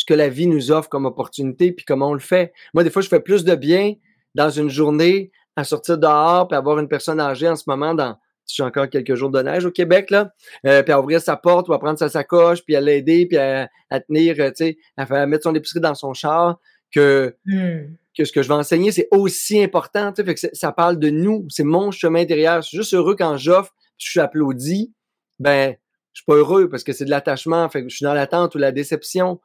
ce 0.00 0.04
que 0.06 0.14
la 0.14 0.30
vie 0.30 0.46
nous 0.46 0.70
offre 0.70 0.88
comme 0.88 1.04
opportunité, 1.04 1.72
puis 1.72 1.84
comment 1.84 2.08
on 2.08 2.14
le 2.14 2.20
fait. 2.20 2.54
Moi, 2.72 2.84
des 2.84 2.90
fois, 2.90 3.02
je 3.02 3.08
fais 3.08 3.20
plus 3.20 3.44
de 3.44 3.54
bien 3.54 3.96
dans 4.34 4.48
une 4.48 4.70
journée 4.70 5.30
à 5.56 5.64
sortir 5.64 5.98
dehors, 5.98 6.48
puis 6.48 6.56
avoir 6.56 6.78
une 6.78 6.88
personne 6.88 7.20
âgée 7.20 7.48
en 7.48 7.56
ce 7.56 7.64
moment 7.66 7.94
dans 7.94 8.16
j'ai 8.46 8.62
encore 8.62 8.88
quelques 8.88 9.14
jours 9.14 9.30
de 9.30 9.42
neige 9.42 9.66
au 9.66 9.70
Québec, 9.70 10.10
là, 10.10 10.32
euh, 10.66 10.82
puis 10.82 10.92
à 10.92 10.98
ouvrir 11.00 11.20
sa 11.20 11.36
porte 11.36 11.68
ou 11.68 11.74
à 11.74 11.78
prendre 11.78 11.98
sa 11.98 12.08
sacoche, 12.08 12.64
puis 12.64 12.74
à 12.74 12.80
l'aider, 12.80 13.26
puis 13.26 13.36
à, 13.36 13.68
tenir, 14.08 14.36
euh, 14.40 14.48
tu 14.48 14.64
sais, 14.64 14.78
à, 14.96 15.26
mettre 15.26 15.44
son 15.44 15.54
épicerie 15.54 15.80
dans 15.80 15.94
son 15.94 16.14
char, 16.14 16.58
que, 16.90 17.36
hmm. 17.44 17.94
que 18.16 18.24
ce 18.24 18.32
que 18.32 18.42
je 18.42 18.48
vais 18.48 18.54
enseigner, 18.54 18.90
c'est 18.90 19.06
aussi 19.12 19.62
important, 19.62 20.12
tu 20.12 20.22
sais, 20.22 20.24
fait 20.24 20.34
que 20.34 20.56
ça 20.56 20.72
parle 20.72 20.98
de 20.98 21.10
nous, 21.10 21.46
c'est 21.48 21.62
mon 21.62 21.92
chemin 21.92 22.24
derrière. 22.24 22.62
Je 22.62 22.68
suis 22.68 22.78
juste 22.78 22.94
heureux 22.94 23.14
quand 23.14 23.36
j'offre, 23.36 23.72
je 23.98 24.10
suis 24.10 24.20
applaudi, 24.20 24.92
ben, 25.38 25.76
je 26.12 26.22
suis 26.22 26.26
pas 26.26 26.34
heureux 26.34 26.68
parce 26.68 26.82
que 26.82 26.92
c'est 26.92 27.04
de 27.04 27.10
l'attachement, 27.10 27.68
fait 27.68 27.82
que 27.82 27.88
je 27.88 27.96
suis 27.96 28.04
dans 28.04 28.14
l'attente 28.14 28.56
ou 28.56 28.58
la 28.58 28.72
déception. 28.72 29.38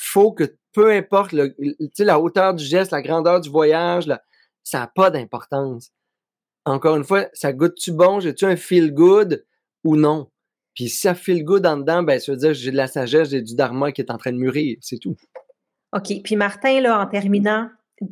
Faut 0.00 0.32
que 0.32 0.56
peu 0.72 0.92
importe 0.92 1.32
le, 1.32 1.54
la 1.98 2.20
hauteur 2.20 2.54
du 2.54 2.64
geste, 2.64 2.92
la 2.92 3.02
grandeur 3.02 3.40
du 3.40 3.50
voyage, 3.50 4.06
ça 4.62 4.80
n'a 4.80 4.86
pas 4.86 5.10
d'importance 5.10 5.90
encore 6.68 6.96
une 6.96 7.04
fois, 7.04 7.26
ça 7.32 7.52
goûte-tu 7.52 7.92
bon? 7.92 8.20
J'ai-tu 8.20 8.44
un 8.44 8.56
feel 8.56 8.92
good 8.92 9.44
ou 9.84 9.96
non? 9.96 10.30
Puis 10.74 10.88
si 10.88 11.00
ça 11.00 11.14
feel 11.14 11.44
good 11.44 11.66
en 11.66 11.78
dedans, 11.78 12.02
ben, 12.02 12.20
ça 12.20 12.32
veut 12.32 12.38
dire 12.38 12.48
que 12.48 12.54
j'ai 12.54 12.70
de 12.70 12.76
la 12.76 12.86
sagesse, 12.86 13.30
j'ai 13.30 13.42
du 13.42 13.56
dharma 13.56 13.90
qui 13.90 14.00
est 14.00 14.10
en 14.10 14.18
train 14.18 14.32
de 14.32 14.38
mûrir. 14.38 14.76
C'est 14.80 14.98
tout. 14.98 15.16
OK. 15.92 16.12
Puis 16.22 16.36
Martin, 16.36 16.80
là, 16.80 17.00
en 17.00 17.06
terminant, 17.06 17.68
euh, 18.02 18.06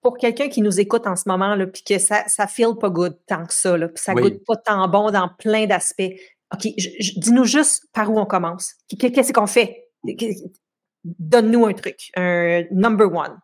pour 0.00 0.16
quelqu'un 0.16 0.48
qui 0.48 0.62
nous 0.62 0.80
écoute 0.80 1.06
en 1.06 1.14
ce 1.14 1.28
moment, 1.28 1.54
là, 1.54 1.66
puis 1.66 1.84
que 1.84 1.98
ça 1.98 2.24
ne 2.38 2.46
feel 2.46 2.74
pas 2.80 2.90
good 2.90 3.16
tant 3.26 3.46
que 3.46 3.54
ça, 3.54 3.76
là, 3.76 3.88
puis 3.88 4.02
ça 4.02 4.14
goûte 4.14 4.44
pas 4.44 4.56
tant 4.56 4.88
bon 4.88 5.10
dans 5.10 5.28
plein 5.38 5.66
d'aspects. 5.66 6.14
OK, 6.52 6.66
dis-nous 7.16 7.44
juste 7.44 7.86
par 7.92 8.10
où 8.10 8.18
on 8.18 8.26
commence. 8.26 8.74
Qu'est-ce 8.98 9.32
qu'on 9.32 9.46
fait? 9.46 9.90
Donne-nous 11.04 11.66
un 11.66 11.72
truc, 11.72 12.10
un 12.16 12.64
number 12.70 13.12
one. 13.12 13.38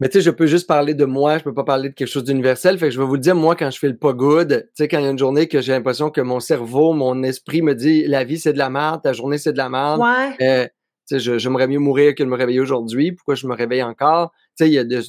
Mais 0.00 0.08
tu 0.08 0.18
sais, 0.18 0.22
je 0.22 0.30
peux 0.30 0.46
juste 0.46 0.66
parler 0.66 0.94
de 0.94 1.04
moi, 1.04 1.38
je 1.38 1.44
peux 1.44 1.54
pas 1.54 1.64
parler 1.64 1.90
de 1.90 1.94
quelque 1.94 2.08
chose 2.08 2.24
d'universel. 2.24 2.78
Fait 2.78 2.86
que 2.86 2.94
je 2.94 2.98
vais 2.98 3.06
vous 3.06 3.14
le 3.14 3.20
dire, 3.20 3.36
moi, 3.36 3.54
quand 3.54 3.70
je 3.70 3.78
fais 3.78 3.88
le 3.88 3.96
pas 3.96 4.12
good, 4.12 4.64
tu 4.68 4.70
sais, 4.74 4.88
quand 4.88 4.98
il 4.98 5.04
y 5.04 5.06
a 5.06 5.10
une 5.10 5.18
journée 5.18 5.46
que 5.46 5.60
j'ai 5.60 5.72
l'impression 5.72 6.10
que 6.10 6.20
mon 6.20 6.40
cerveau, 6.40 6.92
mon 6.92 7.22
esprit 7.22 7.62
me 7.62 7.74
dit 7.74 8.04
la 8.06 8.24
vie, 8.24 8.38
c'est 8.38 8.52
de 8.52 8.58
la 8.58 8.70
merde, 8.70 9.02
ta 9.02 9.12
journée, 9.12 9.38
c'est 9.38 9.52
de 9.52 9.58
la 9.58 9.68
merde. 9.68 10.00
Ouais. 10.00 10.36
Euh, 10.40 10.66
tu 11.08 11.20
sais, 11.20 11.38
j'aimerais 11.38 11.68
mieux 11.68 11.78
mourir 11.78 12.14
que 12.14 12.22
de 12.22 12.28
me 12.28 12.36
réveiller 12.36 12.60
aujourd'hui. 12.60 13.12
Pourquoi 13.12 13.34
je 13.34 13.46
me 13.46 13.54
réveille 13.54 13.82
encore? 13.82 14.32
Tu 14.56 14.64
sais, 14.64 14.68
il 14.70 14.72
y 14.72 14.78
a 14.78 14.84
de. 14.84 15.00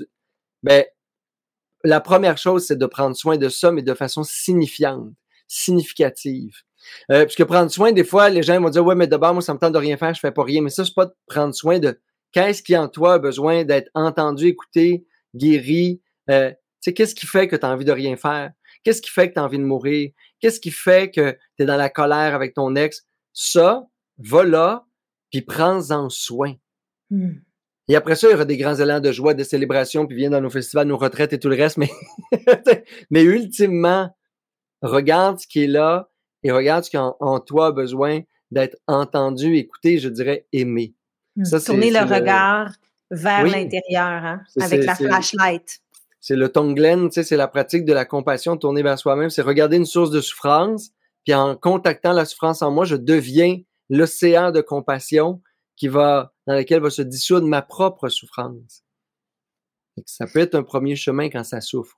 Ben, 0.62 0.84
la 1.84 2.00
première 2.02 2.38
chose, 2.38 2.66
c'est 2.66 2.78
de 2.78 2.86
prendre 2.86 3.16
soin 3.16 3.38
de 3.38 3.50
ça, 3.50 3.72
mais 3.72 3.82
de 3.82 3.94
façon 3.94 4.24
signifiante, 4.24 5.10
significative. 5.48 6.58
Euh, 7.12 7.26
puisque 7.26 7.44
prendre 7.46 7.72
soin, 7.72 7.92
des 7.92 8.04
fois, 8.04 8.30
les 8.30 8.44
gens 8.44 8.60
vont 8.60 8.70
dire 8.70 8.86
Ouais, 8.86 8.96
mais 8.96 9.08
d'abord, 9.08 9.34
moi, 9.34 9.42
ça 9.42 9.54
me 9.54 9.60
tente 9.60 9.74
de 9.74 9.78
rien 9.78 9.98
faire, 9.98 10.14
je 10.14 10.20
fais 10.20 10.32
pas 10.32 10.44
rien. 10.44 10.62
Mais 10.62 10.70
ça, 10.70 10.86
c'est 10.86 10.94
pas 10.94 11.06
de 11.06 11.14
prendre 11.28 11.54
soin 11.54 11.80
de 11.80 12.00
Qu'est-ce 12.36 12.62
qui 12.62 12.76
en 12.76 12.90
toi 12.90 13.14
a 13.14 13.20
besoin 13.20 13.64
d'être 13.64 13.90
entendu, 13.94 14.48
écouté, 14.48 15.06
guéri? 15.34 16.02
Euh, 16.30 16.52
qu'est-ce 16.84 17.16
qui 17.16 17.26
fait 17.26 17.48
que 17.48 17.56
tu 17.56 17.66
as 17.66 17.70
envie 17.70 17.86
de 17.86 17.94
rien 17.94 18.18
faire? 18.18 18.52
Qu'est-ce 18.84 19.02
qui 19.02 19.10
fait 19.10 19.30
que 19.30 19.36
tu 19.36 19.40
as 19.40 19.44
envie 19.46 19.58
de 19.58 19.64
mourir? 19.64 20.12
Qu'est-ce 20.42 20.60
qui 20.60 20.72
fait 20.72 21.10
que 21.12 21.32
tu 21.56 21.64
es 21.64 21.66
dans 21.66 21.78
la 21.78 21.90
colère 21.90 22.36
avec 22.36 22.54
ton 22.54 22.76
ex? 22.76 23.08
Ça, 23.32 23.88
va 24.18 24.44
là, 24.44 24.86
puis 25.32 25.44
prends-en 25.44 26.10
soin. 26.10 26.56
Hmm. 27.10 27.36
Et 27.88 27.96
après 27.96 28.18
ça, 28.18 28.28
il 28.28 28.32
y 28.32 28.34
aura 28.34 28.44
des 28.44 28.58
grands 28.58 28.76
élans 28.76 29.00
de 29.00 29.14
joie, 29.14 29.34
de 29.34 29.44
célébration, 29.46 30.06
puis 30.06 30.18
viens 30.18 30.32
dans 30.32 30.42
nos 30.42 30.50
festivals, 30.50 30.88
nos 30.88 30.98
retraites 30.98 31.32
et 31.32 31.40
tout 31.40 31.48
le 31.48 31.56
reste. 31.56 31.78
Mais, 31.78 31.90
mais 33.12 33.24
ultimement, 33.24 34.14
regarde 34.82 35.40
ce 35.40 35.48
qui 35.48 35.64
est 35.64 35.68
là 35.68 36.10
et 36.46 36.52
regarde 36.52 36.84
ce 36.84 36.92
qui 36.92 36.98
en 36.98 37.40
toi 37.40 37.68
a 37.68 37.72
besoin 37.72 38.22
d'être 38.52 38.78
entendu, 38.88 39.56
écouté, 39.56 39.98
je 39.98 40.10
dirais 40.10 40.46
aimé. 40.54 40.94
Ça, 41.44 41.60
Tourner 41.60 41.90
le, 41.90 42.02
regard 42.02 42.72
vers 43.10 43.44
l'intérieur, 43.44 44.06
hein, 44.06 44.42
avec 44.62 44.86
la 44.86 44.96
flashlight. 44.96 45.80
C'est 46.22 46.36
le 46.36 46.50
Tonglen, 46.50 47.10
tu 47.10 47.16
sais, 47.16 47.24
c'est 47.24 47.36
la 47.36 47.48
pratique 47.48 47.84
de 47.84 47.94
la 47.94 48.06
compassion 48.06 48.58
tournée 48.58 48.84
vers 48.84 49.00
soi-même. 49.00 49.32
C'est 49.32 49.42
regarder 49.42 49.78
une 49.78 49.86
source 49.86 50.12
de 50.12 50.22
souffrance, 50.22 50.92
puis 51.24 51.34
en 51.34 51.56
contactant 51.56 52.14
la 52.14 52.26
souffrance 52.26 52.62
en 52.62 52.70
moi, 52.70 52.86
je 52.86 52.96
deviens 52.96 53.60
l'océan 53.90 54.52
de 54.52 54.62
compassion 54.62 55.42
qui 55.76 55.88
va, 55.88 56.32
dans 56.46 56.56
lequel 56.56 56.80
va 56.80 56.92
se 56.92 57.02
dissoudre 57.02 57.48
ma 57.48 57.64
propre 57.64 58.08
souffrance. 58.08 58.84
Ça 60.06 60.28
peut 60.28 60.40
être 60.40 60.54
un 60.56 60.64
premier 60.64 60.96
chemin 60.96 61.30
quand 61.30 61.44
ça 61.44 61.60
souffre. 61.60 61.98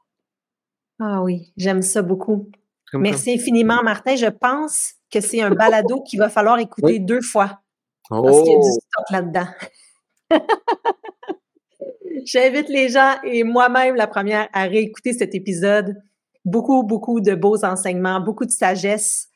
Ah 0.99 1.21
oui, 1.21 1.51
j'aime 1.57 1.81
ça 1.81 2.01
beaucoup. 2.01 2.49
Merci 2.93 3.33
infiniment, 3.33 3.83
Martin. 3.83 4.15
Je 4.15 4.27
pense 4.27 4.93
que 5.11 5.19
c'est 5.19 5.41
un 5.41 5.51
balado 5.51 6.01
qu'il 6.03 6.19
va 6.19 6.29
falloir 6.29 6.59
écouter 6.59 6.99
deux 6.99 7.21
fois. 7.21 7.59
Parce 8.09 8.41
qu'il 8.41 8.51
y 8.51 8.55
a 8.55 8.59
du 8.59 8.67
oh! 8.67 8.79
stock 8.79 9.09
là-dedans. 9.11 9.47
J'invite 12.25 12.69
les 12.69 12.89
gens 12.89 13.15
et 13.23 13.43
moi-même, 13.43 13.95
la 13.95 14.07
première, 14.07 14.49
à 14.53 14.63
réécouter 14.63 15.13
cet 15.13 15.35
épisode. 15.35 15.95
Beaucoup, 16.45 16.83
beaucoup 16.83 17.21
de 17.21 17.35
beaux 17.35 17.63
enseignements, 17.63 18.21
beaucoup 18.21 18.45
de 18.45 18.51
sagesse. 18.51 19.27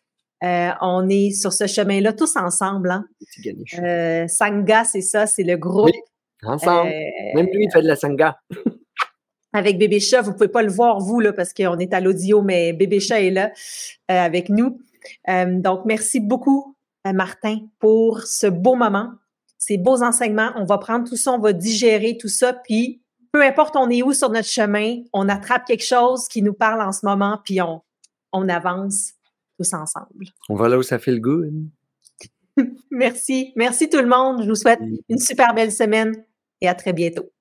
Euh, 0.43 0.71
on 0.81 1.07
est 1.07 1.31
sur 1.31 1.53
ce 1.53 1.67
chemin-là 1.67 2.13
tous 2.13 2.35
ensemble. 2.35 2.91
Hein? 2.91 3.05
Euh, 3.83 4.27
Sangha, 4.27 4.83
c'est 4.85 5.01
ça, 5.01 5.27
c'est 5.27 5.43
le 5.43 5.55
groupe. 5.57 5.85
Oui, 5.85 5.99
ensemble. 6.43 6.89
Euh, 6.89 7.35
Même 7.35 7.47
lui, 7.53 7.65
il 7.65 7.71
fait 7.71 7.81
de 7.81 7.87
la 7.87 7.95
Sangha. 7.95 8.37
Avec 9.53 9.77
Bébé 9.77 9.99
Chat, 9.99 10.21
vous 10.21 10.33
pouvez 10.33 10.47
pas 10.47 10.63
le 10.63 10.71
voir, 10.71 10.99
vous, 10.99 11.19
là, 11.19 11.33
parce 11.33 11.53
qu'on 11.53 11.77
est 11.77 11.93
à 11.93 11.99
l'audio, 11.99 12.41
mais 12.41 12.73
Bébé 12.73 12.99
Chat 12.99 13.21
est 13.21 13.31
là 13.31 13.51
avec 14.07 14.49
nous. 14.49 14.79
donc, 15.27 15.85
merci 15.85 16.19
beaucoup 16.19 16.75
euh, 17.07 17.13
Martin, 17.13 17.59
pour 17.79 18.21
ce 18.21 18.47
beau 18.47 18.75
moment, 18.75 19.11
ces 19.57 19.77
beaux 19.77 20.03
enseignements. 20.03 20.51
On 20.55 20.65
va 20.65 20.77
prendre 20.77 21.07
tout 21.07 21.15
ça, 21.15 21.31
on 21.31 21.39
va 21.39 21.53
digérer 21.53 22.17
tout 22.17 22.27
ça, 22.27 22.53
puis 22.53 23.01
peu 23.31 23.41
importe 23.41 23.75
on 23.75 23.89
est 23.89 24.03
où 24.03 24.13
sur 24.13 24.29
notre 24.29 24.47
chemin, 24.47 24.97
on 25.13 25.29
attrape 25.29 25.65
quelque 25.65 25.85
chose 25.85 26.27
qui 26.27 26.41
nous 26.41 26.53
parle 26.53 26.81
en 26.81 26.91
ce 26.91 27.05
moment, 27.05 27.39
puis 27.43 27.61
on, 27.61 27.81
on 28.33 28.49
avance 28.49 29.13
tous 29.57 29.73
ensemble. 29.73 30.27
On 30.49 30.55
va 30.55 30.69
là 30.69 30.77
où 30.77 30.83
ça 30.83 30.99
fait 30.99 31.11
le 31.11 31.19
goût. 31.19 31.43
Merci. 32.91 33.53
Merci 33.55 33.89
tout 33.89 34.01
le 34.01 34.07
monde. 34.07 34.43
Je 34.43 34.49
vous 34.49 34.55
souhaite 34.55 34.81
une 35.09 35.17
super 35.17 35.53
belle 35.53 35.71
semaine 35.71 36.23
et 36.59 36.67
à 36.67 36.75
très 36.75 36.93
bientôt. 36.93 37.31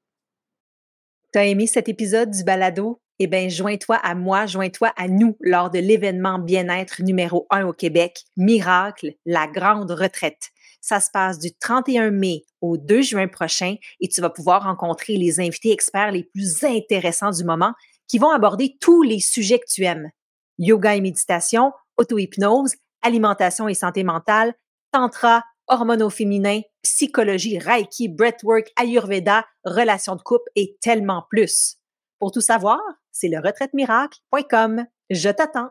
Tu 1.32 1.38
as 1.38 1.46
aimé 1.46 1.66
cet 1.66 1.88
épisode 1.88 2.30
du 2.30 2.44
balado? 2.44 3.00
eh 3.22 3.26
bien, 3.26 3.50
joins-toi 3.50 3.96
à 3.96 4.14
moi, 4.14 4.46
joins-toi 4.46 4.90
à 4.96 5.06
nous 5.06 5.36
lors 5.40 5.70
de 5.70 5.78
l'événement 5.78 6.38
bien-être 6.38 7.02
numéro 7.02 7.46
un 7.50 7.66
au 7.66 7.74
Québec, 7.74 8.24
Miracle, 8.38 9.12
la 9.26 9.46
grande 9.46 9.90
retraite. 9.90 10.48
Ça 10.80 11.00
se 11.00 11.10
passe 11.12 11.38
du 11.38 11.54
31 11.54 12.12
mai 12.12 12.44
au 12.62 12.78
2 12.78 13.02
juin 13.02 13.28
prochain 13.28 13.76
et 14.00 14.08
tu 14.08 14.22
vas 14.22 14.30
pouvoir 14.30 14.62
rencontrer 14.62 15.18
les 15.18 15.38
invités 15.38 15.70
experts 15.70 16.12
les 16.12 16.24
plus 16.24 16.64
intéressants 16.64 17.32
du 17.32 17.44
moment 17.44 17.74
qui 18.08 18.16
vont 18.16 18.30
aborder 18.30 18.78
tous 18.80 19.02
les 19.02 19.20
sujets 19.20 19.58
que 19.58 19.70
tu 19.70 19.84
aimes. 19.84 20.08
Yoga 20.56 20.96
et 20.96 21.02
méditation, 21.02 21.72
auto-hypnose, 21.98 22.72
alimentation 23.02 23.68
et 23.68 23.74
santé 23.74 24.02
mentale, 24.02 24.54
tantra, 24.92 25.44
hormones 25.70 26.02
féminins, 26.10 26.60
psychologie, 26.82 27.58
reiki, 27.58 28.08
breathwork, 28.08 28.70
ayurveda, 28.76 29.46
relations 29.64 30.16
de 30.16 30.22
couple 30.22 30.50
et 30.56 30.76
tellement 30.82 31.24
plus. 31.30 31.76
Pour 32.18 32.32
tout 32.32 32.42
savoir, 32.42 32.80
c'est 33.12 33.28
le 33.28 33.38
retraite 33.38 33.72
Je 35.08 35.30
t'attends. 35.30 35.70